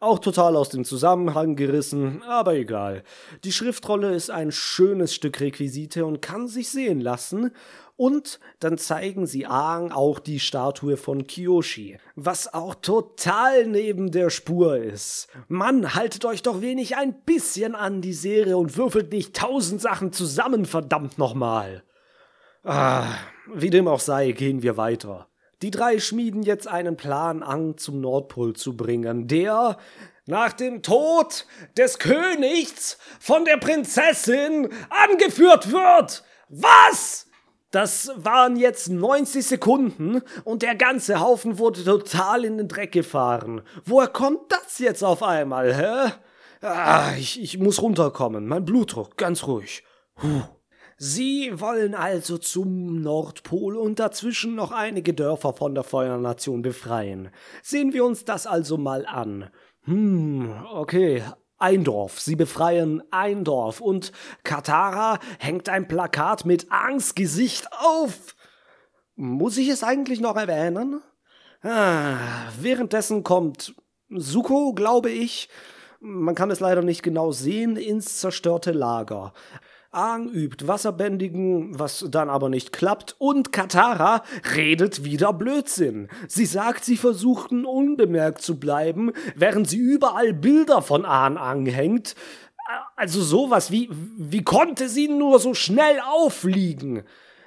Auch 0.00 0.18
total 0.18 0.56
aus 0.56 0.68
dem 0.68 0.84
Zusammenhang 0.84 1.56
gerissen, 1.56 2.22
aber 2.22 2.54
egal. 2.54 3.02
Die 3.44 3.52
Schriftrolle 3.52 4.14
ist 4.14 4.30
ein 4.30 4.52
schönes 4.52 5.14
Stück 5.14 5.40
Requisite 5.40 6.06
und 6.06 6.22
kann 6.22 6.46
sich 6.46 6.70
sehen 6.70 7.00
lassen. 7.00 7.52
Und 7.96 8.40
dann 8.60 8.78
zeigen 8.78 9.26
sie 9.26 9.46
Aang 9.46 9.92
auch 9.92 10.18
die 10.18 10.40
Statue 10.40 10.96
von 10.96 11.26
Kyoshi, 11.26 11.98
was 12.16 12.52
auch 12.52 12.74
total 12.74 13.66
neben 13.66 14.10
der 14.10 14.30
Spur 14.30 14.76
ist. 14.78 15.28
Mann, 15.48 15.94
haltet 15.94 16.24
euch 16.24 16.42
doch 16.42 16.62
wenig 16.62 16.96
ein 16.96 17.14
bisschen 17.24 17.74
an 17.74 18.00
die 18.00 18.14
Serie 18.14 18.56
und 18.56 18.78
würfelt 18.78 19.12
nicht 19.12 19.36
tausend 19.36 19.82
Sachen 19.82 20.12
zusammen, 20.12 20.64
verdammt 20.64 21.18
nochmal. 21.18 21.82
Ah, 22.64 23.06
wie 23.54 23.70
dem 23.70 23.88
auch 23.88 24.00
sei, 24.00 24.32
gehen 24.32 24.62
wir 24.62 24.76
weiter. 24.76 25.28
Die 25.62 25.70
drei 25.70 25.98
schmieden 25.98 26.42
jetzt 26.42 26.66
einen 26.68 26.96
Plan, 26.96 27.42
Ang 27.42 27.76
zum 27.76 28.00
Nordpol 28.00 28.54
zu 28.54 28.76
bringen, 28.76 29.28
der 29.28 29.76
nach 30.26 30.52
dem 30.52 30.82
Tod 30.82 31.46
des 31.76 31.98
Königs 31.98 32.98
von 33.18 33.44
der 33.44 33.58
Prinzessin 33.58 34.68
angeführt 34.88 35.70
wird. 35.70 36.24
Was? 36.48 37.26
Das 37.70 38.10
waren 38.16 38.56
jetzt 38.56 38.88
90 38.88 39.46
Sekunden 39.46 40.22
und 40.44 40.62
der 40.62 40.74
ganze 40.74 41.20
Haufen 41.20 41.58
wurde 41.58 41.84
total 41.84 42.44
in 42.44 42.58
den 42.58 42.68
Dreck 42.68 42.92
gefahren. 42.92 43.62
Woher 43.84 44.08
kommt 44.08 44.50
das 44.50 44.78
jetzt 44.78 45.04
auf 45.04 45.22
einmal, 45.22 45.74
hä? 45.74 46.12
Ah, 46.62 47.12
ich, 47.16 47.40
ich 47.40 47.58
muss 47.58 47.80
runterkommen. 47.80 48.46
Mein 48.46 48.64
Blutdruck, 48.64 49.16
ganz 49.16 49.46
ruhig. 49.46 49.84
Puh. 50.16 50.42
Sie 51.02 51.58
wollen 51.58 51.94
also 51.94 52.36
zum 52.36 53.00
Nordpol 53.00 53.74
und 53.74 53.98
dazwischen 53.98 54.54
noch 54.54 54.70
einige 54.70 55.14
Dörfer 55.14 55.54
von 55.54 55.74
der 55.74 55.82
Feuernation 55.82 56.60
befreien. 56.60 57.30
Sehen 57.62 57.94
wir 57.94 58.04
uns 58.04 58.26
das 58.26 58.46
also 58.46 58.76
mal 58.76 59.06
an. 59.06 59.48
Hm, 59.84 60.52
okay. 60.74 61.24
Ein 61.56 61.84
Dorf. 61.84 62.20
Sie 62.20 62.36
befreien 62.36 63.02
ein 63.10 63.44
Dorf. 63.44 63.80
Und 63.80 64.12
Katara 64.44 65.18
hängt 65.38 65.70
ein 65.70 65.88
Plakat 65.88 66.44
mit 66.44 66.70
Angstgesicht 66.70 67.68
auf. 67.78 68.36
Muss 69.16 69.56
ich 69.56 69.70
es 69.70 69.82
eigentlich 69.82 70.20
noch 70.20 70.36
erwähnen? 70.36 71.00
Ah, 71.62 72.18
währenddessen 72.60 73.24
kommt 73.24 73.74
Suko, 74.10 74.74
glaube 74.74 75.08
ich, 75.08 75.48
man 76.00 76.34
kann 76.34 76.50
es 76.50 76.60
leider 76.60 76.82
nicht 76.82 77.02
genau 77.02 77.32
sehen, 77.32 77.76
ins 77.76 78.18
zerstörte 78.18 78.72
Lager. 78.72 79.32
Aang 79.92 80.28
übt 80.28 80.68
Wasserbändigen, 80.68 81.76
was 81.76 82.06
dann 82.08 82.30
aber 82.30 82.48
nicht 82.48 82.72
klappt, 82.72 83.16
und 83.18 83.52
Katara 83.52 84.22
redet 84.54 85.04
wieder 85.04 85.32
Blödsinn. 85.32 86.08
Sie 86.28 86.46
sagt, 86.46 86.84
sie 86.84 86.96
versuchten 86.96 87.64
unbemerkt 87.64 88.40
zu 88.40 88.60
bleiben, 88.60 89.12
während 89.34 89.68
sie 89.68 89.78
überall 89.78 90.32
Bilder 90.32 90.80
von 90.80 91.04
Aang 91.04 91.38
anhängt. 91.38 92.14
Also 92.94 93.20
sowas 93.20 93.72
wie, 93.72 93.88
wie 93.90 94.44
konnte 94.44 94.88
sie 94.88 95.08
nur 95.08 95.40
so 95.40 95.54
schnell 95.54 95.98
auffliegen? 96.08 97.02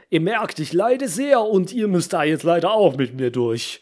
Ihr 0.09 0.19
merkt, 0.19 0.59
ich 0.59 0.73
leide 0.73 1.07
sehr 1.07 1.41
und 1.41 1.71
ihr 1.71 1.87
müsst 1.87 2.11
da 2.11 2.23
jetzt 2.23 2.43
leider 2.43 2.73
auch 2.73 2.97
mit 2.97 3.15
mir 3.15 3.31
durch. 3.31 3.79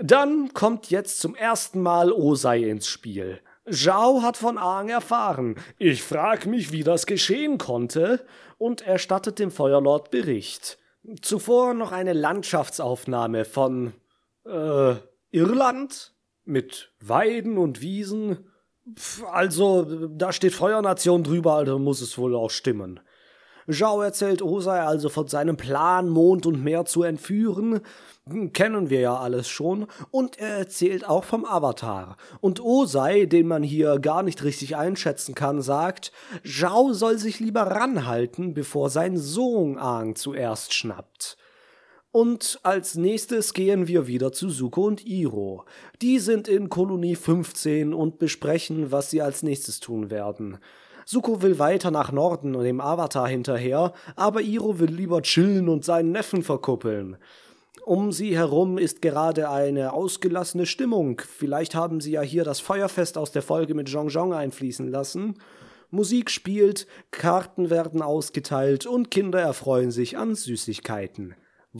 Dann 0.00 0.54
kommt 0.54 0.88
jetzt 0.88 1.20
zum 1.20 1.34
ersten 1.34 1.82
Mal 1.82 2.12
Osei 2.12 2.60
ins 2.60 2.88
Spiel. 2.88 3.42
Zhao 3.70 4.22
hat 4.22 4.36
von 4.36 4.58
Aang 4.58 4.88
erfahren. 4.88 5.56
Ich 5.78 6.02
frag 6.02 6.46
mich, 6.46 6.72
wie 6.72 6.84
das 6.84 7.06
geschehen 7.06 7.58
konnte, 7.58 8.24
und 8.58 8.80
erstattet 8.80 9.38
dem 9.38 9.50
Feuerlord 9.50 10.10
Bericht. 10.10 10.78
Zuvor 11.22 11.74
noch 11.74 11.92
eine 11.92 12.12
Landschaftsaufnahme 12.12 13.44
von 13.44 13.92
äh, 14.44 14.94
Irland 15.30 16.14
mit 16.44 16.92
Weiden 17.00 17.56
und 17.56 17.80
Wiesen. 17.80 18.50
Also, 19.30 20.08
da 20.08 20.32
steht 20.32 20.54
Feuernation 20.54 21.22
drüber, 21.22 21.54
also 21.54 21.78
muss 21.78 22.00
es 22.00 22.18
wohl 22.18 22.34
auch 22.34 22.50
stimmen. 22.50 23.00
Zhao 23.70 24.00
erzählt 24.00 24.40
Osei 24.40 24.80
also 24.80 25.08
von 25.08 25.28
seinem 25.28 25.56
Plan, 25.56 26.08
Mond 26.08 26.46
und 26.46 26.64
Meer 26.64 26.86
zu 26.86 27.02
entführen. 27.02 27.80
Hm, 28.28 28.52
kennen 28.52 28.88
wir 28.88 29.00
ja 29.00 29.16
alles 29.16 29.48
schon. 29.48 29.86
Und 30.10 30.38
er 30.38 30.56
erzählt 30.56 31.06
auch 31.06 31.24
vom 31.24 31.44
Avatar. 31.44 32.16
Und 32.40 32.60
Osei, 32.60 33.26
den 33.26 33.46
man 33.46 33.62
hier 33.62 33.98
gar 33.98 34.22
nicht 34.22 34.42
richtig 34.42 34.76
einschätzen 34.76 35.34
kann, 35.34 35.60
sagt, 35.60 36.12
Zhao 36.44 36.92
soll 36.94 37.18
sich 37.18 37.40
lieber 37.40 37.62
ranhalten, 37.62 38.54
bevor 38.54 38.88
sein 38.88 39.18
Sohn 39.18 39.78
Aang 39.78 40.14
zuerst 40.16 40.72
schnappt. 40.72 41.36
Und 42.10 42.58
als 42.62 42.94
nächstes 42.94 43.52
gehen 43.52 43.86
wir 43.86 44.06
wieder 44.06 44.32
zu 44.32 44.48
Suko 44.48 44.86
und 44.86 45.06
Iro. 45.06 45.66
Die 46.00 46.18
sind 46.18 46.48
in 46.48 46.70
Kolonie 46.70 47.16
15 47.16 47.92
und 47.92 48.18
besprechen, 48.18 48.90
was 48.90 49.10
sie 49.10 49.20
als 49.20 49.42
nächstes 49.42 49.78
tun 49.78 50.10
werden. 50.10 50.58
Suko 51.10 51.40
will 51.40 51.58
weiter 51.58 51.90
nach 51.90 52.12
Norden 52.12 52.54
und 52.54 52.64
dem 52.64 52.82
Avatar 52.82 53.26
hinterher, 53.26 53.94
aber 54.14 54.42
Iro 54.42 54.78
will 54.78 54.90
lieber 54.90 55.22
chillen 55.22 55.70
und 55.70 55.82
seinen 55.82 56.12
Neffen 56.12 56.42
verkuppeln. 56.42 57.16
Um 57.86 58.12
sie 58.12 58.36
herum 58.36 58.76
ist 58.76 59.00
gerade 59.00 59.48
eine 59.48 59.94
ausgelassene 59.94 60.66
Stimmung. 60.66 61.22
Vielleicht 61.26 61.74
haben 61.74 62.02
sie 62.02 62.10
ja 62.10 62.20
hier 62.20 62.44
das 62.44 62.60
Feuerfest 62.60 63.16
aus 63.16 63.32
der 63.32 63.40
Folge 63.40 63.72
mit 63.72 63.88
Zhong 63.88 64.10
Zhong 64.10 64.34
einfließen 64.34 64.86
lassen. 64.86 65.38
Musik 65.90 66.30
spielt, 66.30 66.86
Karten 67.10 67.70
werden 67.70 68.02
ausgeteilt 68.02 68.84
und 68.84 69.10
Kinder 69.10 69.40
erfreuen 69.40 69.90
sich 69.90 70.18
an 70.18 70.34
Süßigkeiten. 70.34 71.34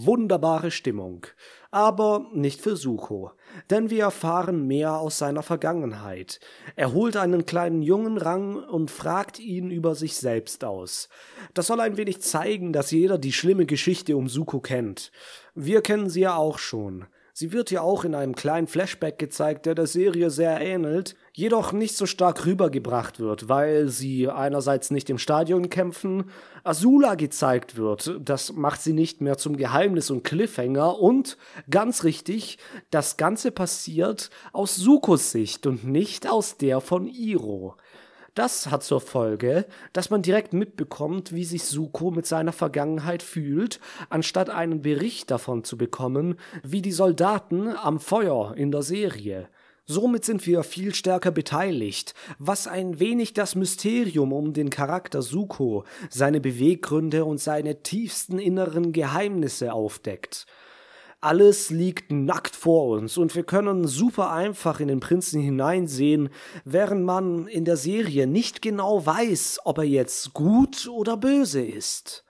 Wunderbare 0.07 0.71
Stimmung. 0.71 1.27
Aber 1.71 2.27
nicht 2.33 2.61
für 2.61 2.77
Sucho, 2.77 3.33
denn 3.69 3.91
wir 3.91 4.05
erfahren 4.05 4.67
mehr 4.67 4.99
aus 4.99 5.19
seiner 5.19 5.43
Vergangenheit. 5.43 6.41
Er 6.77 6.93
holt 6.93 7.17
einen 7.17 7.45
kleinen 7.45 7.83
Jungen 7.83 8.17
Rang 8.17 8.57
und 8.57 8.91
fragt 8.91 9.39
ihn 9.39 9.71
über 9.71 9.95
sich 9.95 10.17
selbst 10.17 10.65
aus. 10.65 11.09
Das 11.53 11.67
soll 11.67 11.81
ein 11.81 11.97
wenig 11.97 12.23
zeigen, 12.23 12.73
dass 12.73 12.91
jeder 12.91 13.19
die 13.19 13.33
schlimme 13.33 13.67
Geschichte 13.67 14.17
um 14.17 14.29
Suko 14.29 14.61
kennt. 14.61 15.13
Wir 15.55 15.83
kennen 15.83 16.09
sie 16.09 16.21
ja 16.21 16.37
auch 16.37 16.59
schon. 16.59 17.07
Sie 17.35 17.53
wird 17.53 17.71
ja 17.71 17.83
auch 17.83 18.05
in 18.05 18.15
einem 18.15 18.35
kleinen 18.35 18.67
Flashback 18.67 19.19
gezeigt, 19.19 19.67
der 19.67 19.77
der 19.77 19.87
Serie 19.87 20.31
sehr 20.31 20.61
ähnelt, 20.61 21.15
jedoch 21.39 21.71
nicht 21.73 21.97
so 21.97 22.05
stark 22.05 22.47
rübergebracht 22.47 23.21
wird, 23.21 23.49
weil 23.49 23.87
sie 23.87 24.29
einerseits 24.29 24.91
nicht 24.91 25.09
im 25.09 25.19
Stadion 25.19 25.71
kämpfen, 25.71 26.25
Azula 26.65 27.15
gezeigt 27.15 27.77
wird, 27.77 28.19
das 28.21 28.55
macht 28.55 28.83
sie 28.83 28.93
nicht 28.93 29.21
mehr 29.21 29.39
zum 29.39 29.57
Geheimnis 29.57 30.11
und 30.11 30.25
Cliffhanger 30.25 30.99
und, 30.99 31.39
ganz 31.71 32.03
richtig, 32.03 32.59
das 32.91 33.17
Ganze 33.17 33.53
passiert 33.53 34.31
aus 34.53 34.75
Sukos 34.75 35.31
Sicht 35.31 35.65
und 35.69 35.85
nicht 35.85 36.29
aus 36.29 36.57
der 36.57 36.81
von 36.81 37.07
Iro. 37.07 37.77
Das 38.35 38.73
hat 38.73 38.83
zur 38.83 39.01
Folge, 39.01 39.67
dass 39.93 40.11
man 40.11 40.23
direkt 40.23 40.53
mitbekommt, 40.53 41.33
wie 41.33 41.45
sich 41.45 41.63
Suko 41.63 42.11
mit 42.11 42.27
seiner 42.27 42.53
Vergangenheit 42.53 43.23
fühlt, 43.23 43.79
anstatt 44.11 44.51
einen 44.51 44.83
Bericht 44.83 45.31
davon 45.31 45.63
zu 45.63 45.79
bekommen, 45.79 46.35
wie 46.65 46.83
die 46.83 46.91
Soldaten 46.91 47.69
am 47.77 48.01
Feuer 48.01 48.57
in 48.57 48.73
der 48.73 48.83
Serie. 48.83 49.49
Somit 49.91 50.23
sind 50.23 50.47
wir 50.47 50.65
viel 50.65 50.95
stärker 50.95 51.31
beteiligt, 51.31 52.13
was 52.39 52.67
ein 52.67 53.01
wenig 53.01 53.33
das 53.33 53.55
Mysterium 53.55 54.35
um 54.35 54.53
den 54.53 54.69
Charakter 54.69 55.23
Suko, 55.23 55.85
seine 56.11 56.43
Beweggründe 56.43 57.25
und 57.25 57.41
seine 57.41 57.83
tiefsten 57.83 58.39
inneren 58.39 58.93
Geheimnisse 58.93 59.73
aufdeckt. 59.73 60.45
Alles 61.23 61.71
liegt 61.71 62.13
nackt 62.13 62.55
vor 62.55 62.99
uns 62.99 63.17
und 63.17 63.35
wir 63.35 63.45
können 63.45 63.89
super 63.89 64.31
einfach 64.31 64.79
in 64.81 64.89
den 64.89 65.01
Prinzen 65.01 65.41
hineinsehen, 65.41 66.29
während 66.67 67.07
man 67.07 67.47
in 67.47 67.65
der 67.65 67.79
Serie 67.79 68.27
nicht 68.27 68.61
genau 68.61 69.07
weiß, 69.07 69.61
ob 69.65 69.79
er 69.79 69.85
jetzt 69.85 70.35
gut 70.35 70.87
oder 70.87 71.17
böse 71.17 71.65
ist. 71.65 72.27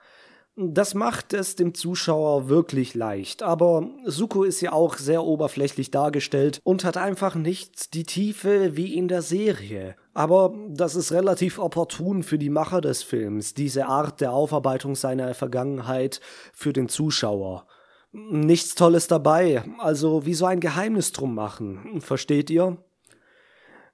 Das 0.61 0.93
macht 0.93 1.33
es 1.33 1.55
dem 1.55 1.73
Zuschauer 1.73 2.49
wirklich 2.49 2.93
leicht, 2.93 3.43
aber 3.43 3.87
Suko 4.03 4.43
ist 4.43 4.59
ja 4.59 4.73
auch 4.73 4.97
sehr 4.97 5.23
oberflächlich 5.23 5.89
dargestellt 5.89 6.59
und 6.65 6.83
hat 6.83 6.97
einfach 6.97 7.35
nicht 7.35 7.93
die 7.93 8.03
Tiefe 8.03 8.75
wie 8.75 8.93
in 8.93 9.07
der 9.07 9.21
Serie. 9.21 9.95
Aber 10.13 10.53
das 10.67 10.95
ist 10.95 11.13
relativ 11.13 11.59
opportun 11.59 12.23
für 12.23 12.37
die 12.37 12.49
Macher 12.49 12.81
des 12.81 13.03
Films, 13.03 13.53
diese 13.53 13.85
Art 13.85 14.19
der 14.19 14.33
Aufarbeitung 14.33 14.95
seiner 14.95 15.33
Vergangenheit 15.33 16.19
für 16.51 16.73
den 16.73 16.89
Zuschauer 16.89 17.65
nichts 18.11 18.75
Tolles 18.75 19.07
dabei. 19.07 19.63
Also 19.77 20.25
wie 20.25 20.33
so 20.33 20.45
ein 20.45 20.59
Geheimnis 20.59 21.11
drum 21.11 21.35
machen. 21.35 22.01
Versteht 22.01 22.49
ihr? 22.49 22.77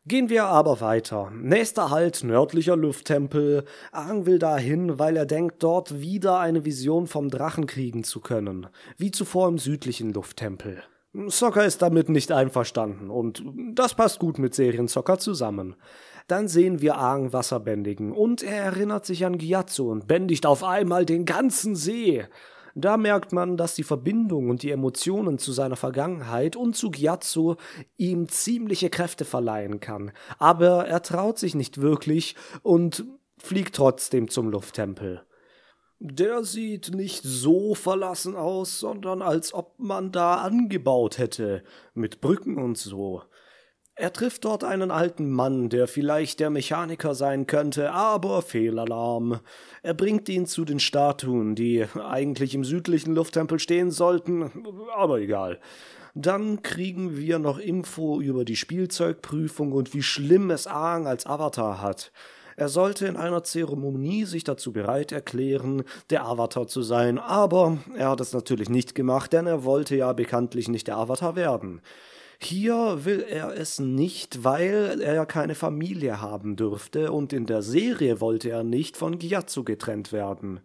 Gehen 0.08 0.30
wir 0.30 0.46
aber 0.46 0.82
weiter. 0.82 1.32
Nächster 1.34 1.90
Halt, 1.90 2.24
nördlicher 2.24 2.76
Lufttempel. 2.76 3.66
Aang 3.92 4.28
will 4.28 4.38
dahin, 4.38 5.00
weil 5.00 5.18
er 5.18 5.26
denkt, 5.26 5.64
dort 5.64 6.00
wieder 6.00 6.40
eine 6.40 6.64
Vision 6.64 7.08
vom 7.08 7.32
Drachen 7.32 7.66
kriegen 7.66 8.04
zu 8.04 8.20
können. 8.20 8.68
Wie 8.98 9.10
zuvor 9.10 9.48
im 9.48 9.58
südlichen 9.58 10.14
Lufttempel. 10.14 10.84
Sokka 11.26 11.64
ist 11.64 11.82
damit 11.82 12.10
nicht 12.10 12.32
einverstanden 12.32 13.10
und 13.10 13.44
das 13.74 13.96
passt 13.96 14.20
gut 14.20 14.38
mit 14.38 14.54
Serienzocker 14.54 15.18
zusammen. 15.18 15.76
Dann 16.28 16.48
sehen 16.48 16.82
wir 16.82 16.98
Aang 16.98 17.34
Wasserbändigen 17.34 18.12
und 18.12 18.44
er 18.44 18.64
erinnert 18.64 19.08
sich 19.08 19.26
an 19.26 19.40
Gyatso 19.40 19.90
und 19.90 20.08
bändigt 20.08 20.46
auf 20.46 20.64
einmal 20.64 21.06
den 21.06 21.26
ganzen 21.26 21.76
See. 21.76 22.26
Da 22.78 22.98
merkt 22.98 23.32
man, 23.32 23.56
dass 23.56 23.74
die 23.76 23.84
Verbindung 23.84 24.50
und 24.50 24.62
die 24.62 24.72
Emotionen 24.72 25.38
zu 25.38 25.54
seiner 25.54 25.78
Vergangenheit 25.78 26.58
und 26.58 26.76
zu 26.76 26.92
Gyatso 26.92 27.56
ihm 27.96 28.28
ziemliche 28.28 28.90
Kräfte 28.90 29.24
verleihen 29.24 29.80
kann. 29.80 30.12
Aber 30.40 30.86
er 30.86 31.02
traut 31.02 31.40
sich 31.40 31.56
nicht 31.56 31.80
wirklich 31.80 32.36
und 32.64 33.06
fliegt 33.38 33.76
trotzdem 33.76 34.30
zum 34.30 34.50
Lufttempel. 34.50 35.22
Der 36.00 36.44
sieht 36.44 36.94
nicht 36.94 37.24
so 37.24 37.76
verlassen 37.76 38.36
aus, 38.36 38.78
sondern 38.78 39.22
als 39.22 39.54
ob 39.54 39.80
man 39.80 40.12
da 40.12 40.36
angebaut 40.36 41.18
hätte, 41.18 41.64
mit 41.94 42.20
Brücken 42.20 42.58
und 42.58 42.78
so. 42.78 43.24
Er 43.98 44.12
trifft 44.12 44.44
dort 44.44 44.66
einen 44.66 44.92
alten 44.92 45.32
Mann, 45.32 45.70
der 45.70 45.88
vielleicht 45.88 46.42
der 46.42 46.50
Mechaniker 46.50 47.16
sein 47.16 47.48
könnte, 47.48 47.92
aber 47.92 48.42
Fehlalarm. 48.42 49.40
Er 49.84 49.94
bringt 49.94 50.28
ihn 50.28 50.46
zu 50.48 50.66
den 50.66 50.80
Statuen, 50.80 51.56
die 51.56 51.86
eigentlich 52.04 52.56
im 52.56 52.66
südlichen 52.66 53.16
Lufttempel 53.16 53.58
stehen 53.58 53.92
sollten, 53.92 54.52
aber 54.94 55.20
egal. 55.22 55.62
Dann 56.14 56.62
kriegen 56.62 57.16
wir 57.16 57.40
noch 57.40 57.58
Info 57.58 58.20
über 58.20 58.44
die 58.44 58.58
Spielzeugprüfung 58.58 59.72
und 59.72 59.94
wie 59.94 60.04
schlimm 60.04 60.52
es 60.52 60.68
Aang 60.68 61.08
als 61.08 61.26
Avatar 61.26 61.82
hat. 61.82 62.12
Er 62.58 62.68
sollte 62.68 63.08
in 63.08 63.16
einer 63.16 63.44
Zeremonie 63.44 64.26
sich 64.26 64.44
dazu 64.44 64.74
bereit 64.74 65.14
erklären, 65.14 65.84
der 66.10 66.26
Avatar 66.26 66.68
zu 66.68 66.82
sein, 66.82 67.18
aber 67.18 67.78
er 67.98 68.10
hat 68.10 68.20
es 68.20 68.34
natürlich 68.34 68.70
nicht 68.70 68.94
gemacht, 68.94 69.32
denn 69.32 69.48
er 69.48 69.64
wollte 69.64 69.96
ja 69.96 70.12
bekanntlich 70.12 70.68
nicht 70.68 70.88
der 70.88 70.98
Avatar 70.98 71.38
werden. 71.38 71.82
Hier 72.40 73.06
will 73.06 73.26
er 73.28 73.56
es 73.58 73.80
nicht, 73.80 74.44
weil 74.44 75.02
er 75.02 75.26
keine 75.26 75.56
Familie 75.56 76.22
haben 76.22 76.56
dürfte 76.56 77.12
und 77.12 77.34
in 77.34 77.46
der 77.46 77.62
Serie 77.62 78.20
wollte 78.22 78.50
er 78.50 78.64
nicht 78.64 78.98
von 78.98 79.20
Gyatso 79.20 79.64
getrennt 79.64 80.12
werden. 80.12 80.60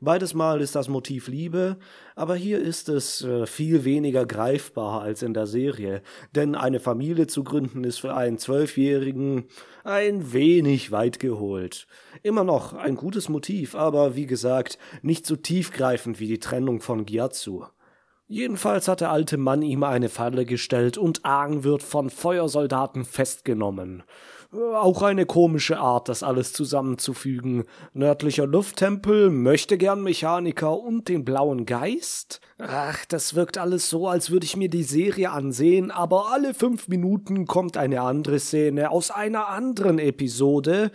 Beides 0.00 0.34
Mal 0.34 0.60
ist 0.60 0.74
das 0.74 0.88
Motiv 0.88 1.28
Liebe, 1.28 1.78
aber 2.14 2.34
hier 2.34 2.60
ist 2.60 2.90
es 2.90 3.22
äh, 3.22 3.46
viel 3.46 3.84
weniger 3.84 4.26
greifbar 4.26 5.00
als 5.00 5.22
in 5.22 5.32
der 5.32 5.46
Serie, 5.46 6.02
denn 6.34 6.54
eine 6.54 6.78
Familie 6.78 7.26
zu 7.26 7.42
gründen 7.42 7.84
ist 7.84 8.00
für 8.00 8.14
einen 8.14 8.36
Zwölfjährigen 8.36 9.44
ein 9.82 10.34
wenig 10.34 10.90
weit 10.90 11.20
geholt. 11.20 11.86
Immer 12.22 12.44
noch 12.44 12.74
ein 12.74 12.96
gutes 12.96 13.30
Motiv, 13.30 13.74
aber 13.74 14.14
wie 14.14 14.26
gesagt, 14.26 14.78
nicht 15.00 15.24
so 15.24 15.36
tiefgreifend 15.36 16.20
wie 16.20 16.26
die 16.26 16.40
Trennung 16.40 16.82
von 16.82 17.06
Gyatso. 17.06 17.66
Jedenfalls 18.26 18.88
hat 18.88 19.02
der 19.02 19.10
alte 19.10 19.36
Mann 19.36 19.62
ihm 19.62 19.82
eine 19.82 20.08
Falle 20.08 20.46
gestellt 20.46 20.96
und 20.96 21.24
Aang 21.24 21.62
wird 21.62 21.82
von 21.82 22.08
Feuersoldaten 22.08 23.04
festgenommen. 23.04 24.02
Auch 24.52 25.02
eine 25.02 25.26
komische 25.26 25.78
Art, 25.78 26.08
das 26.08 26.22
alles 26.22 26.52
zusammenzufügen. 26.52 27.64
Nördlicher 27.92 28.46
Lufttempel, 28.46 29.28
möchte 29.30 29.76
gern 29.76 30.02
Mechaniker 30.02 30.78
und 30.78 31.08
den 31.08 31.24
blauen 31.24 31.66
Geist? 31.66 32.40
Ach, 32.58 33.04
das 33.06 33.34
wirkt 33.34 33.58
alles 33.58 33.90
so, 33.90 34.06
als 34.06 34.30
würde 34.30 34.46
ich 34.46 34.56
mir 34.56 34.70
die 34.70 34.84
Serie 34.84 35.30
ansehen, 35.30 35.90
aber 35.90 36.30
alle 36.32 36.54
fünf 36.54 36.86
Minuten 36.86 37.46
kommt 37.46 37.76
eine 37.76 38.02
andere 38.02 38.38
Szene 38.38 38.90
aus 38.90 39.10
einer 39.10 39.48
anderen 39.48 39.98
Episode. 39.98 40.92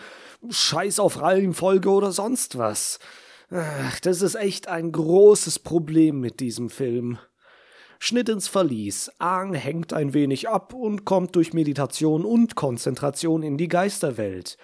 Scheiß 0.49 0.99
auf 0.99 1.21
Reihenfolge 1.21 1.89
oder 1.89 2.13
sonst 2.13 2.57
was. 2.57 2.97
Ach, 3.51 3.99
das 4.01 4.21
ist 4.21 4.35
echt 4.35 4.67
ein 4.67 4.91
großes 4.91 5.57
Problem 5.59 6.19
mit 6.19 6.39
diesem 6.39 6.69
Film. 6.69 7.17
Schnitt 7.97 8.29
ins 8.29 8.47
Verlies. 8.47 9.11
Aang 9.17 9.55
hängt 9.55 9.91
ein 9.91 10.13
wenig 10.13 10.47
ab 10.47 10.73
und 10.75 11.03
kommt 11.03 11.35
durch 11.35 11.53
Meditation 11.53 12.25
und 12.25 12.55
Konzentration 12.55 13.41
in 13.41 13.57
die 13.57 13.67
Geisterwelt. 13.67 14.57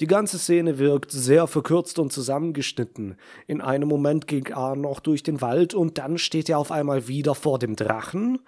Die 0.00 0.06
ganze 0.06 0.38
Szene 0.38 0.78
wirkt 0.78 1.12
sehr 1.12 1.46
verkürzt 1.46 1.98
und 1.98 2.14
zusammengeschnitten. 2.14 3.16
In 3.46 3.60
einem 3.60 3.88
Moment 3.88 4.26
ging 4.26 4.50
Aang 4.54 4.80
noch 4.80 5.00
durch 5.00 5.22
den 5.22 5.42
Wald 5.42 5.74
und 5.74 5.98
dann 5.98 6.16
steht 6.16 6.48
er 6.48 6.58
auf 6.58 6.72
einmal 6.72 7.08
wieder 7.08 7.34
vor 7.34 7.58
dem 7.58 7.76
Drachen. 7.76 8.38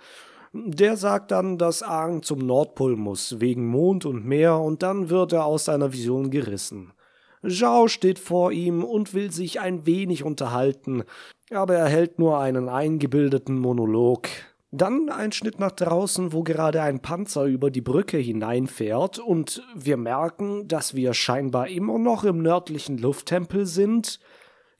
Der 0.54 0.96
sagt 0.96 1.30
dann, 1.30 1.58
dass 1.58 1.82
Aang 1.82 2.22
zum 2.22 2.38
Nordpol 2.38 2.96
muss, 2.96 3.40
wegen 3.40 3.66
Mond 3.66 4.06
und 4.06 4.24
Meer, 4.24 4.58
und 4.58 4.82
dann 4.82 5.10
wird 5.10 5.34
er 5.34 5.44
aus 5.44 5.66
seiner 5.66 5.92
Vision 5.92 6.30
gerissen. 6.30 6.92
Zhao 7.46 7.88
steht 7.88 8.18
vor 8.18 8.52
ihm 8.52 8.84
und 8.84 9.14
will 9.14 9.32
sich 9.32 9.60
ein 9.60 9.84
wenig 9.86 10.24
unterhalten, 10.24 11.04
aber 11.50 11.74
er 11.74 11.88
hält 11.88 12.18
nur 12.18 12.38
einen 12.38 12.68
eingebildeten 12.68 13.58
Monolog. 13.58 14.28
Dann 14.74 15.10
ein 15.10 15.32
Schnitt 15.32 15.60
nach 15.60 15.72
draußen, 15.72 16.32
wo 16.32 16.42
gerade 16.42 16.80
ein 16.80 17.00
Panzer 17.00 17.44
über 17.44 17.70
die 17.70 17.82
Brücke 17.82 18.16
hineinfährt 18.16 19.18
und 19.18 19.62
wir 19.74 19.98
merken, 19.98 20.66
dass 20.66 20.94
wir 20.94 21.12
scheinbar 21.12 21.68
immer 21.68 21.98
noch 21.98 22.24
im 22.24 22.40
nördlichen 22.40 22.96
Lufttempel 22.96 23.66
sind. 23.66 24.18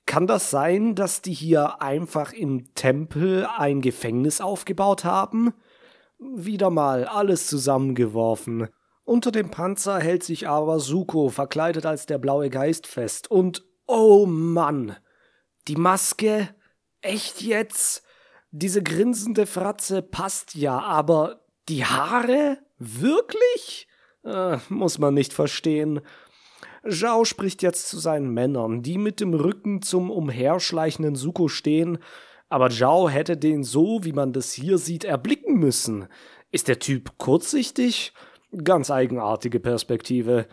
Kann 0.06 0.26
das 0.26 0.50
sein, 0.50 0.94
dass 0.94 1.20
die 1.20 1.34
hier 1.34 1.82
einfach 1.82 2.32
im 2.32 2.72
Tempel 2.74 3.46
ein 3.58 3.82
Gefängnis 3.82 4.40
aufgebaut 4.40 5.04
haben? 5.04 5.52
Wieder 6.18 6.70
mal 6.70 7.04
alles 7.04 7.46
zusammengeworfen. 7.46 8.68
Unter 9.04 9.32
dem 9.32 9.50
Panzer 9.50 9.98
hält 9.98 10.22
sich 10.22 10.48
aber 10.48 10.78
Suko, 10.78 11.28
verkleidet 11.28 11.86
als 11.86 12.06
der 12.06 12.18
blaue 12.18 12.50
Geist, 12.50 12.86
fest. 12.86 13.30
Und 13.30 13.64
oh 13.86 14.26
Mann, 14.26 14.96
die 15.68 15.76
Maske, 15.76 16.48
echt 17.00 17.42
jetzt? 17.42 18.04
Diese 18.50 18.82
grinsende 18.82 19.46
Fratze 19.46 20.02
passt 20.02 20.54
ja, 20.54 20.78
aber 20.78 21.44
die 21.68 21.84
Haare? 21.84 22.58
Wirklich? 22.78 23.88
Äh, 24.24 24.58
muss 24.68 24.98
man 24.98 25.14
nicht 25.14 25.32
verstehen. 25.32 26.00
Zhao 26.88 27.24
spricht 27.24 27.62
jetzt 27.62 27.88
zu 27.88 27.98
seinen 27.98 28.30
Männern, 28.30 28.82
die 28.82 28.98
mit 28.98 29.20
dem 29.20 29.34
Rücken 29.34 29.82
zum 29.82 30.10
umherschleichenden 30.10 31.14
Suko 31.14 31.48
stehen, 31.48 31.98
aber 32.48 32.70
Zhao 32.70 33.08
hätte 33.08 33.36
den 33.36 33.64
so, 33.64 34.00
wie 34.02 34.12
man 34.12 34.32
das 34.32 34.52
hier 34.52 34.78
sieht, 34.78 35.04
erblicken 35.04 35.58
müssen. 35.58 36.08
Ist 36.50 36.68
der 36.68 36.78
Typ 36.78 37.16
kurzsichtig? 37.18 38.12
Ganz 38.64 38.90
eigenartige 38.90 39.60
Perspektive. 39.60 40.46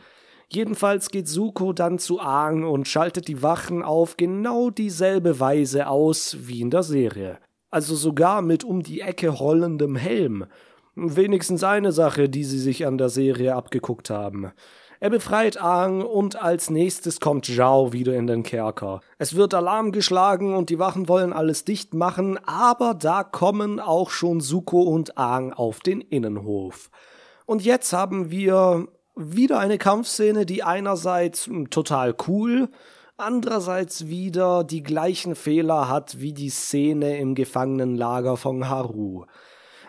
Jedenfalls 0.47 1.09
geht 1.09 1.27
Suko 1.27 1.73
dann 1.73 1.99
zu 1.99 2.19
Aang 2.19 2.63
und 2.63 2.87
schaltet 2.87 3.27
die 3.27 3.43
Wachen 3.43 3.83
auf 3.83 4.17
genau 4.17 4.69
dieselbe 4.69 5.39
Weise 5.39 5.87
aus 5.87 6.37
wie 6.39 6.61
in 6.61 6.71
der 6.71 6.83
Serie. 6.83 7.37
Also 7.69 7.95
sogar 7.95 8.41
mit 8.41 8.63
um 8.63 8.81
die 8.81 9.01
Ecke 9.01 9.29
rollendem 9.29 9.95
Helm. 9.95 10.45
Wenigstens 10.95 11.63
eine 11.63 11.91
Sache, 11.91 12.29
die 12.29 12.43
sie 12.43 12.57
sich 12.57 12.87
an 12.87 12.97
der 12.97 13.09
Serie 13.09 13.55
abgeguckt 13.55 14.09
haben. 14.09 14.51
Er 15.01 15.09
befreit 15.09 15.61
Aang 15.61 16.01
und 16.01 16.41
als 16.41 16.69
nächstes 16.69 17.19
kommt 17.19 17.45
Zhao 17.45 17.93
wieder 17.93 18.15
in 18.15 18.27
den 18.27 18.43
Kerker. 18.43 19.01
Es 19.17 19.35
wird 19.35 19.53
Alarm 19.53 19.91
geschlagen 19.91 20.55
und 20.55 20.69
die 20.69 20.79
Wachen 20.79 21.07
wollen 21.07 21.31
alles 21.31 21.63
dicht 21.63 21.93
machen, 21.93 22.37
aber 22.45 22.95
da 22.95 23.23
kommen 23.23 23.79
auch 23.79 24.09
schon 24.09 24.41
Suko 24.41 24.81
und 24.81 25.17
Aang 25.17 25.53
auf 25.53 25.79
den 25.79 26.01
Innenhof. 26.01 26.89
Und 27.49 27.65
jetzt 27.65 27.93
haben 27.93 28.29
wir 28.29 28.89
wieder 29.15 29.57
eine 29.57 29.79
Kampfszene, 29.79 30.45
die 30.45 30.61
einerseits 30.61 31.47
hm, 31.47 31.71
total 31.71 32.15
cool, 32.27 32.69
andererseits 33.17 34.05
wieder 34.05 34.63
die 34.63 34.83
gleichen 34.83 35.33
Fehler 35.33 35.89
hat 35.89 36.21
wie 36.21 36.31
die 36.31 36.51
Szene 36.51 37.17
im 37.17 37.33
Gefangenenlager 37.33 38.37
von 38.37 38.69
Haru. 38.69 39.25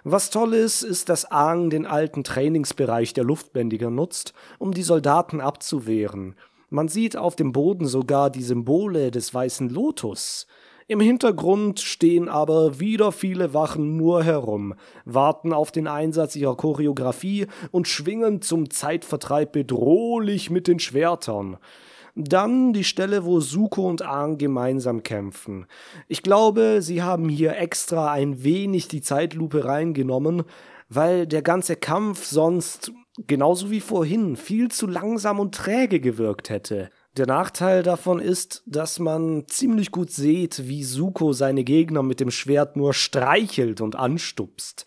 Was 0.04 0.30
toll 0.30 0.54
ist, 0.54 0.80
ist, 0.80 1.10
dass 1.10 1.30
Aang 1.30 1.68
den 1.68 1.84
alten 1.84 2.24
Trainingsbereich 2.24 3.12
der 3.12 3.24
Luftbändiger 3.24 3.90
nutzt, 3.90 4.32
um 4.58 4.72
die 4.72 4.82
Soldaten 4.82 5.42
abzuwehren. 5.42 6.36
Man 6.70 6.88
sieht 6.88 7.18
auf 7.18 7.36
dem 7.36 7.52
Boden 7.52 7.86
sogar 7.86 8.30
die 8.30 8.42
Symbole 8.42 9.10
des 9.10 9.34
weißen 9.34 9.68
Lotus. 9.68 10.46
Im 10.90 10.98
Hintergrund 10.98 11.78
stehen 11.78 12.28
aber 12.28 12.80
wieder 12.80 13.12
viele 13.12 13.54
Wachen 13.54 13.96
nur 13.96 14.24
herum, 14.24 14.74
warten 15.04 15.52
auf 15.52 15.70
den 15.70 15.86
Einsatz 15.86 16.34
ihrer 16.34 16.56
Choreografie 16.56 17.46
und 17.70 17.86
schwingen 17.86 18.42
zum 18.42 18.70
Zeitvertreib 18.70 19.52
bedrohlich 19.52 20.50
mit 20.50 20.66
den 20.66 20.80
Schwertern. 20.80 21.58
Dann 22.16 22.72
die 22.72 22.82
Stelle, 22.82 23.24
wo 23.24 23.38
Suko 23.38 23.88
und 23.88 24.02
Aang 24.02 24.36
gemeinsam 24.36 25.04
kämpfen. 25.04 25.66
Ich 26.08 26.24
glaube, 26.24 26.82
sie 26.82 27.04
haben 27.04 27.28
hier 27.28 27.56
extra 27.56 28.10
ein 28.10 28.42
wenig 28.42 28.88
die 28.88 29.00
Zeitlupe 29.00 29.66
reingenommen, 29.66 30.42
weil 30.88 31.28
der 31.28 31.42
ganze 31.42 31.76
Kampf 31.76 32.24
sonst, 32.24 32.90
genauso 33.28 33.70
wie 33.70 33.78
vorhin, 33.78 34.34
viel 34.34 34.72
zu 34.72 34.88
langsam 34.88 35.38
und 35.38 35.54
träge 35.54 36.00
gewirkt 36.00 36.50
hätte. 36.50 36.90
Der 37.16 37.26
Nachteil 37.26 37.82
davon 37.82 38.20
ist, 38.20 38.62
dass 38.66 39.00
man 39.00 39.44
ziemlich 39.48 39.90
gut 39.90 40.10
sieht, 40.10 40.68
wie 40.68 40.84
Suko 40.84 41.32
seine 41.32 41.64
Gegner 41.64 42.04
mit 42.04 42.20
dem 42.20 42.30
Schwert 42.30 42.76
nur 42.76 42.94
streichelt 42.94 43.80
und 43.80 43.96
anstupst. 43.96 44.86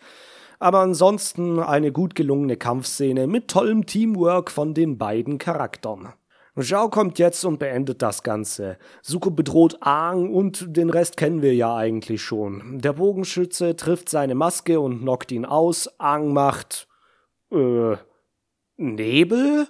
Aber 0.58 0.78
ansonsten 0.78 1.58
eine 1.60 1.92
gut 1.92 2.14
gelungene 2.14 2.56
Kampfszene 2.56 3.26
mit 3.26 3.48
tollem 3.48 3.84
Teamwork 3.84 4.50
von 4.50 4.72
den 4.72 4.96
beiden 4.96 5.36
Charakteren. 5.36 6.14
Zhao 6.56 6.88
kommt 6.88 7.18
jetzt 7.18 7.44
und 7.44 7.58
beendet 7.58 8.00
das 8.00 8.22
Ganze. 8.22 8.78
Suko 9.02 9.30
bedroht 9.30 9.76
Aang 9.80 10.32
und 10.32 10.76
den 10.76 10.88
Rest 10.88 11.16
kennen 11.16 11.42
wir 11.42 11.54
ja 11.54 11.74
eigentlich 11.74 12.22
schon. 12.22 12.78
Der 12.78 12.92
Bogenschütze 12.94 13.76
trifft 13.76 14.08
seine 14.08 14.36
Maske 14.36 14.80
und 14.80 15.00
knockt 15.00 15.32
ihn 15.32 15.44
aus. 15.44 15.90
Aang 15.98 16.32
macht 16.32 16.86
äh 17.50 17.96
Nebel? 18.76 19.68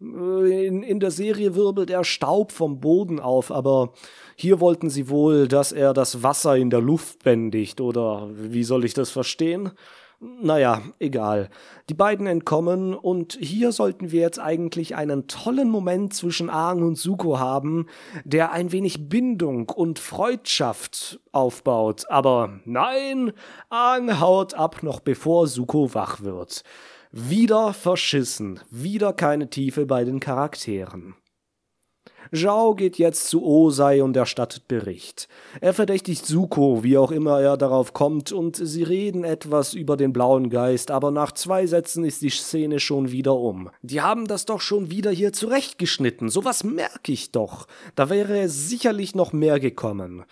Äh, 0.00 0.66
in, 0.66 0.82
in 0.82 1.00
der 1.00 1.10
Serie 1.10 1.54
wirbelt 1.54 1.90
er 1.90 2.04
Staub 2.04 2.52
vom 2.52 2.80
Boden 2.80 3.20
auf, 3.20 3.50
aber 3.50 3.92
hier 4.36 4.60
wollten 4.60 4.90
sie 4.90 5.08
wohl, 5.08 5.48
dass 5.48 5.72
er 5.72 5.92
das 5.92 6.22
Wasser 6.22 6.56
in 6.56 6.70
der 6.70 6.80
Luft 6.80 7.24
bändigt, 7.24 7.80
oder 7.80 8.28
wie 8.32 8.64
soll 8.64 8.84
ich 8.84 8.94
das 8.94 9.10
verstehen? 9.10 9.72
Naja, 10.18 10.80
egal. 10.98 11.50
Die 11.90 11.94
beiden 11.94 12.26
entkommen 12.26 12.94
und 12.94 13.36
hier 13.38 13.70
sollten 13.70 14.12
wir 14.12 14.22
jetzt 14.22 14.38
eigentlich 14.38 14.96
einen 14.96 15.26
tollen 15.26 15.68
Moment 15.68 16.14
zwischen 16.14 16.48
Aang 16.48 16.82
und 16.82 16.96
Suko 16.96 17.38
haben, 17.38 17.86
der 18.24 18.50
ein 18.50 18.72
wenig 18.72 19.10
Bindung 19.10 19.68
und 19.68 19.98
Freundschaft 19.98 21.20
aufbaut. 21.32 22.08
Aber 22.08 22.60
nein, 22.64 23.32
Aang 23.68 24.18
haut 24.18 24.54
ab 24.54 24.82
noch 24.82 25.00
bevor 25.00 25.48
Suko 25.48 25.92
wach 25.92 26.22
wird. 26.22 26.62
Wieder 27.12 27.72
verschissen, 27.72 28.60
wieder 28.70 29.12
keine 29.12 29.48
Tiefe 29.48 29.86
bei 29.86 30.04
den 30.04 30.20
Charakteren. 30.20 31.14
Zhao 32.32 32.74
geht 32.74 32.98
jetzt 32.98 33.28
zu 33.28 33.44
Osei 33.44 34.02
und 34.02 34.16
erstattet 34.16 34.66
Bericht. 34.68 35.28
Er 35.60 35.72
verdächtigt 35.72 36.26
Suko, 36.26 36.82
wie 36.82 36.98
auch 36.98 37.12
immer 37.12 37.40
er 37.40 37.56
darauf 37.56 37.92
kommt, 37.92 38.32
und 38.32 38.56
sie 38.56 38.82
reden 38.82 39.24
etwas 39.24 39.74
über 39.74 39.96
den 39.96 40.12
blauen 40.12 40.50
Geist, 40.50 40.90
aber 40.90 41.10
nach 41.10 41.32
zwei 41.32 41.66
Sätzen 41.66 42.04
ist 42.04 42.22
die 42.22 42.30
Szene 42.30 42.80
schon 42.80 43.12
wieder 43.12 43.36
um. 43.36 43.70
Die 43.82 44.00
haben 44.00 44.26
das 44.26 44.44
doch 44.44 44.60
schon 44.60 44.90
wieder 44.90 45.10
hier 45.10 45.32
zurechtgeschnitten, 45.32 46.28
sowas 46.28 46.64
merke 46.64 47.12
ich 47.12 47.30
doch. 47.30 47.66
Da 47.94 48.10
wäre 48.10 48.48
sicherlich 48.48 49.14
noch 49.14 49.32
mehr 49.32 49.60
gekommen. 49.60 50.24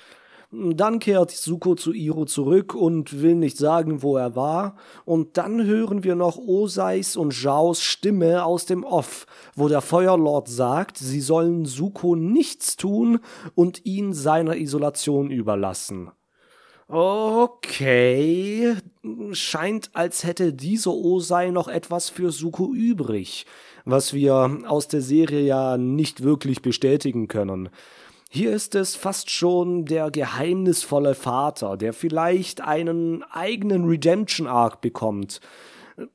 Dann 0.74 0.98
kehrt 1.00 1.30
Suko 1.30 1.74
zu 1.74 1.92
Iro 1.92 2.26
zurück 2.26 2.74
und 2.74 3.22
will 3.22 3.34
nicht 3.34 3.56
sagen, 3.56 4.02
wo 4.02 4.16
er 4.16 4.36
war. 4.36 4.76
Und 5.04 5.36
dann 5.36 5.64
hören 5.64 6.04
wir 6.04 6.14
noch 6.14 6.36
Oseis 6.38 7.16
und 7.16 7.32
Zhaos 7.32 7.82
Stimme 7.82 8.44
aus 8.44 8.66
dem 8.66 8.84
Off, 8.84 9.26
wo 9.56 9.68
der 9.68 9.80
Feuerlord 9.80 10.48
sagt, 10.48 10.98
sie 10.98 11.20
sollen 11.20 11.64
Suko 11.64 12.14
nichts 12.14 12.76
tun 12.76 13.18
und 13.54 13.84
ihn 13.84 14.12
seiner 14.12 14.56
Isolation 14.56 15.30
überlassen. 15.30 16.10
Okay, 16.86 18.76
scheint, 19.32 19.90
als 19.94 20.22
hätte 20.24 20.52
dieser 20.52 20.92
Osei 20.92 21.50
noch 21.50 21.68
etwas 21.68 22.10
für 22.10 22.30
Suko 22.30 22.74
übrig, 22.74 23.46
was 23.86 24.12
wir 24.12 24.58
aus 24.66 24.86
der 24.88 25.00
Serie 25.00 25.40
ja 25.40 25.78
nicht 25.78 26.22
wirklich 26.22 26.60
bestätigen 26.60 27.26
können. 27.26 27.70
Hier 28.36 28.50
ist 28.50 28.74
es 28.74 28.96
fast 28.96 29.30
schon 29.30 29.84
der 29.84 30.10
geheimnisvolle 30.10 31.14
Vater, 31.14 31.76
der 31.76 31.92
vielleicht 31.92 32.60
einen 32.62 33.22
eigenen 33.30 33.84
Redemption 33.84 34.48
Arc 34.48 34.80
bekommt. 34.80 35.40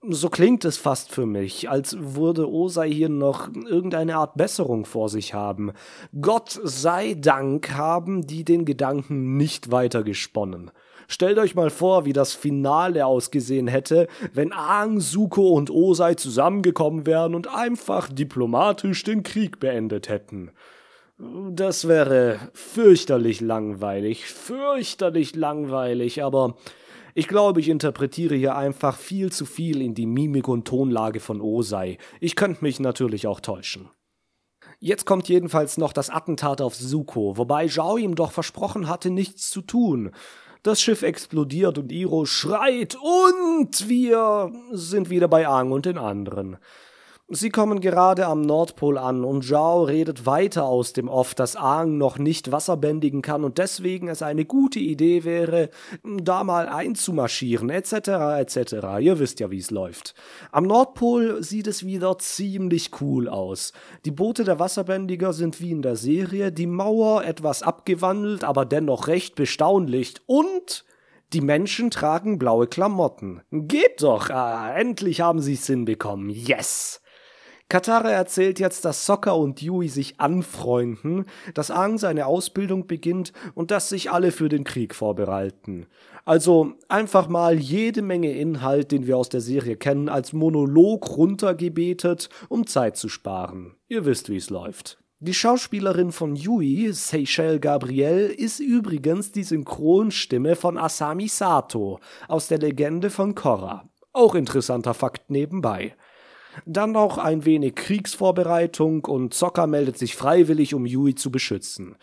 So 0.01 0.28
klingt 0.28 0.65
es 0.65 0.76
fast 0.76 1.13
für 1.13 1.26
mich, 1.26 1.70
als 1.70 1.95
würde 1.97 2.51
Osei 2.51 2.91
hier 2.91 3.07
noch 3.07 3.47
irgendeine 3.53 4.17
Art 4.17 4.36
Besserung 4.36 4.84
vor 4.84 5.07
sich 5.07 5.34
haben. 5.34 5.72
Gott 6.20 6.59
sei 6.61 7.13
Dank 7.13 7.72
haben 7.72 8.28
die 8.28 8.43
den 8.43 8.65
Gedanken 8.65 9.38
nicht 9.38 9.72
weiter 9.72 10.03
gesponnen. 10.03 10.72
Stellt 11.07 11.38
euch 11.38 11.55
mal 11.55 11.70
vor, 11.70 12.03
wie 12.03 12.11
das 12.11 12.34
Finale 12.34 13.05
ausgesehen 13.05 13.70
hätte, 13.70 14.09
wenn 14.34 14.51
Aang, 14.51 14.99
Suko 14.99 15.53
und 15.53 15.72
Osei 15.72 16.15
zusammengekommen 16.15 17.05
wären 17.05 17.34
und 17.34 17.47
einfach 17.47 18.09
diplomatisch 18.09 19.05
den 19.05 19.24
Krieg 19.24 19.61
beendet 19.61 20.09
hätten. 20.09 20.51
Das 21.22 21.86
wäre 21.86 22.39
fürchterlich 22.53 23.41
langweilig, 23.41 24.26
fürchterlich 24.26 25.36
langweilig, 25.36 26.24
aber 26.24 26.55
ich 27.13 27.28
glaube, 27.28 27.59
ich 27.59 27.67
interpretiere 27.67 28.36
hier 28.36 28.55
einfach 28.55 28.95
viel 28.97 29.30
zu 29.30 29.45
viel 29.45 29.82
in 29.82 29.93
die 29.93 30.05
Mimik 30.05 30.47
und 30.47 30.65
Tonlage 30.65 31.20
von 31.20 31.41
Osei. 31.41 31.97
Ich 32.22 32.38
könnte 32.38 32.63
mich 32.63 32.80
natürlich 32.80 33.28
auch 33.28 33.41
täuschen. 33.41 33.89
Jetzt 34.80 35.05
kommt 35.05 35.28
jedenfalls 35.28 35.78
noch 35.78 35.91
das 35.91 36.09
Attentat 36.09 36.61
auf 36.61 36.74
Suko, 36.74 37.36
wobei 37.36 37.67
Zhao 37.67 37.97
ihm 37.97 38.15
doch 38.15 38.32
versprochen 38.32 38.88
hatte, 38.88 39.09
nichts 39.09 39.49
zu 39.49 39.61
tun. 39.61 40.11
Das 40.63 40.80
Schiff 40.80 41.01
explodiert 41.01 41.78
und 41.78 41.91
Iro 41.91 42.24
schreit 42.24 42.95
und 42.95 43.89
wir 43.89 44.53
sind 44.72 45.09
wieder 45.09 45.28
bei 45.28 45.45
Aang 45.49 45.74
und 45.74 45.86
den 45.86 45.97
anderen. 45.97 46.55
Sie 47.32 47.51
kommen 47.51 47.80
gerade 47.80 48.25
am 48.25 48.41
Nordpol 48.41 48.97
an 48.97 49.23
und 49.23 49.45
Zhao 49.45 49.84
redet 49.84 50.25
weiter 50.25 50.63
aus 50.65 50.93
dem 50.93 51.07
Off, 51.07 51.36
dass 51.36 51.55
Aang 51.55 51.95
noch 51.99 52.17
nicht 52.17 52.51
Wasser 52.51 52.75
bändigen 52.75 53.21
kann 53.21 53.43
und 53.43 53.59
deswegen 53.59 54.07
es 54.07 54.23
eine 54.23 54.45
gute 54.45 54.80
Idee 54.80 55.23
wäre, 55.25 55.69
da 56.03 56.43
mal 56.43 56.67
einzumarschieren, 56.67 57.69
etc., 57.69 57.93
etc. 58.39 58.73
Ihr 58.99 59.19
wisst 59.19 59.39
ja, 59.39 59.51
wie 59.51 59.59
es 59.59 59.69
läuft. 59.69 60.15
Am 60.51 60.63
Nordpol 60.63 61.43
sieht 61.43 61.67
es 61.67 61.86
wieder 61.86 62.17
ziemlich 62.17 62.99
cool 62.99 63.30
aus. 63.30 63.73
Die 64.05 64.11
Boote 64.11 64.43
der 64.43 64.57
Wasserbändiger 64.57 65.32
sind 65.32 65.61
wie 65.61 65.69
in 65.69 65.84
der 65.84 65.97
Serie, 65.97 66.51
die 66.51 66.65
Mauer 66.65 67.23
etwas 67.25 67.61
abgewandelt, 67.61 68.43
aber 68.43 68.65
dennoch 68.65 69.05
recht 69.05 69.36
bestaulich 69.36 70.15
und 70.25 70.84
die 71.34 71.41
Menschen 71.41 71.91
tragen 71.91 72.39
blaue 72.39 72.65
Klamotten. 72.65 73.43
Geht 73.51 74.01
doch! 74.01 74.32
Ah, 74.32 74.73
endlich 74.73 75.21
haben 75.21 75.41
sie's 75.41 75.67
hinbekommen. 75.67 76.32
Yes! 76.32 77.03
Katara 77.70 78.09
erzählt 78.09 78.59
jetzt, 78.59 78.84
dass 78.84 79.05
Sokka 79.05 79.32
und 79.32 79.61
Yui 79.61 79.89
sich 79.89 80.20
anfreunden, 80.20 81.26
dass 81.53 81.70
Aang 81.70 81.99
seine 81.99 82.26
Ausbildung 82.26 82.88
beginnt 82.88 83.32
und 83.53 83.70
dass 83.70 83.89
sich 83.89 84.09
alle 84.09 84.32
für 84.32 84.49
den 84.49 84.63
Krieg 84.63 84.95
vorbereiten. 84.95 85.86
Also 86.26 86.74
einfach 86.88 87.30
mal 87.30 87.59
jede 87.59 88.01
Menge 88.01 88.32
Inhalt, 88.32 88.91
den 88.91 89.05
wir 89.05 89.17
aus 89.17 89.30
der 89.30 89.41
Serie 89.41 89.78
kennen, 89.78 90.09
als 90.09 90.34
Monolog 90.34 91.15
runtergebetet, 91.15 92.30
um 92.49 92.65
Zeit 92.65 92.97
zu 92.97 93.07
sparen. 93.07 93.76
Ihr 93.88 94.03
wisst, 94.03 94.30
wie 94.30 94.38
es 94.38 94.49
läuft. 94.49 94.97
Die 95.20 95.36
Schauspielerin 95.36 96.11
von 96.11 96.36
Yui, 96.36 96.91
Seychelle 96.91 97.59
Gabrielle, 97.59 98.28
ist 98.28 98.59
übrigens 98.59 99.32
die 99.32 99.43
Synchronstimme 99.43 100.55
von 100.55 100.78
Asami 100.78 101.28
Sato 101.28 101.99
aus 102.28 102.47
der 102.47 102.57
Legende 102.57 103.11
von 103.11 103.36
Korra. 103.36 103.88
Auch 104.11 104.34
interessanter 104.34 104.95
Fakt 104.95 105.30
nebenbei. 105.30 105.93
Dann 106.66 106.91
noch 106.91 107.18
ein 107.18 107.45
wenig 107.45 107.76
Kriegsvorbereitung 107.76 109.05
und 109.05 109.34
Zocker 109.34 109.68
meldet 109.68 109.97
sich 109.97 110.16
freiwillig, 110.16 110.74
um 110.74 110.86
Yui 110.86 111.16
zu 111.16 111.32
beschützen. 111.32 111.95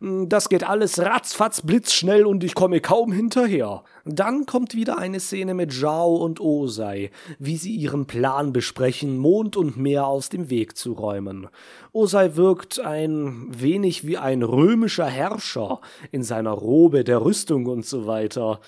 Hm, 0.00 0.28
das 0.28 0.48
geht 0.48 0.64
alles 0.64 0.98
ratzfatz 0.98 1.62
blitzschnell 1.62 2.24
und 2.24 2.42
ich 2.44 2.54
komme 2.54 2.80
kaum 2.80 3.12
hinterher. 3.12 3.84
Dann 4.04 4.46
kommt 4.46 4.74
wieder 4.74 4.98
eine 4.98 5.20
Szene 5.20 5.54
mit 5.54 5.72
Zhao 5.72 6.16
und 6.16 6.40
Osei, 6.40 7.10
wie 7.38 7.56
sie 7.56 7.74
ihren 7.74 8.06
Plan 8.06 8.52
besprechen, 8.52 9.18
Mond 9.18 9.56
und 9.56 9.76
Meer 9.76 10.06
aus 10.06 10.28
dem 10.28 10.50
Weg 10.50 10.76
zu 10.76 10.92
räumen. 10.92 11.48
Osei 11.92 12.36
wirkt 12.36 12.80
ein 12.80 13.48
wenig 13.50 14.06
wie 14.06 14.16
ein 14.16 14.42
römischer 14.42 15.06
Herrscher 15.06 15.80
in 16.12 16.22
seiner 16.22 16.52
Robe, 16.52 17.04
der 17.04 17.24
Rüstung 17.24 17.66
und 17.66 17.84
so 17.84 18.06
weiter. 18.06 18.60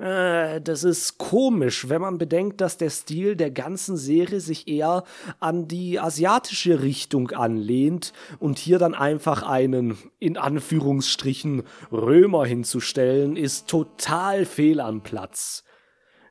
Äh, 0.00 0.62
das 0.62 0.82
ist 0.82 1.18
komisch, 1.18 1.90
wenn 1.90 2.00
man 2.00 2.16
bedenkt, 2.16 2.62
dass 2.62 2.78
der 2.78 2.88
Stil 2.88 3.36
der 3.36 3.50
ganzen 3.50 3.98
Serie 3.98 4.40
sich 4.40 4.66
eher 4.66 5.04
an 5.40 5.68
die 5.68 6.00
asiatische 6.00 6.82
Richtung 6.82 7.32
anlehnt 7.32 8.14
und 8.38 8.58
hier 8.58 8.78
dann 8.78 8.94
einfach 8.94 9.42
einen, 9.42 9.98
in 10.18 10.38
Anführungsstrichen, 10.38 11.64
Römer 11.92 12.46
hinzustellen, 12.46 13.36
ist 13.36 13.68
total 13.68 14.46
fehl 14.46 14.80
am 14.80 15.02
Platz. 15.02 15.64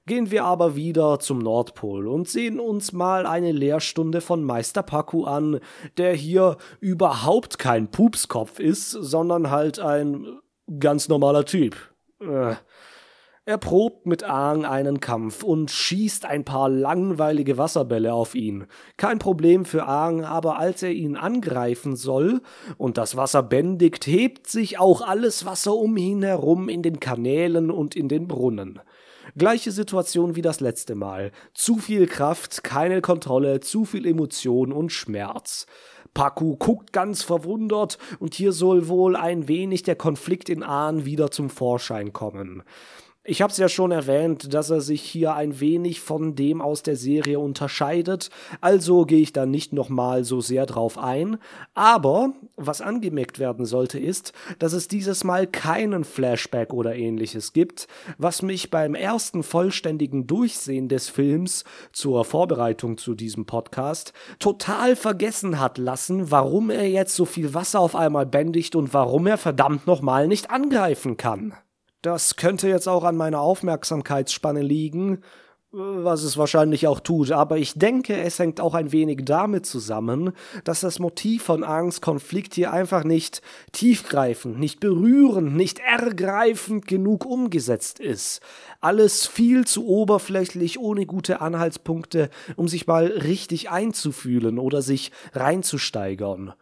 Gehen 0.07 0.32
wir 0.32 0.45
aber 0.45 0.76
wieder 0.76 1.20
zum 1.20 1.38
Nordpol 1.38 2.07
und 2.07 2.28
sehen 2.28 2.59
uns 2.59 2.91
mal 2.93 3.28
eine 3.28 3.51
Lehrstunde 3.51 4.22
von 4.22 4.43
Meister 4.43 4.82
Paku 4.82 5.26
an, 5.26 5.59
der 5.97 6.15
hier 6.15 6.57
überhaupt 6.80 7.59
kein 7.59 7.91
Pupskopf 7.91 8.59
ist, 8.59 8.89
sondern 8.89 9.51
halt 9.51 9.78
ein 9.78 10.39
ganz 10.80 11.07
normaler 11.07 11.45
Typ. 11.45 11.76
Äh. 12.20 12.55
Er 13.49 13.57
probt 13.57 14.05
mit 14.05 14.23
Aang 14.23 14.63
einen 14.63 14.99
Kampf 14.99 15.41
und 15.41 15.71
schießt 15.71 16.23
ein 16.25 16.45
paar 16.45 16.69
langweilige 16.69 17.57
Wasserbälle 17.57 18.13
auf 18.13 18.35
ihn. 18.35 18.67
Kein 18.95 19.17
Problem 19.17 19.65
für 19.65 19.87
Aang, 19.87 20.23
aber 20.23 20.59
als 20.59 20.83
er 20.83 20.91
ihn 20.91 21.15
angreifen 21.15 21.95
soll 21.95 22.43
und 22.77 22.99
das 22.99 23.17
Wasser 23.17 23.41
bändigt, 23.41 24.05
hebt 24.05 24.45
sich 24.45 24.77
auch 24.77 25.01
alles 25.01 25.45
Wasser 25.45 25.73
um 25.73 25.97
ihn 25.97 26.21
herum 26.21 26.69
in 26.69 26.83
den 26.83 26.99
Kanälen 26.99 27.71
und 27.71 27.95
in 27.95 28.07
den 28.07 28.27
Brunnen. 28.27 28.81
Gleiche 29.35 29.71
Situation 29.71 30.35
wie 30.35 30.43
das 30.43 30.59
letzte 30.59 30.93
Mal. 30.93 31.31
Zu 31.55 31.77
viel 31.77 32.05
Kraft, 32.05 32.63
keine 32.63 33.01
Kontrolle, 33.01 33.61
zu 33.61 33.83
viel 33.83 34.05
Emotion 34.05 34.71
und 34.71 34.91
Schmerz. 34.91 35.65
Paku 36.13 36.55
guckt 36.55 36.93
ganz 36.93 37.23
verwundert 37.23 37.97
und 38.19 38.33
hier 38.33 38.51
soll 38.51 38.87
wohl 38.87 39.15
ein 39.15 39.47
wenig 39.47 39.83
der 39.83 39.95
Konflikt 39.95 40.49
in 40.49 40.63
Ahn 40.63 41.05
wieder 41.05 41.31
zum 41.31 41.49
Vorschein 41.49 42.13
kommen. 42.13 42.63
Ich 43.30 43.43
habe 43.43 43.51
es 43.51 43.57
ja 43.59 43.69
schon 43.69 43.91
erwähnt, 43.91 44.55
dass 44.55 44.71
er 44.71 44.82
sich 44.82 45.03
hier 45.03 45.36
ein 45.36 45.59
wenig 45.59 46.01
von 46.01 46.34
dem 46.34 46.63
aus 46.63 46.82
der 46.82 46.95
Serie 46.95 47.39
unterscheidet, 47.39 48.32
also 48.59 49.05
gehe 49.05 49.21
ich 49.21 49.34
da 49.34 49.45
nicht 49.45 49.71
nochmal 49.71 50.23
so 50.23 50.41
sehr 50.41 50.65
drauf 50.65 50.97
ein. 50.97 51.38
Aber 51.75 52.34
was 52.55 52.82
angemerkt 52.82 53.38
werden 53.38 53.67
sollte, 53.67 53.99
ist, 53.99 54.34
dass 54.57 54.73
es 54.73 54.88
dieses 54.88 55.23
Mal 55.23 55.45
keinen 55.45 56.05
Flashback 56.05 56.73
oder 56.73 56.95
ähnliches 56.95 57.53
gibt, 57.53 57.88
was 58.17 58.41
mich 58.41 58.71
beim 58.71 58.95
ersten 58.95 59.43
vollständigen 59.43 60.25
Durchsehen 60.25 60.89
des 60.89 61.07
Films 61.07 61.65
zur 61.93 62.25
Vorbereitung 62.25 62.97
zu 62.97 63.13
diesem 63.13 63.45
Podcast 63.45 64.11
total 64.39 64.95
vergessen 64.95 65.59
hat 65.59 65.77
lassen, 65.77 66.32
warum 66.32 66.71
er 66.71 66.89
jetzt 66.89 67.15
so 67.15 67.25
viel 67.25 67.53
Wasser 67.53 67.80
auf 67.80 67.95
einmal 67.95 68.25
bändigt 68.25 68.75
und 68.75 68.91
warum 68.95 69.27
er 69.27 69.38
verdammt 69.38 69.86
nochmal 69.86 70.27
nicht 70.27 70.49
angreifen 70.49 71.15
kann. 71.15 71.53
Das 72.01 72.37
könnte 72.37 72.69
jetzt 72.69 72.87
auch 72.87 73.03
an 73.03 73.17
meiner 73.17 73.41
Aufmerksamkeitsspanne 73.41 74.61
liegen. 74.61 75.21
was 75.71 76.23
es 76.23 76.35
wahrscheinlich 76.35 76.87
auch 76.87 76.99
tut, 76.99 77.31
aber 77.31 77.57
ich 77.59 77.75
denke, 77.75 78.17
es 78.17 78.39
hängt 78.39 78.59
auch 78.59 78.73
ein 78.73 78.91
wenig 78.91 79.19
damit 79.23 79.67
zusammen, 79.67 80.31
dass 80.63 80.79
das 80.79 80.97
Motiv 80.97 81.43
von 81.43 81.63
Angs 81.63 82.01
Konflikt 82.01 82.55
hier 82.55 82.73
einfach 82.73 83.03
nicht 83.03 83.43
tiefgreifend, 83.71 84.57
nicht 84.57 84.79
berührend, 84.79 85.55
nicht 85.55 85.77
ergreifend 85.77 86.87
genug 86.87 87.23
umgesetzt 87.23 87.99
ist. 87.99 88.41
Alles 88.81 89.27
viel 89.27 89.67
zu 89.67 89.87
oberflächlich, 89.87 90.79
ohne 90.79 91.05
gute 91.05 91.39
Anhaltspunkte, 91.39 92.31
um 92.55 92.67
sich 92.67 92.87
mal 92.87 93.05
richtig 93.05 93.69
einzufühlen 93.69 94.57
oder 94.57 94.81
sich 94.81 95.11
reinzusteigern. 95.33 96.53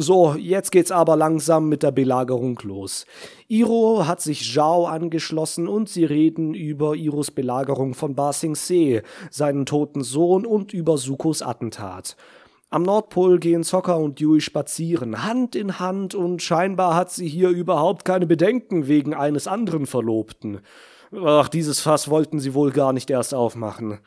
So, 0.00 0.36
jetzt 0.38 0.70
geht's 0.70 0.92
aber 0.92 1.16
langsam 1.16 1.68
mit 1.68 1.82
der 1.82 1.90
Belagerung 1.90 2.56
los. 2.62 3.04
Iro 3.48 4.06
hat 4.06 4.20
sich 4.20 4.48
Zhao 4.48 4.86
angeschlossen 4.86 5.66
und 5.66 5.88
sie 5.88 6.04
reden 6.04 6.54
über 6.54 6.94
Iros 6.94 7.32
Belagerung 7.32 7.94
von 7.94 8.14
Ba 8.14 8.32
Sing 8.32 8.54
Se, 8.54 9.02
seinen 9.32 9.66
toten 9.66 10.04
Sohn 10.04 10.46
und 10.46 10.72
über 10.72 10.98
Sukos 10.98 11.42
Attentat. 11.42 12.16
Am 12.70 12.84
Nordpol 12.84 13.40
gehen 13.40 13.64
Zocker 13.64 13.98
und 13.98 14.20
Yui 14.20 14.40
spazieren, 14.40 15.24
Hand 15.24 15.56
in 15.56 15.80
Hand, 15.80 16.14
und 16.14 16.42
scheinbar 16.42 16.94
hat 16.94 17.10
sie 17.10 17.26
hier 17.26 17.48
überhaupt 17.48 18.04
keine 18.04 18.28
Bedenken 18.28 18.86
wegen 18.86 19.14
eines 19.14 19.48
anderen 19.48 19.84
Verlobten. 19.84 20.60
Ach, 21.10 21.48
dieses 21.48 21.80
Fass 21.80 22.08
wollten 22.08 22.38
sie 22.38 22.54
wohl 22.54 22.70
gar 22.70 22.92
nicht 22.92 23.10
erst 23.10 23.34
aufmachen. 23.34 23.98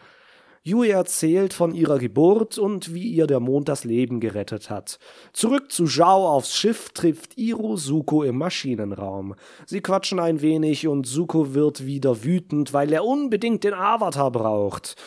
Yui 0.63 0.89
erzählt 0.89 1.53
von 1.53 1.73
ihrer 1.73 1.97
Geburt 1.97 2.59
und 2.59 2.93
wie 2.93 3.07
ihr 3.07 3.25
der 3.25 3.39
Mond 3.39 3.67
das 3.67 3.83
Leben 3.83 4.19
gerettet 4.19 4.69
hat. 4.69 4.99
Zurück 5.33 5.71
zu 5.71 5.85
Zhao 5.85 6.29
aufs 6.29 6.55
Schiff 6.55 6.89
trifft 6.89 7.35
Iro 7.35 7.77
Suko 7.77 8.21
im 8.21 8.37
Maschinenraum. 8.37 9.33
Sie 9.65 9.81
quatschen 9.81 10.19
ein 10.19 10.41
wenig 10.41 10.87
und 10.87 11.07
Suko 11.07 11.55
wird 11.55 11.87
wieder 11.87 12.23
wütend, 12.23 12.73
weil 12.73 12.93
er 12.93 13.05
unbedingt 13.05 13.63
den 13.63 13.73
Avatar 13.73 14.31
braucht. 14.31 14.97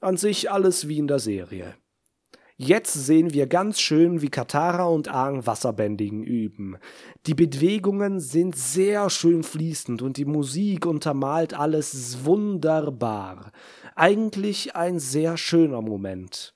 An 0.00 0.16
sich 0.16 0.50
alles 0.50 0.88
wie 0.88 0.98
in 0.98 1.08
der 1.08 1.18
Serie. 1.18 1.74
Jetzt 2.64 2.92
sehen 2.92 3.32
wir 3.32 3.48
ganz 3.48 3.80
schön, 3.80 4.22
wie 4.22 4.28
Katara 4.28 4.84
und 4.84 5.08
Aang 5.08 5.46
Wasserbändigen 5.46 6.22
üben. 6.22 6.76
Die 7.26 7.34
Bewegungen 7.34 8.20
sind 8.20 8.54
sehr 8.54 9.10
schön 9.10 9.42
fließend 9.42 10.00
und 10.00 10.16
die 10.16 10.24
Musik 10.24 10.86
untermalt 10.86 11.54
alles 11.54 12.24
wunderbar. 12.24 13.50
Eigentlich 13.94 14.74
ein 14.76 14.98
sehr 14.98 15.36
schöner 15.36 15.82
Moment. 15.82 16.54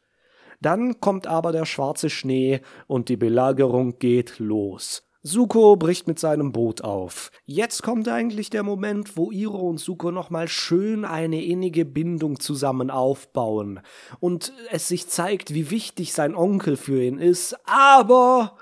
Dann 0.61 1.01
kommt 1.01 1.27
aber 1.27 1.53
der 1.53 1.67
schwarze 1.67 2.11
Schnee 2.11 2.61
und 2.87 3.09
die 3.09 3.17
Belagerung 3.17 3.99
geht 3.99 4.39
los. 4.39 5.03
Suko 5.23 5.75
bricht 5.75 6.07
mit 6.07 6.21
seinem 6.21 6.53
Boot 6.53 6.83
auf. 6.83 7.33
Jetzt 7.47 7.83
kommt 7.83 8.07
eigentlich 8.07 8.49
der 8.49 8.63
Moment, 8.63 9.17
wo 9.17 9.33
Iro 9.33 9.69
und 9.69 9.79
Suko 9.79 10.13
nochmal 10.13 10.47
schön 10.47 11.05
eine 11.05 11.45
innige 11.45 11.85
Bindung 11.85 12.39
zusammen 12.39 12.93
aufbauen 12.93 13.81
und 14.21 14.53
es 14.71 14.87
sich 14.87 15.09
zeigt, 15.09 15.53
wie 15.53 15.71
wichtig 15.71 16.13
sein 16.13 16.37
Onkel 16.37 16.77
für 16.77 17.03
ihn 17.03 17.19
ist, 17.19 17.57
aber 17.65 18.57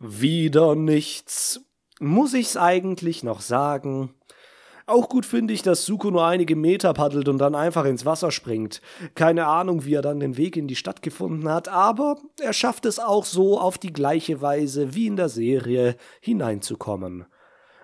wieder 0.00 0.74
nichts. 0.74 1.60
Muss 2.00 2.34
ich's 2.34 2.56
eigentlich 2.56 3.22
noch 3.22 3.40
sagen? 3.40 4.12
Auch 4.86 5.08
gut 5.08 5.26
finde 5.26 5.54
ich, 5.54 5.62
dass 5.62 5.84
Suko 5.84 6.10
nur 6.10 6.26
einige 6.26 6.56
Meter 6.56 6.92
paddelt 6.92 7.28
und 7.28 7.38
dann 7.38 7.54
einfach 7.54 7.84
ins 7.84 8.04
Wasser 8.04 8.30
springt. 8.30 8.80
Keine 9.14 9.46
Ahnung, 9.46 9.84
wie 9.84 9.94
er 9.94 10.02
dann 10.02 10.20
den 10.20 10.36
Weg 10.36 10.56
in 10.56 10.68
die 10.68 10.76
Stadt 10.76 11.02
gefunden 11.02 11.48
hat, 11.48 11.68
aber 11.68 12.16
er 12.40 12.52
schafft 12.52 12.86
es 12.86 12.98
auch 12.98 13.24
so 13.24 13.60
auf 13.60 13.78
die 13.78 13.92
gleiche 13.92 14.40
Weise 14.40 14.94
wie 14.94 15.06
in 15.06 15.16
der 15.16 15.28
Serie 15.28 15.96
hineinzukommen. 16.20 17.26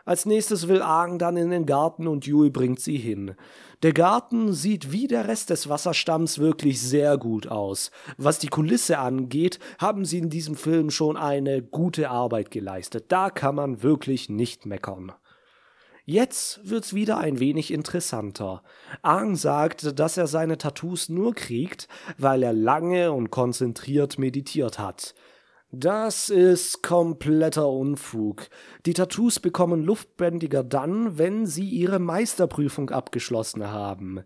Als 0.08 0.24
nächstes 0.24 0.68
will 0.68 0.80
Aang 0.80 1.18
dann 1.18 1.36
in 1.36 1.50
den 1.50 1.66
Garten 1.66 2.06
und 2.06 2.26
Yui 2.26 2.48
bringt 2.48 2.80
sie 2.80 2.96
hin. 2.96 3.34
Der 3.82 3.92
Garten 3.92 4.54
sieht 4.54 4.90
wie 4.90 5.06
der 5.06 5.28
Rest 5.28 5.50
des 5.50 5.68
Wasserstamms 5.68 6.38
wirklich 6.38 6.80
sehr 6.80 7.18
gut 7.18 7.48
aus. 7.48 7.90
Was 8.16 8.38
die 8.38 8.48
Kulisse 8.48 9.00
angeht, 9.00 9.58
haben 9.78 10.06
sie 10.06 10.16
in 10.16 10.30
diesem 10.30 10.54
Film 10.54 10.88
schon 10.88 11.18
eine 11.18 11.60
gute 11.60 12.08
Arbeit 12.08 12.50
geleistet. 12.50 13.04
Da 13.08 13.28
kann 13.28 13.54
man 13.54 13.82
wirklich 13.82 14.30
nicht 14.30 14.64
meckern. 14.64 15.12
Jetzt 16.10 16.60
wird's 16.62 16.94
wieder 16.94 17.18
ein 17.18 17.38
wenig 17.38 17.70
interessanter. 17.70 18.62
Aang 19.02 19.36
sagt, 19.36 19.98
dass 19.98 20.16
er 20.16 20.26
seine 20.26 20.56
Tattoos 20.56 21.10
nur 21.10 21.34
kriegt, 21.34 21.86
weil 22.16 22.42
er 22.42 22.54
lange 22.54 23.12
und 23.12 23.28
konzentriert 23.28 24.18
meditiert 24.18 24.78
hat. 24.78 25.14
Das 25.70 26.30
ist 26.30 26.82
kompletter 26.82 27.68
Unfug. 27.68 28.48
Die 28.86 28.94
Tattoos 28.94 29.38
bekommen 29.38 29.84
Luftbändiger 29.84 30.64
dann, 30.64 31.18
wenn 31.18 31.44
sie 31.44 31.68
ihre 31.68 31.98
Meisterprüfung 31.98 32.88
abgeschlossen 32.88 33.70
haben. 33.70 34.22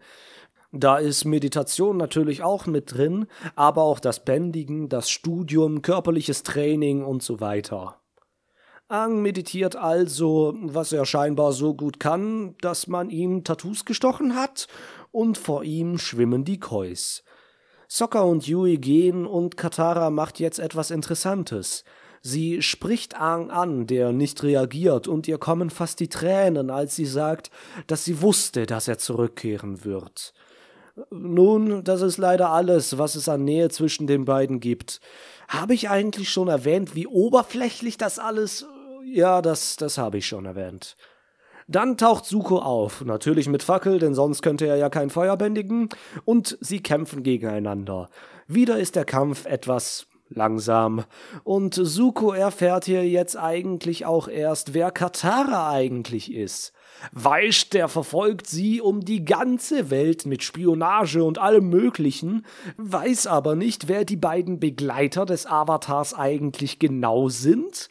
Da 0.71 0.99
ist 0.99 1.25
Meditation 1.25 1.97
natürlich 1.97 2.45
auch 2.45 2.67
mit 2.67 2.95
drin, 2.95 3.27
aber 3.57 3.83
auch 3.83 3.99
das 3.99 4.25
Bändigen, 4.25 4.89
das 4.89 5.11
Studium, 5.11 5.83
körperliches 5.83 6.45
Training 6.45 7.03
und 7.03 7.25
so 7.25 7.41
weiter. 7.41 8.02
Ang 8.93 9.23
meditiert 9.23 9.75
also, 9.75 10.55
was 10.61 10.93
er 10.93 11.07
scheinbar 11.07 11.53
so 11.53 11.73
gut 11.73 11.99
kann, 11.99 12.55
dass 12.61 12.89
man 12.89 13.09
ihm 13.09 13.43
Tattoos 13.43 13.87
gestochen 13.87 14.37
hat, 14.37 14.69
und 15.11 15.39
vor 15.39 15.65
ihm 15.65 15.97
schwimmen 15.97 16.45
die 16.45 16.61
Kois. 16.61 17.23
Sokka 17.89 18.21
und 18.21 18.47
Yui 18.47 18.77
gehen 18.77 19.25
und 19.25 19.57
Katara 19.57 20.11
macht 20.11 20.41
jetzt 20.41 20.59
etwas 20.59 20.91
Interessantes. 20.91 21.85
Sie 22.21 22.61
spricht 22.61 23.19
Aang 23.19 23.51
an, 23.51 23.87
der 23.87 24.13
nicht 24.13 24.43
reagiert, 24.43 25.09
und 25.09 25.27
ihr 25.27 25.39
kommen 25.39 25.71
fast 25.71 25.99
die 25.99 26.09
Tränen, 26.09 26.69
als 26.69 26.95
sie 26.95 27.07
sagt, 27.07 27.51
dass 27.87 28.05
sie 28.05 28.21
wusste, 28.21 28.67
dass 28.67 28.89
er 28.89 28.99
zurückkehren 28.99 29.87
wird. 29.87 30.35
Nun, 31.11 31.83
das 31.85 32.03
ist 32.03 32.19
leider 32.19 32.51
alles, 32.51 32.99
was 32.99 33.15
es 33.15 33.27
an 33.27 33.45
Nähe 33.45 33.71
zwischen 33.71 34.07
den 34.07 34.27
beiden 34.27 34.61
gibt. 34.61 35.01
Habe 35.49 35.73
ich 35.73 35.89
eigentlich 35.89 36.29
schon 36.29 36.49
erwähnt, 36.49 36.95
wie 36.95 37.07
oberflächlich 37.07 37.97
das 37.97 38.19
alles 38.19 38.67
ja, 39.05 39.43
das, 39.43 39.77
das 39.77 39.99
habe 39.99 40.19
ich 40.19 40.27
schon 40.27 40.47
erwähnt. 40.47 40.97
Dann 41.69 41.97
taucht 41.97 42.25
Suko 42.25 42.59
auf, 42.59 43.05
natürlich 43.05 43.49
mit 43.49 43.63
Fackel, 43.63 43.99
denn 43.99 44.15
sonst 44.15 44.43
könnte 44.43 44.67
er 44.67 44.77
ja 44.77 44.91
kein 44.91 45.11
Feuer 45.11 45.37
bändigen, 45.37 45.89
und 46.25 46.59
sie 46.61 46.81
kämpfen 46.81 47.23
gegeneinander. 47.23 48.09
Wieder 48.47 48.79
ist 48.79 48.97
der 48.97 49.05
Kampf 49.05 49.47
etwas 49.47 50.07
langsam, 50.29 51.05
und 51.45 51.75
Suko 51.75 52.33
erfährt 52.33 52.85
hier 52.85 53.09
jetzt 53.09 53.37
eigentlich 53.37 54.07
auch 54.07 54.29
erst, 54.29 54.75
wer 54.75 54.91
Katara 54.91 55.71
eigentlich 55.71 56.33
ist. 56.33 56.73
Weisch, 57.13 57.71
der 57.71 57.89
verfolgt 57.89 58.47
sie 58.47 58.81
um 58.81 59.01
die 59.01 59.25
ganze 59.25 59.91
Welt 59.91 60.27
mit 60.27 60.43
Spionage 60.43 61.23
und 61.23 61.39
allem 61.39 61.69
Möglichen, 61.69 62.45
weiß 62.77 63.27
aber 63.27 63.57
nicht, 63.57 63.89
wer 63.89 64.05
die 64.05 64.17
beiden 64.17 64.59
Begleiter 64.59 65.27
des 65.27 65.47
Avatars 65.47 66.15
eigentlich 66.15 66.79
genau 66.79 67.29
sind 67.29 67.89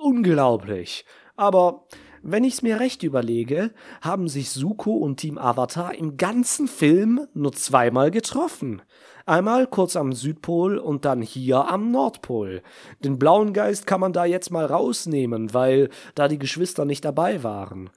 Unglaublich. 0.00 1.04
Aber 1.36 1.84
wenn 2.22 2.44
ich's 2.44 2.62
mir 2.62 2.80
recht 2.80 3.02
überlege, 3.02 3.70
haben 4.00 4.28
sich 4.28 4.50
Suko 4.50 4.92
und 4.92 5.18
Team 5.18 5.36
Avatar 5.36 5.94
im 5.94 6.16
ganzen 6.16 6.68
Film 6.68 7.26
nur 7.34 7.52
zweimal 7.52 8.10
getroffen. 8.10 8.80
Einmal 9.26 9.66
kurz 9.66 9.96
am 9.96 10.12
Südpol 10.12 10.78
und 10.78 11.04
dann 11.04 11.20
hier 11.20 11.68
am 11.68 11.90
Nordpol. 11.90 12.62
Den 13.04 13.18
blauen 13.18 13.52
Geist 13.52 13.86
kann 13.86 14.00
man 14.00 14.14
da 14.14 14.24
jetzt 14.24 14.50
mal 14.50 14.64
rausnehmen, 14.64 15.52
weil 15.52 15.90
da 16.14 16.28
die 16.28 16.38
Geschwister 16.38 16.86
nicht 16.86 17.04
dabei 17.04 17.42
waren. 17.42 17.90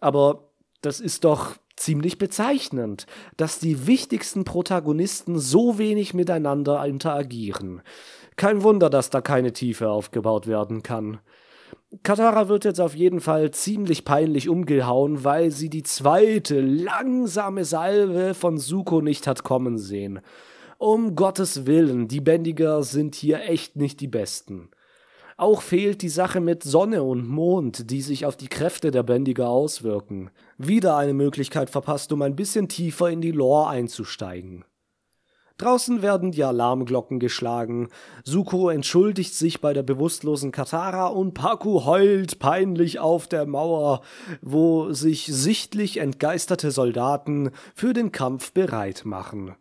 Aber 0.00 0.48
das 0.80 1.00
ist 1.00 1.24
doch 1.24 1.56
ziemlich 1.76 2.18
bezeichnend, 2.18 3.06
dass 3.36 3.58
die 3.58 3.86
wichtigsten 3.88 4.44
Protagonisten 4.44 5.38
so 5.38 5.78
wenig 5.78 6.14
miteinander 6.14 6.84
interagieren. 6.86 7.82
Kein 8.42 8.64
Wunder, 8.64 8.90
dass 8.90 9.08
da 9.08 9.20
keine 9.20 9.52
Tiefe 9.52 9.88
aufgebaut 9.88 10.48
werden 10.48 10.82
kann. 10.82 11.20
Katara 12.02 12.48
wird 12.48 12.64
jetzt 12.64 12.80
auf 12.80 12.96
jeden 12.96 13.20
Fall 13.20 13.52
ziemlich 13.52 14.04
peinlich 14.04 14.48
umgehauen, 14.48 15.22
weil 15.22 15.52
sie 15.52 15.70
die 15.70 15.84
zweite 15.84 16.60
langsame 16.60 17.64
Salve 17.64 18.34
von 18.34 18.58
Suko 18.58 19.00
nicht 19.00 19.28
hat 19.28 19.44
kommen 19.44 19.78
sehen. 19.78 20.18
Um 20.78 21.14
Gottes 21.14 21.66
Willen, 21.66 22.08
die 22.08 22.20
Bändiger 22.20 22.82
sind 22.82 23.14
hier 23.14 23.42
echt 23.42 23.76
nicht 23.76 24.00
die 24.00 24.08
besten. 24.08 24.70
Auch 25.36 25.62
fehlt 25.62 26.02
die 26.02 26.08
Sache 26.08 26.40
mit 26.40 26.64
Sonne 26.64 27.04
und 27.04 27.28
Mond, 27.28 27.92
die 27.92 28.02
sich 28.02 28.26
auf 28.26 28.36
die 28.36 28.48
Kräfte 28.48 28.90
der 28.90 29.04
Bändiger 29.04 29.50
auswirken. 29.50 30.32
Wieder 30.58 30.96
eine 30.96 31.14
Möglichkeit 31.14 31.70
verpasst, 31.70 32.12
um 32.12 32.22
ein 32.22 32.34
bisschen 32.34 32.68
tiefer 32.68 33.08
in 33.08 33.20
die 33.20 33.30
Lore 33.30 33.68
einzusteigen. 33.68 34.64
Draußen 35.62 36.02
werden 36.02 36.32
die 36.32 36.42
Alarmglocken 36.42 37.20
geschlagen. 37.20 37.88
Suko 38.24 38.68
entschuldigt 38.68 39.32
sich 39.32 39.60
bei 39.60 39.72
der 39.72 39.84
bewusstlosen 39.84 40.50
Katara 40.50 41.06
und 41.06 41.34
Paku 41.34 41.84
heult 41.84 42.40
peinlich 42.40 42.98
auf 42.98 43.28
der 43.28 43.46
Mauer, 43.46 44.00
wo 44.40 44.92
sich 44.92 45.26
sichtlich 45.26 45.98
entgeisterte 45.98 46.72
Soldaten 46.72 47.52
für 47.76 47.92
den 47.92 48.10
Kampf 48.10 48.50
bereit 48.50 49.02
machen. 49.04 49.54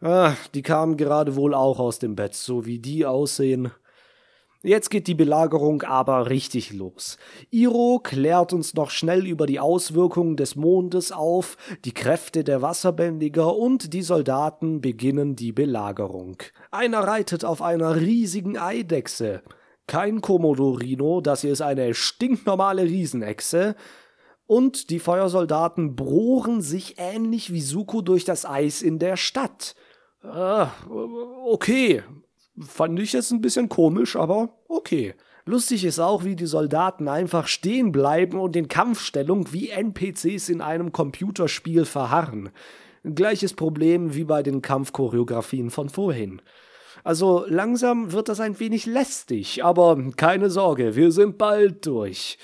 Ah, 0.00 0.32
die 0.54 0.62
kamen 0.62 0.96
gerade 0.96 1.36
wohl 1.36 1.52
auch 1.52 1.78
aus 1.78 1.98
dem 1.98 2.16
Bett, 2.16 2.34
so 2.34 2.64
wie 2.64 2.78
die 2.78 3.04
aussehen. 3.04 3.72
Jetzt 4.64 4.90
geht 4.90 5.08
die 5.08 5.16
Belagerung 5.16 5.82
aber 5.82 6.30
richtig 6.30 6.72
los. 6.72 7.18
Iro 7.50 7.98
klärt 8.00 8.52
uns 8.52 8.74
noch 8.74 8.90
schnell 8.90 9.26
über 9.26 9.46
die 9.46 9.58
Auswirkungen 9.58 10.36
des 10.36 10.54
Mondes 10.54 11.10
auf, 11.10 11.56
die 11.84 11.92
Kräfte 11.92 12.44
der 12.44 12.62
Wasserbändiger 12.62 13.56
und 13.56 13.92
die 13.92 14.02
Soldaten 14.02 14.80
beginnen 14.80 15.34
die 15.34 15.50
Belagerung. 15.50 16.36
Einer 16.70 17.00
reitet 17.00 17.44
auf 17.44 17.60
einer 17.60 17.96
riesigen 17.96 18.56
Eidechse. 18.56 19.42
Kein 19.88 20.20
Komodorino, 20.20 21.20
das 21.20 21.40
hier 21.40 21.52
ist 21.52 21.62
eine 21.62 21.92
stinknormale 21.92 22.84
Riesenechse. 22.84 23.74
Und 24.46 24.90
die 24.90 25.00
Feuersoldaten 25.00 25.96
bohren 25.96 26.60
sich 26.60 26.96
ähnlich 26.98 27.52
wie 27.52 27.62
Suko 27.62 28.00
durch 28.00 28.24
das 28.24 28.46
Eis 28.46 28.80
in 28.80 29.00
der 29.00 29.16
Stadt. 29.16 29.74
Ah, 30.22 30.68
okay, 31.46 32.04
Fand 32.60 32.98
ich 33.00 33.12
jetzt 33.12 33.30
ein 33.30 33.40
bisschen 33.40 33.68
komisch, 33.68 34.16
aber 34.16 34.50
okay. 34.68 35.14
Lustig 35.44 35.84
ist 35.84 35.98
auch, 35.98 36.22
wie 36.22 36.36
die 36.36 36.46
Soldaten 36.46 37.08
einfach 37.08 37.48
stehen 37.48 37.90
bleiben 37.90 38.38
und 38.38 38.54
in 38.54 38.68
Kampfstellung 38.68 39.52
wie 39.52 39.70
NPCs 39.70 40.48
in 40.48 40.60
einem 40.60 40.92
Computerspiel 40.92 41.84
verharren. 41.84 42.50
Gleiches 43.02 43.54
Problem 43.54 44.14
wie 44.14 44.22
bei 44.22 44.44
den 44.44 44.62
Kampfchoreografien 44.62 45.70
von 45.70 45.88
vorhin. 45.88 46.40
Also 47.02 47.44
langsam 47.48 48.12
wird 48.12 48.28
das 48.28 48.38
ein 48.38 48.60
wenig 48.60 48.86
lästig, 48.86 49.64
aber 49.64 49.98
keine 50.16 50.50
Sorge, 50.50 50.94
wir 50.94 51.10
sind 51.10 51.38
bald 51.38 51.84
durch. 51.86 52.38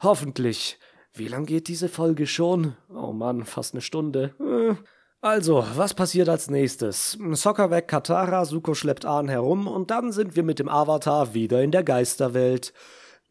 Hoffentlich. 0.00 0.78
Wie 1.12 1.28
lang 1.28 1.44
geht 1.44 1.68
diese 1.68 1.88
Folge 1.88 2.26
schon? 2.26 2.74
Oh 2.94 3.12
Mann, 3.12 3.44
fast 3.44 3.74
eine 3.74 3.82
Stunde. 3.82 4.34
Äh. 4.40 4.97
Also, 5.20 5.64
was 5.74 5.94
passiert 5.94 6.28
als 6.28 6.48
nächstes? 6.48 7.18
Sokka 7.32 7.72
weg 7.72 7.88
Katara, 7.88 8.44
Suko 8.44 8.74
schleppt 8.74 9.04
Ahn 9.04 9.28
herum 9.28 9.66
und 9.66 9.90
dann 9.90 10.12
sind 10.12 10.36
wir 10.36 10.44
mit 10.44 10.60
dem 10.60 10.68
Avatar 10.68 11.34
wieder 11.34 11.60
in 11.60 11.72
der 11.72 11.82
Geisterwelt. 11.82 12.72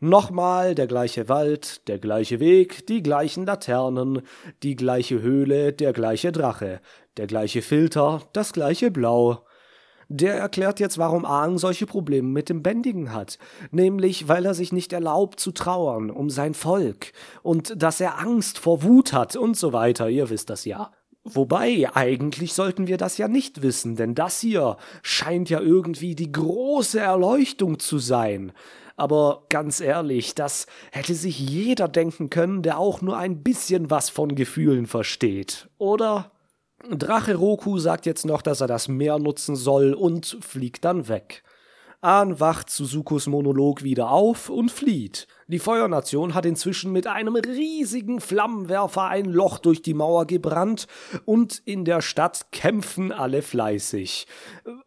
Nochmal 0.02 0.76
der 0.76 0.88
gleiche 0.88 1.30
Wald, 1.30 1.88
der 1.88 1.98
gleiche 1.98 2.42
Weg, 2.42 2.86
die 2.88 3.02
gleichen 3.02 3.46
Laternen, 3.46 4.22
die 4.64 4.76
gleiche 4.76 5.22
Höhle, 5.22 5.72
der 5.72 5.94
gleiche 5.94 6.34
Drache, 6.34 6.82
der 7.16 7.26
gleiche 7.26 7.62
Filter, 7.62 8.22
das 8.34 8.52
gleiche 8.52 8.92
Blau. 8.92 9.46
Der 10.10 10.36
erklärt 10.36 10.82
jetzt, 10.82 10.98
warum 10.98 11.24
Aang 11.24 11.58
solche 11.58 11.86
Probleme 11.86 12.28
mit 12.28 12.50
dem 12.50 12.64
Bändigen 12.64 13.14
hat. 13.14 13.40
Nämlich, 13.72 14.28
weil 14.28 14.46
er 14.46 14.54
sich 14.54 14.74
nicht 14.74 14.92
erlaubt 14.92 15.40
zu 15.40 15.54
trauern 15.54 16.10
um 16.10 16.30
sein 16.30 16.54
Volk 16.54 17.14
und 17.44 17.82
dass 17.82 18.02
er 18.02 18.20
Angst 18.20 18.60
vor 18.60 18.84
Wut 18.84 19.14
hat 19.14 19.38
und 19.38 19.56
so 19.56 19.72
weiter. 19.72 20.10
Ihr 20.10 20.30
wisst 20.30 20.50
das 20.50 20.66
ja. 20.66 20.92
Wobei, 21.30 21.90
eigentlich 21.94 22.54
sollten 22.54 22.88
wir 22.88 22.98
das 22.98 23.18
ja 23.18 23.28
nicht 23.28 23.62
wissen, 23.62 23.96
denn 23.96 24.16
das 24.16 24.40
hier 24.40 24.78
scheint 25.02 25.50
ja 25.50 25.60
irgendwie 25.60 26.16
die 26.16 26.32
große 26.32 27.00
Erleuchtung 27.00 27.80
zu 27.80 28.00
sein. 28.00 28.54
Aber 28.96 29.44
ganz 29.50 29.80
ehrlich, 29.80 30.36
das 30.36 30.66
hätte 30.92 31.14
sich 31.14 31.40
jeder 31.40 31.88
denken 31.88 32.30
können, 32.30 32.64
der 32.64 32.80
auch 32.80 33.02
nur 33.02 33.18
ein 33.18 33.44
bisschen 33.44 33.92
was 33.92 34.10
von 34.10 34.36
Gefühlen 34.36 34.88
versteht, 34.88 35.70
oder? 35.78 36.32
Drache 36.90 37.36
Roku 37.36 37.80
sagt 37.80 38.06
jetzt 38.06 38.26
noch, 38.26 38.42
dass 38.42 38.62
er 38.62 38.68
das 38.68 38.88
Meer 38.88 39.20
nutzen 39.20 39.56
soll 39.56 39.94
und 39.94 40.38
fliegt 40.42 40.86
dann 40.86 41.08
weg. 41.08 41.44
Ahn 42.02 42.40
wacht 42.40 42.70
Suzukos 42.70 43.26
Monolog 43.26 43.84
wieder 43.84 44.12
auf 44.12 44.50
und 44.50 44.72
flieht. 44.72 45.28
Die 45.48 45.58
Feuernation 45.58 46.36
hat 46.36 46.46
inzwischen 46.46 46.92
mit 46.92 47.08
einem 47.08 47.36
riesigen 47.36 48.22
Flammenwerfer 48.22 49.06
ein 49.06 49.26
Loch 49.26 49.58
durch 49.58 49.82
die 49.82 49.96
Mauer 49.96 50.28
gebrannt 50.28 50.88
und 51.26 51.60
in 51.66 51.86
der 51.86 52.02
Stadt 52.02 52.52
kämpfen 52.52 53.12
alle 53.12 53.42
fleißig. 53.42 54.28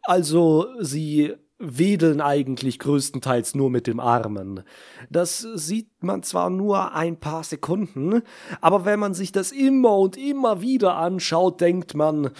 Also 0.03 0.67
sie 0.79 1.33
wedeln 1.61 2.21
eigentlich 2.21 2.79
größtenteils 2.79 3.55
nur 3.55 3.69
mit 3.69 3.87
dem 3.87 3.99
Armen. 3.99 4.63
Das 5.09 5.39
sieht 5.39 5.89
man 6.01 6.23
zwar 6.23 6.49
nur 6.49 6.93
ein 6.93 7.19
paar 7.19 7.43
Sekunden, 7.43 8.23
aber 8.61 8.85
wenn 8.85 8.99
man 8.99 9.13
sich 9.13 9.31
das 9.31 9.51
immer 9.51 9.97
und 9.97 10.17
immer 10.17 10.61
wieder 10.61 10.95
anschaut, 10.95 11.61
denkt 11.61 11.93
man, 11.93 12.31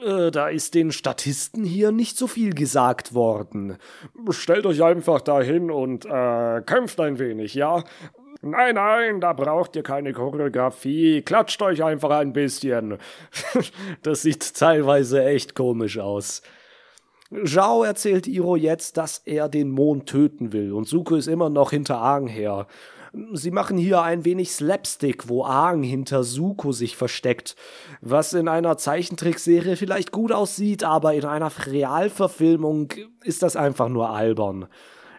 äh, 0.00 0.30
da 0.30 0.48
ist 0.48 0.74
den 0.74 0.92
Statisten 0.92 1.64
hier 1.64 1.92
nicht 1.92 2.16
so 2.16 2.26
viel 2.26 2.54
gesagt 2.54 3.14
worden. 3.14 3.76
Stellt 4.30 4.66
euch 4.66 4.82
einfach 4.82 5.20
dahin 5.20 5.70
und 5.70 6.04
äh, 6.04 6.62
kämpft 6.62 7.00
ein 7.00 7.18
wenig, 7.18 7.54
ja? 7.54 7.84
Nein, 8.44 8.74
nein, 8.74 9.20
da 9.20 9.32
braucht 9.34 9.76
ihr 9.76 9.84
keine 9.84 10.12
Choreografie. 10.12 11.22
Klatscht 11.22 11.62
euch 11.62 11.84
einfach 11.84 12.10
ein 12.10 12.32
bisschen. 12.32 12.98
das 14.02 14.22
sieht 14.22 14.56
teilweise 14.56 15.24
echt 15.24 15.54
komisch 15.54 15.98
aus. 15.98 16.42
Zhao 17.44 17.84
erzählt 17.84 18.26
Iro 18.26 18.56
jetzt, 18.56 18.96
dass 18.96 19.18
er 19.18 19.48
den 19.48 19.70
Mond 19.70 20.06
töten 20.08 20.52
will 20.52 20.72
und 20.72 20.86
Suko 20.86 21.14
ist 21.14 21.28
immer 21.28 21.50
noch 21.50 21.70
hinter 21.70 21.98
Aang 21.98 22.26
her. 22.26 22.66
Sie 23.34 23.50
machen 23.50 23.76
hier 23.76 24.02
ein 24.02 24.24
wenig 24.24 24.52
Slapstick, 24.52 25.28
wo 25.28 25.44
Aang 25.44 25.82
hinter 25.82 26.24
Suko 26.24 26.72
sich 26.72 26.96
versteckt, 26.96 27.56
was 28.00 28.32
in 28.32 28.48
einer 28.48 28.78
Zeichentrickserie 28.78 29.76
vielleicht 29.76 30.12
gut 30.12 30.32
aussieht, 30.32 30.82
aber 30.82 31.12
in 31.12 31.26
einer 31.26 31.52
Realverfilmung 31.66 32.88
ist 33.22 33.42
das 33.42 33.54
einfach 33.54 33.88
nur 33.88 34.10
albern. 34.10 34.66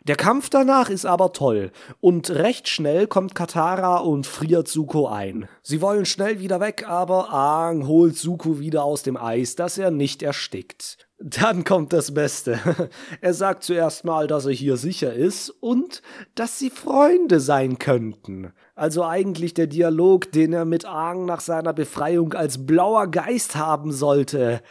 Der 0.05 0.17
Kampf 0.17 0.49
danach 0.49 0.89
ist 0.89 1.05
aber 1.05 1.31
toll 1.31 1.71
und 2.01 2.29
recht 2.29 2.67
schnell 2.67 3.07
kommt 3.07 3.35
Katara 3.35 3.99
und 3.99 4.27
friert 4.27 4.67
Suko 4.67 5.07
ein. 5.07 5.47
Sie 5.61 5.79
wollen 5.79 6.05
schnell 6.05 6.41
wieder 6.41 6.59
weg, 6.59 6.85
aber 6.85 7.31
Aang 7.31 7.87
holt 7.87 8.17
Suko 8.17 8.59
wieder 8.59 8.83
aus 8.83 9.03
dem 9.03 9.15
Eis, 9.15 9.55
dass 9.55 9.77
er 9.77 9.91
nicht 9.91 10.21
erstickt. 10.21 10.97
Dann 11.25 11.63
kommt 11.63 11.93
das 11.93 12.13
Beste. 12.13 12.59
Er 13.21 13.33
sagt 13.33 13.63
zuerst 13.63 14.03
mal, 14.03 14.27
dass 14.27 14.45
er 14.45 14.51
hier 14.51 14.75
sicher 14.75 15.13
ist 15.13 15.49
und 15.49 16.01
dass 16.35 16.59
sie 16.59 16.69
Freunde 16.69 17.39
sein 17.39 17.79
könnten. 17.79 18.51
Also 18.75 19.05
eigentlich 19.05 19.53
der 19.53 19.67
Dialog, 19.67 20.33
den 20.33 20.51
er 20.51 20.65
mit 20.65 20.83
Aang 20.83 21.23
nach 21.23 21.39
seiner 21.39 21.71
Befreiung 21.71 22.33
als 22.33 22.65
blauer 22.65 23.07
Geist 23.07 23.55
haben 23.55 23.93
sollte. 23.93 24.61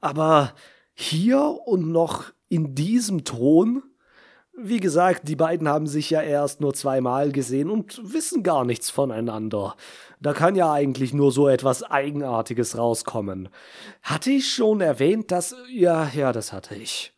Aber 0.00 0.54
hier 0.94 1.58
und 1.66 1.92
noch 1.92 2.32
in 2.48 2.74
diesem 2.74 3.24
Ton? 3.24 3.82
Wie 4.56 4.80
gesagt, 4.80 5.28
die 5.28 5.36
beiden 5.36 5.68
haben 5.68 5.86
sich 5.86 6.08
ja 6.08 6.22
erst 6.22 6.62
nur 6.62 6.72
zweimal 6.72 7.32
gesehen 7.32 7.68
und 7.70 8.00
wissen 8.02 8.42
gar 8.42 8.64
nichts 8.64 8.88
voneinander. 8.88 9.76
Da 10.20 10.32
kann 10.32 10.56
ja 10.56 10.72
eigentlich 10.72 11.14
nur 11.14 11.30
so 11.32 11.48
etwas 11.48 11.82
Eigenartiges 11.82 12.76
rauskommen. 12.76 13.48
Hatte 14.02 14.30
ich 14.30 14.52
schon 14.52 14.80
erwähnt, 14.80 15.30
dass. 15.30 15.54
Ja, 15.72 16.10
ja, 16.14 16.32
das 16.32 16.52
hatte 16.52 16.74
ich. 16.74 17.12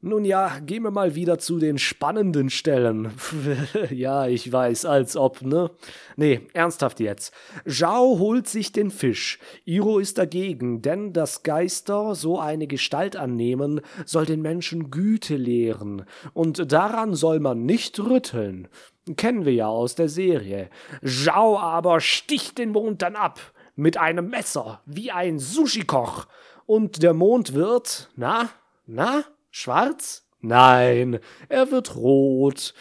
Nun 0.00 0.24
ja, 0.24 0.60
gehen 0.60 0.84
wir 0.84 0.92
mal 0.92 1.16
wieder 1.16 1.40
zu 1.40 1.58
den 1.58 1.76
spannenden 1.76 2.50
Stellen. 2.50 3.10
ja, 3.90 4.28
ich 4.28 4.52
weiß, 4.52 4.84
als 4.84 5.16
ob, 5.16 5.42
ne? 5.42 5.72
Nee, 6.16 6.42
ernsthaft 6.52 7.00
jetzt. 7.00 7.34
Zhao 7.66 8.20
holt 8.20 8.46
sich 8.46 8.70
den 8.70 8.92
Fisch. 8.92 9.40
Iro 9.64 9.98
ist 9.98 10.16
dagegen, 10.16 10.82
denn 10.82 11.12
dass 11.12 11.42
Geister 11.42 12.14
so 12.14 12.38
eine 12.38 12.68
Gestalt 12.68 13.16
annehmen, 13.16 13.80
soll 14.06 14.24
den 14.24 14.40
Menschen 14.40 14.92
Güte 14.92 15.34
lehren. 15.34 16.04
Und 16.32 16.70
daran 16.70 17.14
soll 17.14 17.40
man 17.40 17.66
nicht 17.66 17.98
rütteln. 17.98 18.68
Kennen 19.16 19.44
wir 19.44 19.52
ja 19.52 19.66
aus 19.66 19.94
der 19.94 20.08
Serie. 20.08 20.70
Zhao 21.02 21.58
aber 21.58 22.00
sticht 22.00 22.58
den 22.58 22.70
Mond 22.70 23.02
dann 23.02 23.16
ab. 23.16 23.40
Mit 23.76 23.96
einem 23.96 24.28
Messer, 24.28 24.80
wie 24.86 25.12
ein 25.12 25.38
Sushi-Koch. 25.38 26.26
Und 26.66 27.02
der 27.02 27.14
Mond 27.14 27.54
wird, 27.54 28.10
na, 28.16 28.50
na, 28.86 29.24
Schwarz? 29.50 30.24
Nein, 30.40 31.18
er 31.48 31.70
wird 31.70 31.96
rot. 31.96 32.74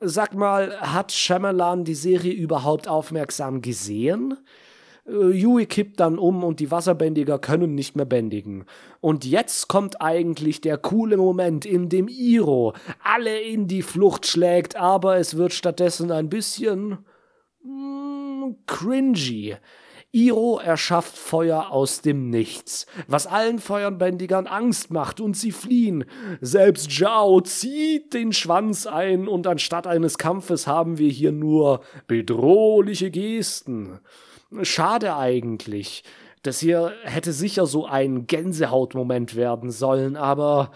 Sag 0.00 0.34
mal, 0.34 0.78
hat 0.80 1.12
Shyamalan 1.12 1.84
die 1.84 1.94
Serie 1.94 2.32
überhaupt 2.32 2.88
aufmerksam 2.88 3.60
gesehen? 3.60 4.38
Äh, 5.06 5.30
Yui 5.30 5.66
kippt 5.66 6.00
dann 6.00 6.18
um 6.18 6.44
und 6.44 6.60
die 6.60 6.70
Wasserbändiger 6.70 7.38
können 7.38 7.74
nicht 7.74 7.96
mehr 7.96 8.06
bändigen. 8.06 8.64
Und 9.00 9.24
jetzt 9.24 9.68
kommt 9.68 10.00
eigentlich 10.00 10.60
der 10.60 10.78
coole 10.78 11.16
Moment, 11.16 11.64
in 11.64 11.88
dem 11.88 12.08
Iro 12.08 12.74
alle 13.02 13.40
in 13.40 13.68
die 13.68 13.82
Flucht 13.82 14.26
schlägt, 14.26 14.76
aber 14.76 15.16
es 15.16 15.36
wird 15.36 15.52
stattdessen 15.52 16.10
ein 16.10 16.28
bisschen 16.28 16.98
mm, 17.64 18.54
cringy. 18.66 19.56
Iro 20.14 20.58
erschafft 20.62 21.16
Feuer 21.16 21.70
aus 21.70 22.02
dem 22.02 22.28
Nichts, 22.28 22.86
was 23.08 23.26
allen 23.26 23.58
Feuerbändigern 23.58 24.46
Angst 24.46 24.90
macht 24.90 25.22
und 25.22 25.38
sie 25.38 25.52
fliehen. 25.52 26.04
Selbst 26.42 26.90
Zhao 26.90 27.40
zieht 27.40 28.12
den 28.12 28.34
Schwanz 28.34 28.86
ein 28.86 29.26
und 29.26 29.46
anstatt 29.46 29.86
eines 29.86 30.18
Kampfes 30.18 30.66
haben 30.66 30.98
wir 30.98 31.08
hier 31.08 31.32
nur 31.32 31.80
bedrohliche 32.08 33.10
Gesten. 33.10 34.00
Schade 34.62 35.16
eigentlich. 35.16 36.04
Das 36.42 36.58
hier 36.58 36.92
hätte 37.04 37.32
sicher 37.32 37.66
so 37.66 37.86
ein 37.86 38.26
Gänsehautmoment 38.26 39.36
werden 39.36 39.70
sollen, 39.70 40.16
aber 40.16 40.72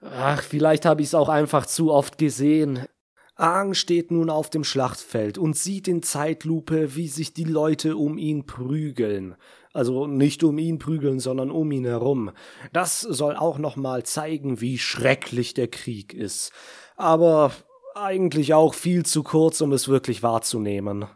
ach, 0.00 0.42
vielleicht 0.42 0.84
habe 0.84 1.00
ich 1.00 1.08
es 1.08 1.14
auch 1.14 1.28
einfach 1.28 1.66
zu 1.66 1.90
oft 1.90 2.18
gesehen. 2.18 2.86
Aang 3.34 3.74
steht 3.74 4.10
nun 4.10 4.30
auf 4.30 4.50
dem 4.50 4.64
Schlachtfeld 4.64 5.38
und 5.38 5.56
sieht 5.56 5.86
in 5.86 6.02
Zeitlupe, 6.02 6.96
wie 6.96 7.06
sich 7.06 7.32
die 7.32 7.44
Leute 7.44 7.96
um 7.96 8.18
ihn 8.18 8.46
prügeln. 8.46 9.36
Also 9.72 10.08
nicht 10.08 10.42
um 10.42 10.58
ihn 10.58 10.78
prügeln, 10.78 11.20
sondern 11.20 11.52
um 11.52 11.70
ihn 11.70 11.84
herum. 11.84 12.32
Das 12.72 13.00
soll 13.00 13.36
auch 13.36 13.58
nochmal 13.58 14.02
zeigen, 14.02 14.60
wie 14.60 14.76
schrecklich 14.76 15.54
der 15.54 15.68
Krieg 15.68 16.12
ist. 16.12 16.52
Aber 16.96 17.52
eigentlich 17.94 18.54
auch 18.54 18.74
viel 18.74 19.06
zu 19.06 19.22
kurz, 19.22 19.60
um 19.60 19.72
es 19.72 19.88
wirklich 19.88 20.22
wahrzunehmen. 20.24 21.06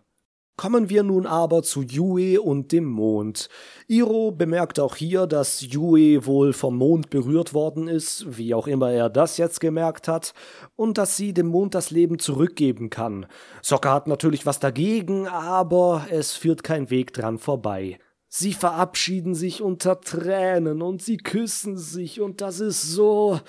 Kommen 0.63 0.89
wir 0.89 1.03
nun 1.03 1.27
aber 1.27 1.65
zu 1.65 1.83
Yue 1.83 2.41
und 2.41 2.71
dem 2.71 2.85
Mond. 2.85 3.49
Iro 3.89 4.31
bemerkt 4.31 4.79
auch 4.79 4.95
hier, 4.95 5.27
dass 5.27 5.61
Yue 5.61 6.25
wohl 6.25 6.53
vom 6.53 6.77
Mond 6.77 7.11
berührt 7.11 7.53
worden 7.53 7.89
ist, 7.89 8.39
wie 8.39 8.55
auch 8.55 8.69
immer 8.69 8.93
er 8.93 9.11
das 9.11 9.39
jetzt 9.39 9.61
gemerkt 9.61 10.07
hat, 10.07 10.35
und 10.77 10.99
dass 10.99 11.17
sie 11.17 11.35
dem 11.35 11.49
Mond 11.49 11.75
das 11.75 11.91
Leben 11.91 12.21
zurückgeben 12.21 12.91
kann. 12.91 13.27
Sokka 13.61 13.93
hat 13.93 14.07
natürlich 14.07 14.47
was 14.47 14.61
dagegen, 14.61 15.27
aber 15.27 16.07
es 16.11 16.35
führt 16.35 16.63
kein 16.63 16.91
Weg 16.91 17.13
dran 17.13 17.39
vorbei. 17.39 17.99
Sie 18.29 18.53
verabschieden 18.53 19.35
sich 19.35 19.63
unter 19.63 20.01
Tränen 20.01 20.81
und 20.81 21.03
sie 21.03 21.17
küssen 21.17 21.77
sich 21.77 22.21
und 22.21 22.41
das 22.41 22.61
ist 22.61 22.83
so 22.83 23.41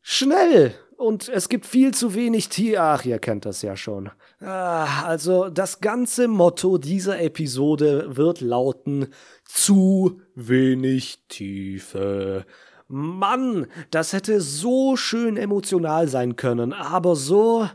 schnell 0.00 0.76
und 0.96 1.28
es 1.28 1.48
gibt 1.48 1.66
viel 1.66 1.92
zu 1.92 2.14
wenig 2.14 2.48
Tier. 2.48 2.82
Ach, 2.82 3.04
ihr 3.04 3.18
kennt 3.18 3.44
das 3.44 3.62
ja 3.62 3.76
schon. 3.76 4.10
Ah, 4.40 5.04
also 5.04 5.48
das 5.48 5.80
ganze 5.80 6.28
Motto 6.28 6.78
dieser 6.78 7.20
Episode 7.20 8.16
wird 8.16 8.40
lauten 8.40 9.08
zu 9.44 10.20
wenig 10.34 11.24
Tiefe. 11.28 12.46
Mann, 12.88 13.66
das 13.90 14.12
hätte 14.12 14.40
so 14.40 14.96
schön 14.96 15.36
emotional 15.36 16.08
sein 16.08 16.36
können, 16.36 16.72
aber 16.72 17.16
so. 17.16 17.68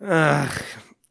Ach, 0.00 0.60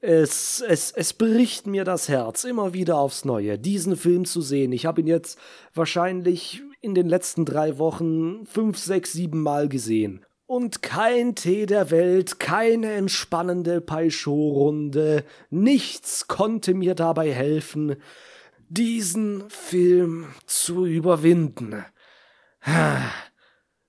es, 0.01 0.61
es, 0.67 0.91
es 0.91 1.13
bricht 1.13 1.67
mir 1.67 1.83
das 1.83 2.09
Herz 2.09 2.43
immer 2.43 2.73
wieder 2.73 2.97
aufs 2.97 3.23
Neue, 3.23 3.59
diesen 3.59 3.95
Film 3.95 4.25
zu 4.25 4.41
sehen. 4.41 4.71
Ich 4.73 4.85
habe 4.85 5.01
ihn 5.01 5.07
jetzt 5.07 5.37
wahrscheinlich 5.73 6.63
in 6.81 6.95
den 6.95 7.07
letzten 7.07 7.45
drei 7.45 7.77
Wochen 7.77 8.45
fünf, 8.45 8.77
sechs, 8.77 9.13
sieben 9.13 9.41
Mal 9.43 9.69
gesehen 9.69 10.25
und 10.51 10.81
kein 10.81 11.33
Tee 11.33 11.65
der 11.65 11.91
Welt, 11.91 12.37
keine 12.37 12.91
entspannende 12.91 13.79
Peischot-Runde, 13.79 15.23
nichts 15.49 16.27
konnte 16.27 16.73
mir 16.73 16.93
dabei 16.93 17.31
helfen, 17.31 17.95
diesen 18.67 19.49
Film 19.49 20.25
zu 20.45 20.85
überwinden. 20.85 21.85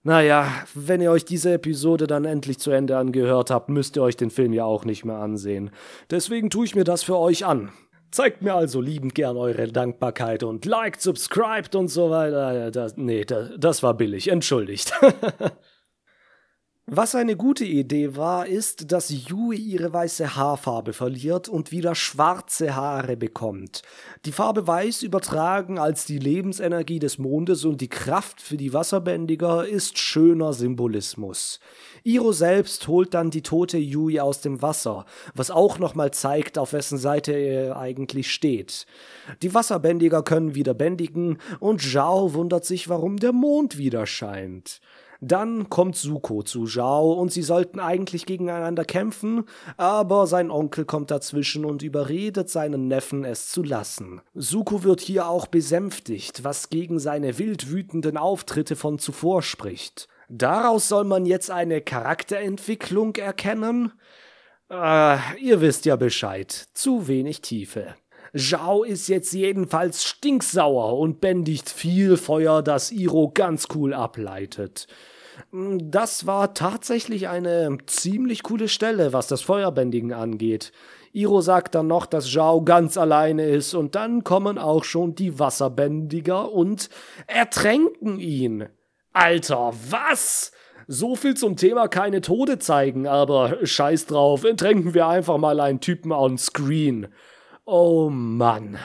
Naja, 0.04 0.48
wenn 0.74 1.00
ihr 1.00 1.12
euch 1.12 1.24
diese 1.24 1.52
Episode 1.52 2.08
dann 2.08 2.24
endlich 2.24 2.58
zu 2.58 2.72
Ende 2.72 2.98
angehört 2.98 3.52
habt, 3.52 3.68
müsst 3.68 3.94
ihr 3.94 4.02
euch 4.02 4.16
den 4.16 4.30
Film 4.30 4.52
ja 4.52 4.64
auch 4.64 4.84
nicht 4.84 5.04
mehr 5.04 5.18
ansehen. 5.18 5.70
Deswegen 6.10 6.50
tue 6.50 6.64
ich 6.64 6.74
mir 6.74 6.82
das 6.82 7.04
für 7.04 7.16
euch 7.16 7.46
an. 7.46 7.70
Zeigt 8.10 8.42
mir 8.42 8.54
also 8.54 8.80
liebend 8.80 9.14
gern 9.14 9.36
eure 9.36 9.68
Dankbarkeit 9.68 10.42
und 10.42 10.64
liked, 10.64 11.00
subscribed 11.00 11.76
und 11.76 11.86
so 11.86 12.10
weiter. 12.10 12.72
Das, 12.72 12.96
nee, 12.96 13.24
das, 13.24 13.50
das 13.56 13.84
war 13.84 13.94
billig, 13.94 14.26
entschuldigt. 14.26 14.92
Was 16.94 17.14
eine 17.14 17.36
gute 17.36 17.64
Idee 17.64 18.16
war, 18.16 18.46
ist, 18.46 18.92
dass 18.92 19.08
Yui 19.08 19.56
ihre 19.56 19.94
weiße 19.94 20.36
Haarfarbe 20.36 20.92
verliert 20.92 21.48
und 21.48 21.72
wieder 21.72 21.94
schwarze 21.94 22.76
Haare 22.76 23.16
bekommt. 23.16 23.80
Die 24.26 24.30
Farbe 24.30 24.66
Weiß 24.66 25.02
übertragen 25.02 25.78
als 25.78 26.04
die 26.04 26.18
Lebensenergie 26.18 26.98
des 26.98 27.16
Mondes 27.16 27.64
und 27.64 27.80
die 27.80 27.88
Kraft 27.88 28.42
für 28.42 28.58
die 28.58 28.74
Wasserbändiger 28.74 29.66
ist 29.66 29.96
schöner 29.96 30.52
Symbolismus. 30.52 31.60
Iro 32.04 32.32
selbst 32.32 32.86
holt 32.88 33.14
dann 33.14 33.30
die 33.30 33.40
tote 33.40 33.78
Yui 33.78 34.20
aus 34.20 34.42
dem 34.42 34.60
Wasser, 34.60 35.06
was 35.34 35.50
auch 35.50 35.78
nochmal 35.78 36.10
zeigt, 36.10 36.58
auf 36.58 36.74
wessen 36.74 36.98
Seite 36.98 37.32
er 37.32 37.78
eigentlich 37.78 38.30
steht. 38.30 38.84
Die 39.40 39.54
Wasserbändiger 39.54 40.22
können 40.22 40.54
wieder 40.54 40.74
bändigen 40.74 41.38
und 41.58 41.80
Zhao 41.80 42.34
wundert 42.34 42.66
sich, 42.66 42.90
warum 42.90 43.16
der 43.16 43.32
Mond 43.32 43.78
wieder 43.78 44.04
scheint. 44.04 44.82
Dann 45.24 45.70
kommt 45.70 45.94
Suko 45.94 46.42
zu 46.42 46.66
Zhao 46.66 47.12
und 47.12 47.30
sie 47.30 47.42
sollten 47.42 47.78
eigentlich 47.78 48.26
gegeneinander 48.26 48.84
kämpfen, 48.84 49.44
aber 49.76 50.26
sein 50.26 50.50
Onkel 50.50 50.84
kommt 50.84 51.12
dazwischen 51.12 51.64
und 51.64 51.82
überredet 51.82 52.50
seinen 52.50 52.88
Neffen, 52.88 53.24
es 53.24 53.48
zu 53.48 53.62
lassen. 53.62 54.20
Suko 54.34 54.82
wird 54.82 55.00
hier 55.00 55.28
auch 55.28 55.46
besänftigt, 55.46 56.42
was 56.42 56.70
gegen 56.70 56.98
seine 56.98 57.38
wild 57.38 57.70
wütenden 57.70 58.16
Auftritte 58.16 58.74
von 58.74 58.98
zuvor 58.98 59.42
spricht. 59.42 60.08
Daraus 60.28 60.88
soll 60.88 61.04
man 61.04 61.24
jetzt 61.24 61.52
eine 61.52 61.82
Charakterentwicklung 61.82 63.14
erkennen? 63.14 63.92
Äh, 64.70 65.18
ihr 65.38 65.60
wisst 65.60 65.84
ja 65.84 65.94
Bescheid. 65.94 66.66
Zu 66.74 67.06
wenig 67.06 67.42
Tiefe. 67.42 67.94
Zhao 68.34 68.82
ist 68.82 69.08
jetzt 69.08 69.32
jedenfalls 69.32 70.04
stinksauer 70.04 70.98
und 70.98 71.20
bändigt 71.20 71.68
viel 71.68 72.16
Feuer, 72.16 72.62
das 72.62 72.90
Iro 72.90 73.30
ganz 73.32 73.68
cool 73.74 73.92
ableitet. 73.92 74.86
Das 75.52 76.26
war 76.26 76.54
tatsächlich 76.54 77.28
eine 77.28 77.76
ziemlich 77.86 78.42
coole 78.42 78.68
Stelle, 78.68 79.12
was 79.12 79.28
das 79.28 79.42
Feuerbändigen 79.42 80.12
angeht. 80.12 80.72
Iro 81.12 81.42
sagt 81.42 81.74
dann 81.74 81.88
noch, 81.88 82.06
dass 82.06 82.30
Zhao 82.30 82.62
ganz 82.62 82.96
alleine 82.96 83.46
ist 83.46 83.74
und 83.74 83.94
dann 83.94 84.24
kommen 84.24 84.56
auch 84.56 84.84
schon 84.84 85.14
die 85.14 85.38
Wasserbändiger 85.38 86.50
und 86.50 86.88
ertränken 87.26 88.18
ihn. 88.18 88.66
Alter, 89.12 89.72
was? 89.90 90.52
So 90.88 91.16
viel 91.16 91.34
zum 91.34 91.56
Thema 91.56 91.88
keine 91.88 92.22
Tode 92.22 92.58
zeigen, 92.58 93.06
aber 93.06 93.58
scheiß 93.64 94.06
drauf, 94.06 94.44
ertränken 94.44 94.94
wir 94.94 95.06
einfach 95.06 95.36
mal 95.36 95.60
einen 95.60 95.80
Typen 95.80 96.12
on 96.12 96.38
Screen. 96.38 97.08
Oh 97.64 98.10
Mann. 98.10 98.76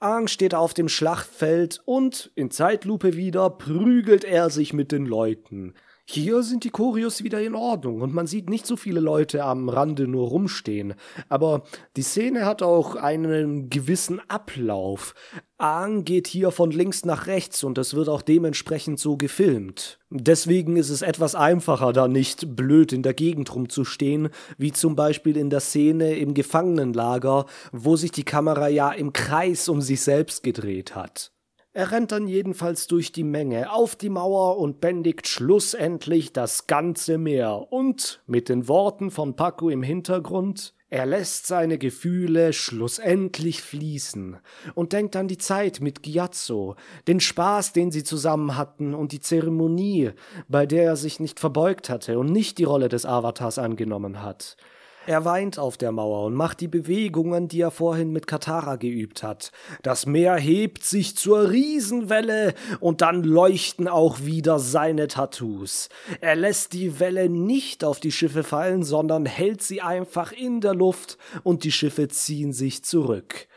Aang 0.00 0.26
steht 0.26 0.54
auf 0.54 0.72
dem 0.72 0.88
Schlachtfeld 0.88 1.82
und 1.84 2.32
in 2.34 2.50
Zeitlupe 2.50 3.14
wieder 3.14 3.50
prügelt 3.50 4.24
er 4.24 4.48
sich 4.48 4.72
mit 4.72 4.90
den 4.90 5.04
Leuten. 5.04 5.74
Hier 6.06 6.42
sind 6.42 6.64
die 6.64 6.70
Choreos 6.70 7.22
wieder 7.22 7.42
in 7.42 7.54
Ordnung 7.54 8.00
und 8.00 8.14
man 8.14 8.26
sieht 8.26 8.48
nicht 8.48 8.66
so 8.66 8.76
viele 8.76 9.00
Leute 9.00 9.44
am 9.44 9.68
Rande 9.68 10.08
nur 10.08 10.28
rumstehen. 10.28 10.94
Aber 11.28 11.64
die 11.96 12.02
Szene 12.02 12.46
hat 12.46 12.62
auch 12.62 12.96
einen 12.96 13.68
gewissen 13.68 14.18
Ablauf. 14.28 15.14
Aang 15.62 16.04
geht 16.04 16.26
hier 16.26 16.50
von 16.50 16.72
links 16.72 17.04
nach 17.04 17.28
rechts 17.28 17.62
und 17.62 17.78
es 17.78 17.94
wird 17.94 18.08
auch 18.08 18.22
dementsprechend 18.22 18.98
so 18.98 19.16
gefilmt. 19.16 20.00
Deswegen 20.10 20.76
ist 20.76 20.90
es 20.90 21.02
etwas 21.02 21.36
einfacher, 21.36 21.92
da 21.92 22.08
nicht 22.08 22.56
blöd 22.56 22.92
in 22.92 23.04
der 23.04 23.14
Gegend 23.14 23.54
rumzustehen, 23.54 24.30
wie 24.58 24.72
zum 24.72 24.96
Beispiel 24.96 25.36
in 25.36 25.50
der 25.50 25.60
Szene 25.60 26.16
im 26.16 26.34
Gefangenenlager, 26.34 27.46
wo 27.70 27.94
sich 27.94 28.10
die 28.10 28.24
Kamera 28.24 28.66
ja 28.66 28.90
im 28.90 29.12
Kreis 29.12 29.68
um 29.68 29.80
sich 29.80 30.00
selbst 30.00 30.42
gedreht 30.42 30.96
hat. 30.96 31.30
Er 31.72 31.92
rennt 31.92 32.10
dann 32.10 32.26
jedenfalls 32.26 32.88
durch 32.88 33.12
die 33.12 33.22
Menge 33.22 33.72
auf 33.72 33.94
die 33.94 34.10
Mauer 34.10 34.58
und 34.58 34.80
bändigt 34.80 35.28
schlussendlich 35.28 36.32
das 36.32 36.66
ganze 36.66 37.18
Meer 37.18 37.68
und 37.70 38.20
mit 38.26 38.48
den 38.48 38.66
Worten 38.66 39.12
von 39.12 39.36
Paco 39.36 39.70
im 39.70 39.84
Hintergrund 39.84 40.74
er 40.92 41.06
lässt 41.06 41.46
seine 41.46 41.78
Gefühle 41.78 42.52
schlussendlich 42.52 43.62
fließen 43.62 44.36
und 44.74 44.92
denkt 44.92 45.16
an 45.16 45.26
die 45.26 45.38
Zeit 45.38 45.80
mit 45.80 46.02
Giazzo, 46.02 46.76
den 47.08 47.18
Spaß, 47.18 47.72
den 47.72 47.90
sie 47.90 48.04
zusammen 48.04 48.58
hatten 48.58 48.92
und 48.92 49.12
die 49.12 49.20
Zeremonie, 49.20 50.10
bei 50.48 50.66
der 50.66 50.84
er 50.84 50.96
sich 50.96 51.18
nicht 51.18 51.40
verbeugt 51.40 51.88
hatte 51.88 52.18
und 52.18 52.26
nicht 52.26 52.58
die 52.58 52.64
Rolle 52.64 52.90
des 52.90 53.06
Avatars 53.06 53.58
angenommen 53.58 54.22
hat. 54.22 54.58
Er 55.06 55.24
weint 55.24 55.58
auf 55.58 55.76
der 55.76 55.90
Mauer 55.90 56.26
und 56.26 56.34
macht 56.34 56.60
die 56.60 56.68
Bewegungen, 56.68 57.48
die 57.48 57.60
er 57.60 57.72
vorhin 57.72 58.12
mit 58.12 58.28
Katara 58.28 58.76
geübt 58.76 59.24
hat. 59.24 59.50
Das 59.82 60.06
Meer 60.06 60.36
hebt 60.36 60.84
sich 60.84 61.16
zur 61.16 61.50
Riesenwelle 61.50 62.54
und 62.78 63.00
dann 63.00 63.24
leuchten 63.24 63.88
auch 63.88 64.20
wieder 64.20 64.60
seine 64.60 65.08
Tattoos. 65.08 65.88
Er 66.20 66.36
lässt 66.36 66.72
die 66.72 67.00
Welle 67.00 67.28
nicht 67.28 67.82
auf 67.82 67.98
die 67.98 68.12
Schiffe 68.12 68.44
fallen, 68.44 68.84
sondern 68.84 69.26
hält 69.26 69.62
sie 69.62 69.82
einfach 69.82 70.30
in 70.30 70.60
der 70.60 70.74
Luft 70.74 71.18
und 71.42 71.64
die 71.64 71.72
Schiffe 71.72 72.06
ziehen 72.06 72.52
sich 72.52 72.84
zurück. 72.84 73.48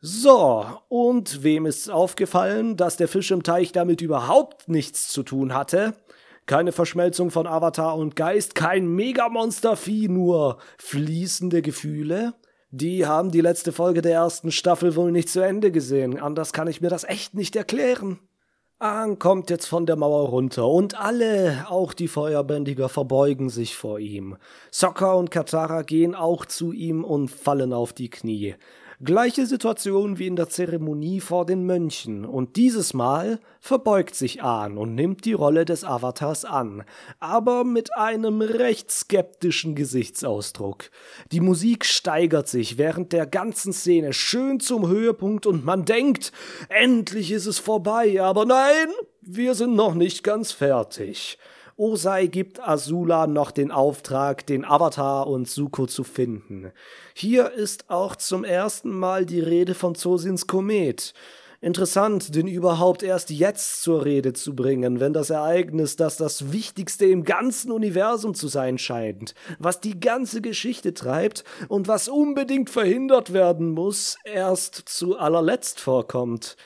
So, 0.00 0.64
und 0.88 1.42
wem 1.42 1.66
ist 1.66 1.90
aufgefallen, 1.90 2.76
dass 2.76 2.96
der 2.96 3.08
Fisch 3.08 3.32
im 3.32 3.42
Teich 3.42 3.72
damit 3.72 4.02
überhaupt 4.02 4.68
nichts 4.68 5.08
zu 5.08 5.24
tun 5.24 5.52
hatte? 5.52 5.94
Keine 6.46 6.70
Verschmelzung 6.70 7.32
von 7.32 7.48
Avatar 7.48 7.96
und 7.96 8.14
Geist, 8.14 8.54
kein 8.54 8.86
Megamonstervieh, 8.86 10.08
nur 10.08 10.58
fließende 10.78 11.60
Gefühle. 11.60 12.34
Die 12.70 13.04
haben 13.04 13.32
die 13.32 13.40
letzte 13.40 13.72
Folge 13.72 14.00
der 14.00 14.12
ersten 14.12 14.52
Staffel 14.52 14.94
wohl 14.94 15.10
nicht 15.10 15.28
zu 15.28 15.40
Ende 15.40 15.72
gesehen. 15.72 16.20
Anders 16.20 16.52
kann 16.52 16.68
ich 16.68 16.80
mir 16.80 16.88
das 16.88 17.02
echt 17.02 17.34
nicht 17.34 17.56
erklären. 17.56 18.20
Aang 18.78 19.18
kommt 19.18 19.50
jetzt 19.50 19.66
von 19.66 19.86
der 19.86 19.96
Mauer 19.96 20.28
runter 20.28 20.68
und 20.68 21.00
alle, 21.00 21.66
auch 21.68 21.94
die 21.94 22.08
Feuerbändiger, 22.08 22.90
verbeugen 22.90 23.48
sich 23.48 23.74
vor 23.74 23.98
ihm. 23.98 24.36
Sokka 24.70 25.14
und 25.14 25.30
Katara 25.30 25.82
gehen 25.82 26.14
auch 26.14 26.44
zu 26.44 26.72
ihm 26.72 27.02
und 27.02 27.28
fallen 27.28 27.72
auf 27.72 27.92
die 27.92 28.10
Knie. 28.10 28.54
Gleiche 29.04 29.44
Situation 29.44 30.18
wie 30.18 30.26
in 30.26 30.36
der 30.36 30.48
Zeremonie 30.48 31.20
vor 31.20 31.44
den 31.44 31.66
Mönchen, 31.66 32.24
und 32.24 32.56
dieses 32.56 32.94
Mal 32.94 33.40
verbeugt 33.60 34.14
sich 34.14 34.42
Ahn 34.42 34.78
und 34.78 34.94
nimmt 34.94 35.26
die 35.26 35.34
Rolle 35.34 35.66
des 35.66 35.84
Avatars 35.84 36.46
an, 36.46 36.82
aber 37.20 37.64
mit 37.64 37.94
einem 37.94 38.40
recht 38.40 38.90
skeptischen 38.90 39.74
Gesichtsausdruck. 39.74 40.90
Die 41.30 41.40
Musik 41.40 41.84
steigert 41.84 42.48
sich 42.48 42.78
während 42.78 43.12
der 43.12 43.26
ganzen 43.26 43.74
Szene 43.74 44.14
schön 44.14 44.60
zum 44.60 44.88
Höhepunkt 44.88 45.44
und 45.44 45.62
man 45.62 45.84
denkt, 45.84 46.32
endlich 46.70 47.32
ist 47.32 47.46
es 47.46 47.58
vorbei, 47.58 48.22
aber 48.22 48.46
nein, 48.46 48.88
wir 49.20 49.54
sind 49.54 49.74
noch 49.74 49.94
nicht 49.94 50.24
ganz 50.24 50.52
fertig. 50.52 51.36
Osei 51.78 52.26
gibt 52.26 52.66
Azula 52.66 53.26
noch 53.26 53.50
den 53.50 53.70
Auftrag, 53.70 54.46
den 54.46 54.64
Avatar 54.64 55.26
und 55.26 55.46
Suko 55.46 55.86
zu 55.86 56.04
finden. 56.04 56.72
Hier 57.12 57.52
ist 57.52 57.90
auch 57.90 58.16
zum 58.16 58.44
ersten 58.44 58.90
Mal 58.96 59.26
die 59.26 59.40
Rede 59.40 59.74
von 59.74 59.94
Zosins 59.94 60.46
Komet. 60.46 61.12
Interessant, 61.60 62.34
den 62.34 62.48
überhaupt 62.48 63.02
erst 63.02 63.28
jetzt 63.28 63.82
zur 63.82 64.06
Rede 64.06 64.32
zu 64.32 64.56
bringen, 64.56 65.00
wenn 65.00 65.12
das 65.12 65.28
Ereignis, 65.28 65.96
das 65.96 66.16
das 66.16 66.50
Wichtigste 66.50 67.04
im 67.04 67.24
ganzen 67.24 67.70
Universum 67.70 68.34
zu 68.34 68.48
sein 68.48 68.78
scheint, 68.78 69.34
was 69.58 69.80
die 69.80 70.00
ganze 70.00 70.40
Geschichte 70.40 70.94
treibt 70.94 71.44
und 71.68 71.88
was 71.88 72.08
unbedingt 72.08 72.70
verhindert 72.70 73.34
werden 73.34 73.70
muss, 73.70 74.16
erst 74.24 74.76
zu 74.86 75.18
allerletzt 75.18 75.78
vorkommt. 75.80 76.56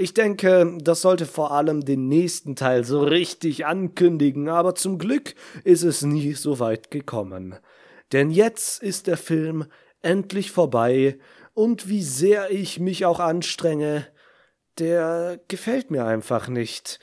Ich 0.00 0.14
denke, 0.14 0.78
das 0.80 1.02
sollte 1.02 1.26
vor 1.26 1.52
allem 1.52 1.84
den 1.84 2.08
nächsten 2.08 2.56
Teil 2.56 2.84
so 2.84 3.02
richtig 3.02 3.66
ankündigen, 3.66 4.48
aber 4.48 4.74
zum 4.74 4.96
Glück 4.96 5.34
ist 5.62 5.82
es 5.82 6.00
nie 6.00 6.32
so 6.32 6.58
weit 6.58 6.90
gekommen. 6.90 7.56
Denn 8.10 8.30
jetzt 8.30 8.82
ist 8.82 9.08
der 9.08 9.18
Film 9.18 9.66
endlich 10.00 10.52
vorbei 10.52 11.18
und 11.52 11.90
wie 11.90 12.02
sehr 12.02 12.50
ich 12.50 12.80
mich 12.80 13.04
auch 13.04 13.20
anstrenge, 13.20 14.06
der 14.78 15.38
gefällt 15.48 15.90
mir 15.90 16.06
einfach 16.06 16.48
nicht. 16.48 16.98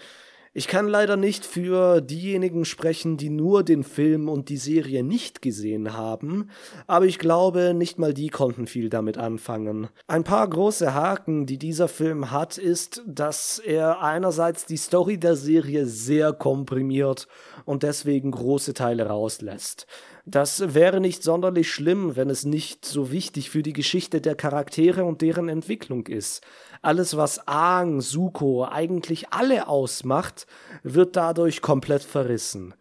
Ich 0.58 0.68
kann 0.68 0.88
leider 0.88 1.18
nicht 1.18 1.46
für 1.46 2.02
diejenigen 2.02 2.66
sprechen, 2.66 3.16
die 3.16 3.30
nur 3.30 3.62
den 3.62 3.84
Film 3.84 4.28
und 4.28 4.50
die 4.50 4.58
Serie 4.58 5.04
nicht 5.04 5.44
gesehen 5.44 5.94
haben, 5.94 6.50
aber 6.88 7.06
ich 7.06 7.20
glaube, 7.20 7.76
nicht 7.76 8.00
mal 8.00 8.12
die 8.12 8.30
konnten 8.30 8.66
viel 8.66 8.90
damit 8.90 9.20
anfangen. 9.20 9.88
Ein 10.08 10.24
paar 10.24 10.50
große 10.50 10.96
Haken, 10.96 11.46
die 11.46 11.60
dieser 11.60 11.88
Film 11.88 12.32
hat, 12.32 12.58
ist, 12.58 13.04
dass 13.06 13.60
er 13.60 14.02
einerseits 14.02 14.66
die 14.66 14.78
Story 14.78 15.20
der 15.20 15.36
Serie 15.36 15.86
sehr 15.86 16.34
komprimiert 16.34 17.28
und 17.66 17.84
deswegen 17.84 18.32
große 18.32 18.74
Teile 18.74 19.06
rauslässt. 19.06 19.86
Das 20.30 20.74
wäre 20.74 21.00
nicht 21.00 21.24
sonderlich 21.24 21.72
schlimm, 21.72 22.18
wenn 22.18 22.30
es 22.30 22.44
nicht 22.44 22.84
so 22.84 23.14
wichtig 23.14 23.50
für 23.50 23.64
die 23.64 23.72
Geschichte 23.72 24.20
der 24.20 24.36
Charaktere 24.36 25.06
und 25.06 25.22
deren 25.22 25.48
Entwicklung 25.48 26.06
ist. 26.06 26.46
Alles, 26.82 27.16
was 27.16 27.48
Aang, 27.48 28.02
Suko, 28.02 28.66
eigentlich 28.66 29.30
alle 29.30 29.70
ausmacht, 29.70 30.46
wird 30.84 31.16
dadurch 31.16 31.62
komplett 31.62 32.04
verrissen. 32.04 32.74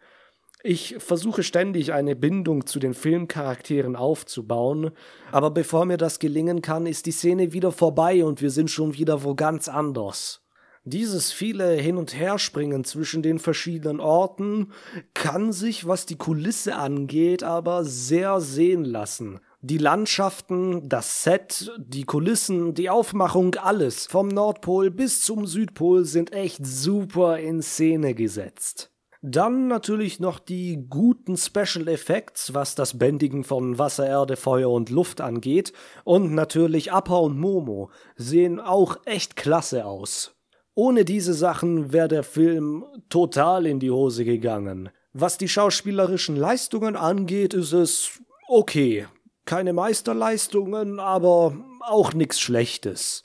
Ich 0.61 0.97
versuche 0.99 1.41
ständig 1.41 1.93
eine 1.93 2.17
Bindung 2.17 2.65
zu 2.65 2.79
den 2.79 2.93
Filmcharakteren 2.93 3.95
aufzubauen, 3.95 4.91
aber 5.31 5.49
bevor 5.49 5.85
mir 5.85 5.95
das 5.95 6.19
gelingen 6.19 6.61
kann, 6.61 6.85
ist 6.85 7.05
die 7.05 7.11
Szene 7.11 7.53
wieder 7.53 7.71
vorbei 7.71 8.25
und 8.25 8.41
wir 8.41 8.51
sind 8.51 8.69
schon 8.69 8.95
wieder 8.95 9.23
wo 9.23 9.35
ganz 9.35 9.69
anders. 9.69 10.41
Dieses 10.89 11.33
viele 11.33 11.73
Hin- 11.73 11.97
und 11.97 12.17
Herspringen 12.17 12.85
zwischen 12.85 13.21
den 13.21 13.39
verschiedenen 13.39 13.99
Orten 13.99 14.71
kann 15.13 15.51
sich, 15.51 15.85
was 15.85 16.05
die 16.05 16.15
Kulisse 16.15 16.77
angeht, 16.77 17.43
aber 17.43 17.83
sehr 17.83 18.39
sehen 18.39 18.85
lassen. 18.85 19.41
Die 19.59 19.79
Landschaften, 19.79 20.87
das 20.87 21.23
Set, 21.23 21.73
die 21.77 22.05
Kulissen, 22.05 22.73
die 22.73 22.89
Aufmachung, 22.89 23.55
alles 23.55 24.05
vom 24.07 24.29
Nordpol 24.29 24.89
bis 24.89 25.19
zum 25.19 25.45
Südpol 25.45 26.05
sind 26.05 26.31
echt 26.31 26.65
super 26.65 27.37
in 27.37 27.61
Szene 27.61 28.13
gesetzt. 28.13 28.89
Dann 29.21 29.67
natürlich 29.67 30.21
noch 30.21 30.39
die 30.39 30.85
guten 30.89 31.35
Special 31.35 31.89
Effects, 31.89 32.53
was 32.53 32.75
das 32.75 32.97
Bändigen 32.97 33.43
von 33.43 33.77
Wasser, 33.77 34.07
Erde, 34.07 34.37
Feuer 34.37 34.71
und 34.71 34.89
Luft 34.89 35.19
angeht. 35.19 35.73
Und 36.05 36.33
natürlich 36.33 36.93
Appa 36.93 37.17
und 37.17 37.37
Momo 37.37 37.89
sehen 38.15 38.61
auch 38.61 38.99
echt 39.03 39.35
klasse 39.35 39.85
aus. 39.85 40.36
Ohne 40.77 41.05
diese 41.05 41.33
Sachen 41.33 41.91
wäre 41.91 42.07
der 42.07 42.21
Film 42.21 42.85
total 43.09 43.65
in 43.65 43.79
die 43.79 43.89
Hose 43.89 44.23
gegangen. 44.25 44.89
Was 45.11 45.39
die 45.39 45.47
schauspielerischen 45.47 46.35
Leistungen 46.35 46.95
angeht, 46.95 47.55
ist 47.55 47.73
es 47.73 48.21
okay. 48.47 49.07
Keine 49.45 49.73
Meisterleistungen, 49.73 50.99
aber 50.99 51.57
auch 51.81 52.13
nichts 52.13 52.39
Schlechtes. 52.39 53.23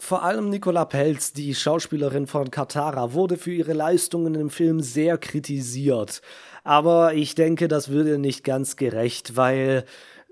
Vor 0.00 0.24
allem 0.24 0.48
Nicola 0.48 0.84
Pelz, 0.86 1.32
die 1.32 1.54
Schauspielerin 1.54 2.26
von 2.26 2.50
Katara, 2.50 3.12
wurde 3.12 3.36
für 3.36 3.52
ihre 3.52 3.74
Leistungen 3.74 4.34
im 4.34 4.50
Film 4.50 4.80
sehr 4.80 5.18
kritisiert. 5.18 6.20
Aber 6.64 7.14
ich 7.14 7.36
denke, 7.36 7.68
das 7.68 7.90
würde 7.90 8.18
nicht 8.18 8.42
ganz 8.42 8.74
gerecht, 8.74 9.36
weil 9.36 9.84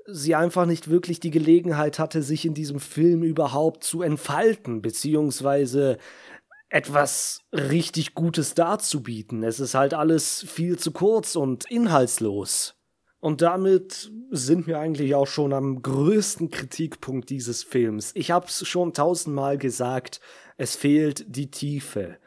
sie 0.09 0.35
einfach 0.35 0.67
nicht 0.67 0.89
wirklich 0.89 1.21
die 1.21 1.31
Gelegenheit 1.31 2.01
hatte, 2.01 2.23
sich 2.23 2.45
in 2.45 2.55
diesem 2.55 2.81
Film 2.81 3.23
überhaupt 3.23 3.85
zu 3.85 4.03
entfalten, 4.03 4.83
beziehungsweise 4.83 5.99
etwas 6.69 7.43
richtig 7.53 8.15
Gutes 8.15 8.55
darzubieten. 8.55 9.43
Es 9.43 9.61
ist 9.61 9.75
halt 9.75 9.95
alles 9.95 10.45
viel 10.49 10.79
zu 10.79 10.91
kurz 10.91 11.37
und 11.37 11.71
inhaltslos. 11.71 12.75
Und 13.21 13.43
damit 13.43 14.11
sind 14.31 14.67
wir 14.67 14.79
eigentlich 14.79 15.15
auch 15.15 15.27
schon 15.27 15.53
am 15.53 15.83
größten 15.83 16.51
Kritikpunkt 16.51 17.31
dieses 17.31 17.63
Films. 17.63 18.13
Ich 18.15 18.31
hab's 18.31 18.67
schon 18.67 18.93
tausendmal 18.93 19.59
gesagt, 19.59 20.21
es 20.57 20.77
fehlt 20.77 21.25
die 21.29 21.51
Tiefe. 21.51 22.19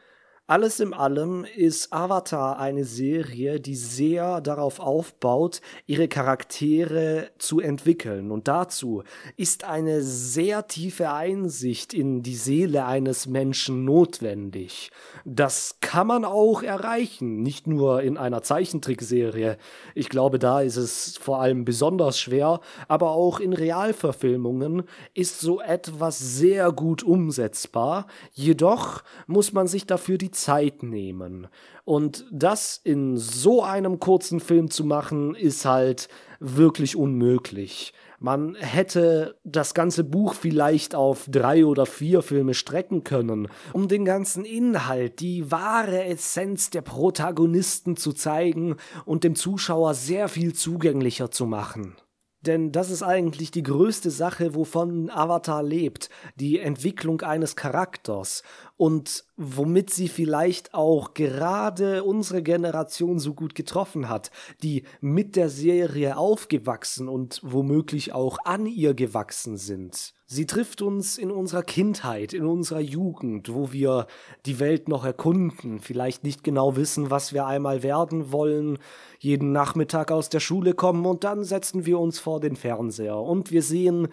Alles 0.50 0.80
in 0.80 0.94
allem 0.94 1.44
ist 1.44 1.92
Avatar 1.92 2.58
eine 2.58 2.84
Serie, 2.84 3.60
die 3.60 3.76
sehr 3.76 4.40
darauf 4.40 4.80
aufbaut, 4.80 5.60
ihre 5.86 6.08
Charaktere 6.08 7.28
zu 7.38 7.60
entwickeln. 7.60 8.32
Und 8.32 8.48
dazu 8.48 9.04
ist 9.36 9.62
eine 9.62 10.02
sehr 10.02 10.66
tiefe 10.66 11.12
Einsicht 11.12 11.94
in 11.94 12.24
die 12.24 12.34
Seele 12.34 12.84
eines 12.84 13.28
Menschen 13.28 13.84
notwendig. 13.84 14.90
Das 15.24 15.76
kann 15.80 16.08
man 16.08 16.24
auch 16.24 16.64
erreichen, 16.64 17.42
nicht 17.42 17.68
nur 17.68 18.02
in 18.02 18.16
einer 18.16 18.42
Zeichentrickserie. 18.42 19.56
Ich 19.94 20.08
glaube, 20.08 20.40
da 20.40 20.62
ist 20.62 20.78
es 20.78 21.16
vor 21.16 21.40
allem 21.40 21.64
besonders 21.64 22.18
schwer, 22.18 22.58
aber 22.88 23.12
auch 23.12 23.38
in 23.38 23.52
Realverfilmungen 23.52 24.82
ist 25.14 25.38
so 25.38 25.60
etwas 25.60 26.18
sehr 26.18 26.72
gut 26.72 27.04
umsetzbar. 27.04 28.08
Jedoch 28.32 29.04
muss 29.28 29.52
man 29.52 29.68
sich 29.68 29.86
dafür 29.86 30.18
die 30.18 30.32
Zeit 30.42 30.82
nehmen. 30.82 31.48
Und 31.84 32.26
das 32.30 32.80
in 32.82 33.16
so 33.16 33.62
einem 33.62 34.00
kurzen 34.00 34.40
Film 34.40 34.70
zu 34.70 34.84
machen, 34.84 35.34
ist 35.34 35.64
halt 35.64 36.08
wirklich 36.40 36.96
unmöglich. 36.96 37.92
Man 38.18 38.54
hätte 38.54 39.38
das 39.44 39.72
ganze 39.72 40.04
Buch 40.04 40.34
vielleicht 40.34 40.94
auf 40.94 41.26
drei 41.30 41.64
oder 41.64 41.86
vier 41.86 42.22
Filme 42.22 42.54
strecken 42.54 43.02
können, 43.02 43.48
um 43.72 43.88
den 43.88 44.04
ganzen 44.04 44.44
Inhalt, 44.44 45.20
die 45.20 45.50
wahre 45.50 46.04
Essenz 46.04 46.68
der 46.70 46.82
Protagonisten 46.82 47.96
zu 47.96 48.12
zeigen 48.12 48.76
und 49.06 49.24
dem 49.24 49.34
Zuschauer 49.34 49.94
sehr 49.94 50.28
viel 50.28 50.54
zugänglicher 50.54 51.30
zu 51.30 51.46
machen. 51.46 51.96
Denn 52.42 52.72
das 52.72 52.90
ist 52.90 53.02
eigentlich 53.02 53.50
die 53.50 53.62
größte 53.62 54.10
Sache, 54.10 54.54
wovon 54.54 55.10
Avatar 55.10 55.62
lebt, 55.62 56.08
die 56.36 56.58
Entwicklung 56.58 57.20
eines 57.20 57.54
Charakters 57.54 58.42
und 58.80 59.24
womit 59.36 59.90
sie 59.90 60.08
vielleicht 60.08 60.72
auch 60.72 61.12
gerade 61.12 62.02
unsere 62.02 62.42
Generation 62.42 63.18
so 63.18 63.34
gut 63.34 63.54
getroffen 63.54 64.08
hat, 64.08 64.30
die 64.62 64.84
mit 65.02 65.36
der 65.36 65.50
Serie 65.50 66.16
aufgewachsen 66.16 67.06
und 67.06 67.40
womöglich 67.42 68.14
auch 68.14 68.38
an 68.46 68.64
ihr 68.64 68.94
gewachsen 68.94 69.58
sind. 69.58 70.14
Sie 70.24 70.46
trifft 70.46 70.80
uns 70.80 71.18
in 71.18 71.30
unserer 71.30 71.62
Kindheit, 71.62 72.32
in 72.32 72.46
unserer 72.46 72.80
Jugend, 72.80 73.52
wo 73.52 73.70
wir 73.72 74.06
die 74.46 74.60
Welt 74.60 74.88
noch 74.88 75.04
erkunden, 75.04 75.80
vielleicht 75.80 76.24
nicht 76.24 76.42
genau 76.42 76.76
wissen, 76.76 77.10
was 77.10 77.34
wir 77.34 77.46
einmal 77.46 77.82
werden 77.82 78.32
wollen, 78.32 78.78
jeden 79.18 79.52
Nachmittag 79.52 80.10
aus 80.10 80.30
der 80.30 80.40
Schule 80.40 80.72
kommen 80.72 81.04
und 81.04 81.24
dann 81.24 81.44
setzen 81.44 81.84
wir 81.84 81.98
uns 81.98 82.18
vor 82.18 82.40
den 82.40 82.56
Fernseher 82.56 83.18
und 83.18 83.50
wir 83.50 83.62
sehen 83.62 84.08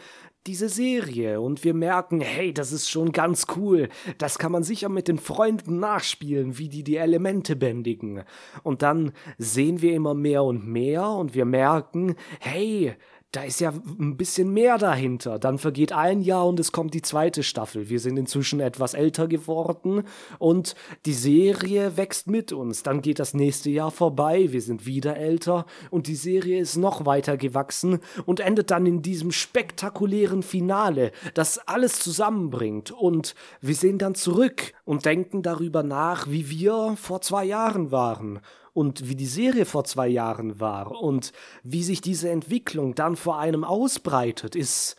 diese 0.47 0.69
Serie 0.69 1.41
und 1.41 1.63
wir 1.63 1.73
merken, 1.73 2.21
hey, 2.21 2.53
das 2.53 2.71
ist 2.71 2.89
schon 2.89 3.11
ganz 3.11 3.45
cool. 3.55 3.89
Das 4.17 4.39
kann 4.39 4.51
man 4.51 4.63
sicher 4.63 4.89
mit 4.89 5.07
den 5.07 5.19
Freunden 5.19 5.79
nachspielen, 5.79 6.57
wie 6.57 6.69
die 6.69 6.83
die 6.83 6.95
Elemente 6.95 7.55
bändigen. 7.55 8.23
Und 8.63 8.81
dann 8.81 9.11
sehen 9.37 9.81
wir 9.81 9.93
immer 9.93 10.13
mehr 10.13 10.43
und 10.43 10.65
mehr 10.65 11.07
und 11.09 11.35
wir 11.35 11.45
merken, 11.45 12.15
hey, 12.39 12.95
da 13.37 13.43
ist 13.43 13.59
ja 13.59 13.71
ein 13.99 14.17
bisschen 14.17 14.51
mehr 14.51 14.79
dahinter. 14.79 15.37
Dann 15.37 15.59
vergeht 15.59 15.91
ein 15.91 16.21
Jahr 16.21 16.47
und 16.47 16.59
es 16.59 16.71
kommt 16.71 16.95
die 16.95 17.03
zweite 17.03 17.43
Staffel. 17.43 17.87
Wir 17.87 17.99
sind 17.99 18.17
inzwischen 18.17 18.59
etwas 18.59 18.95
älter 18.95 19.27
geworden 19.27 20.05
und 20.39 20.73
die 21.05 21.13
Serie 21.13 21.97
wächst 21.97 22.25
mit 22.25 22.51
uns. 22.51 22.81
Dann 22.81 23.03
geht 23.03 23.19
das 23.19 23.35
nächste 23.35 23.69
Jahr 23.69 23.91
vorbei, 23.91 24.51
wir 24.51 24.61
sind 24.63 24.87
wieder 24.87 25.17
älter 25.17 25.67
und 25.91 26.07
die 26.07 26.15
Serie 26.15 26.59
ist 26.59 26.77
noch 26.77 27.05
weiter 27.05 27.37
gewachsen 27.37 27.99
und 28.25 28.39
endet 28.39 28.71
dann 28.71 28.87
in 28.87 29.03
diesem 29.03 29.31
spektakulären 29.31 30.41
Finale, 30.41 31.11
das 31.35 31.59
alles 31.59 31.99
zusammenbringt. 31.99 32.89
Und 32.89 33.35
wir 33.61 33.75
sehen 33.75 33.99
dann 33.99 34.15
zurück 34.15 34.73
und 34.83 35.05
denken 35.05 35.43
darüber 35.43 35.83
nach, 35.83 36.27
wie 36.27 36.49
wir 36.49 36.95
vor 36.99 37.21
zwei 37.21 37.45
Jahren 37.45 37.91
waren 37.91 38.39
und 38.77 39.09
wie 39.09 39.15
die 39.15 39.25
Serie 39.25 39.65
vor 39.65 39.85
zwei 39.85 40.07
Jahren 40.07 40.59
war 40.59 40.91
und 40.91 41.33
wie 41.63 41.81
sich 41.81 41.99
diese 41.99 42.29
Entwicklung 42.29 42.93
dann 42.93 43.15
vor 43.15 43.39
einem 43.39 43.63
ausbreitet, 43.63 44.55
ist 44.55 44.95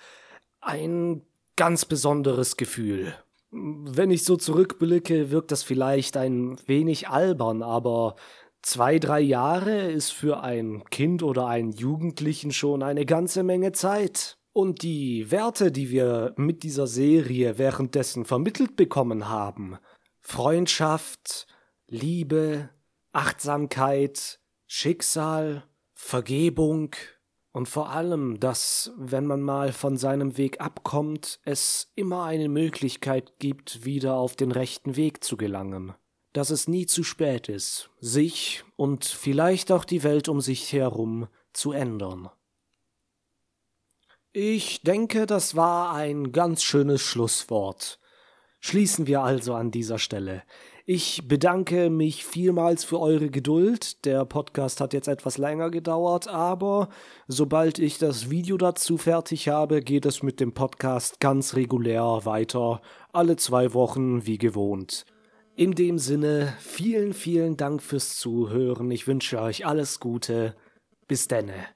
ein 0.61 1.23
ganz 1.55 1.85
besonderes 1.85 2.57
Gefühl. 2.57 3.15
Wenn 3.53 4.11
ich 4.11 4.25
so 4.25 4.37
zurückblicke, 4.37 5.31
wirkt 5.31 5.53
das 5.53 5.63
vielleicht 5.63 6.17
ein 6.17 6.59
wenig 6.67 7.09
albern, 7.09 7.63
aber 7.63 8.17
zwei, 8.63 8.99
drei 8.99 9.21
Jahre 9.21 9.93
ist 9.93 10.11
für 10.11 10.43
ein 10.43 10.83
Kind 10.91 11.23
oder 11.23 11.47
einen 11.47 11.71
Jugendlichen 11.71 12.51
schon 12.51 12.83
eine 12.83 13.07
ganze 13.07 13.45
Menge 13.45 13.71
Zeit. 13.71 14.39
Und 14.53 14.83
die 14.83 15.31
Werte, 15.31 15.71
die 15.71 15.91
wir 15.91 16.35
mit 16.37 16.65
dieser 16.65 16.89
Serie 16.89 17.59
währenddessen 17.59 18.25
vermittelt 18.25 18.75
bekommen 18.75 19.29
haben, 19.29 19.79
Freundschaft, 20.21 21.47
Liebe, 21.87 22.71
Achtsamkeit, 23.13 24.41
Schicksal, 24.67 25.65
Vergebung 25.95 26.95
und 27.53 27.69
vor 27.69 27.91
allem, 27.91 28.39
dass, 28.39 28.93
wenn 28.97 29.27
man 29.27 29.41
mal 29.41 29.73
von 29.73 29.97
seinem 29.97 30.37
Weg 30.37 30.61
abkommt, 30.61 31.41
es 31.45 31.91
immer 31.95 32.25
eine 32.25 32.49
Möglichkeit 32.49 33.39
gibt, 33.39 33.85
wieder 33.85 34.15
auf 34.15 34.37
den 34.37 34.53
rechten 34.53 34.97
Weg 34.97 35.25
zu 35.25 35.37
gelangen. 35.37 35.95
Dass 36.33 36.51
es 36.51 36.69
nie 36.69 36.87
zu 36.87 37.03
spät 37.03 37.49
ist, 37.49 37.91
sich 38.01 38.63
und 38.77 39.07
vielleicht 39.07 39.73
auch 39.73 39.85
die 39.85 40.03
Welt 40.03 40.29
um 40.29 40.41
sich 40.41 40.73
herum 40.73 41.27
zu 41.53 41.73
ändern. 41.73 42.31
Ich 44.33 44.83
denke, 44.83 45.27
das 45.27 45.57
war 45.57 45.95
ein 45.95 46.33
ganz 46.33 46.63
schönes 46.63 47.01
Schlusswort. 47.01 47.99
Schließen 48.61 49.07
wir 49.07 49.23
also 49.23 49.55
an 49.55 49.71
dieser 49.71 49.99
Stelle. 49.99 50.43
Ich 50.91 51.29
bedanke 51.29 51.91
mich 51.91 52.25
vielmals 52.25 52.83
für 52.83 52.99
eure 52.99 53.29
Geduld. 53.29 54.07
Der 54.07 54.25
Podcast 54.25 54.81
hat 54.81 54.95
jetzt 54.95 55.07
etwas 55.07 55.37
länger 55.37 55.71
gedauert, 55.71 56.29
aber 56.29 56.89
sobald 57.27 57.79
ich 57.79 57.99
das 57.99 58.31
Video 58.31 58.57
dazu 58.57 58.97
fertig 58.97 59.51
habe, 59.51 59.83
geht 59.83 60.07
es 60.07 60.23
mit 60.23 60.41
dem 60.41 60.55
Podcast 60.55 61.21
ganz 61.21 61.57
regulär 61.57 62.25
weiter, 62.25 62.81
alle 63.13 63.37
zwei 63.37 63.75
Wochen 63.75 64.25
wie 64.25 64.39
gewohnt. 64.39 65.05
In 65.57 65.73
dem 65.73 65.99
Sinne, 65.99 66.55
vielen, 66.59 67.13
vielen 67.13 67.59
Dank 67.59 67.83
fürs 67.83 68.17
Zuhören. 68.17 68.91
Ich 68.91 69.07
wünsche 69.07 69.43
euch 69.43 69.67
alles 69.67 70.01
Gute. 70.01 70.57
Bis 71.07 71.29
denne. 71.29 71.67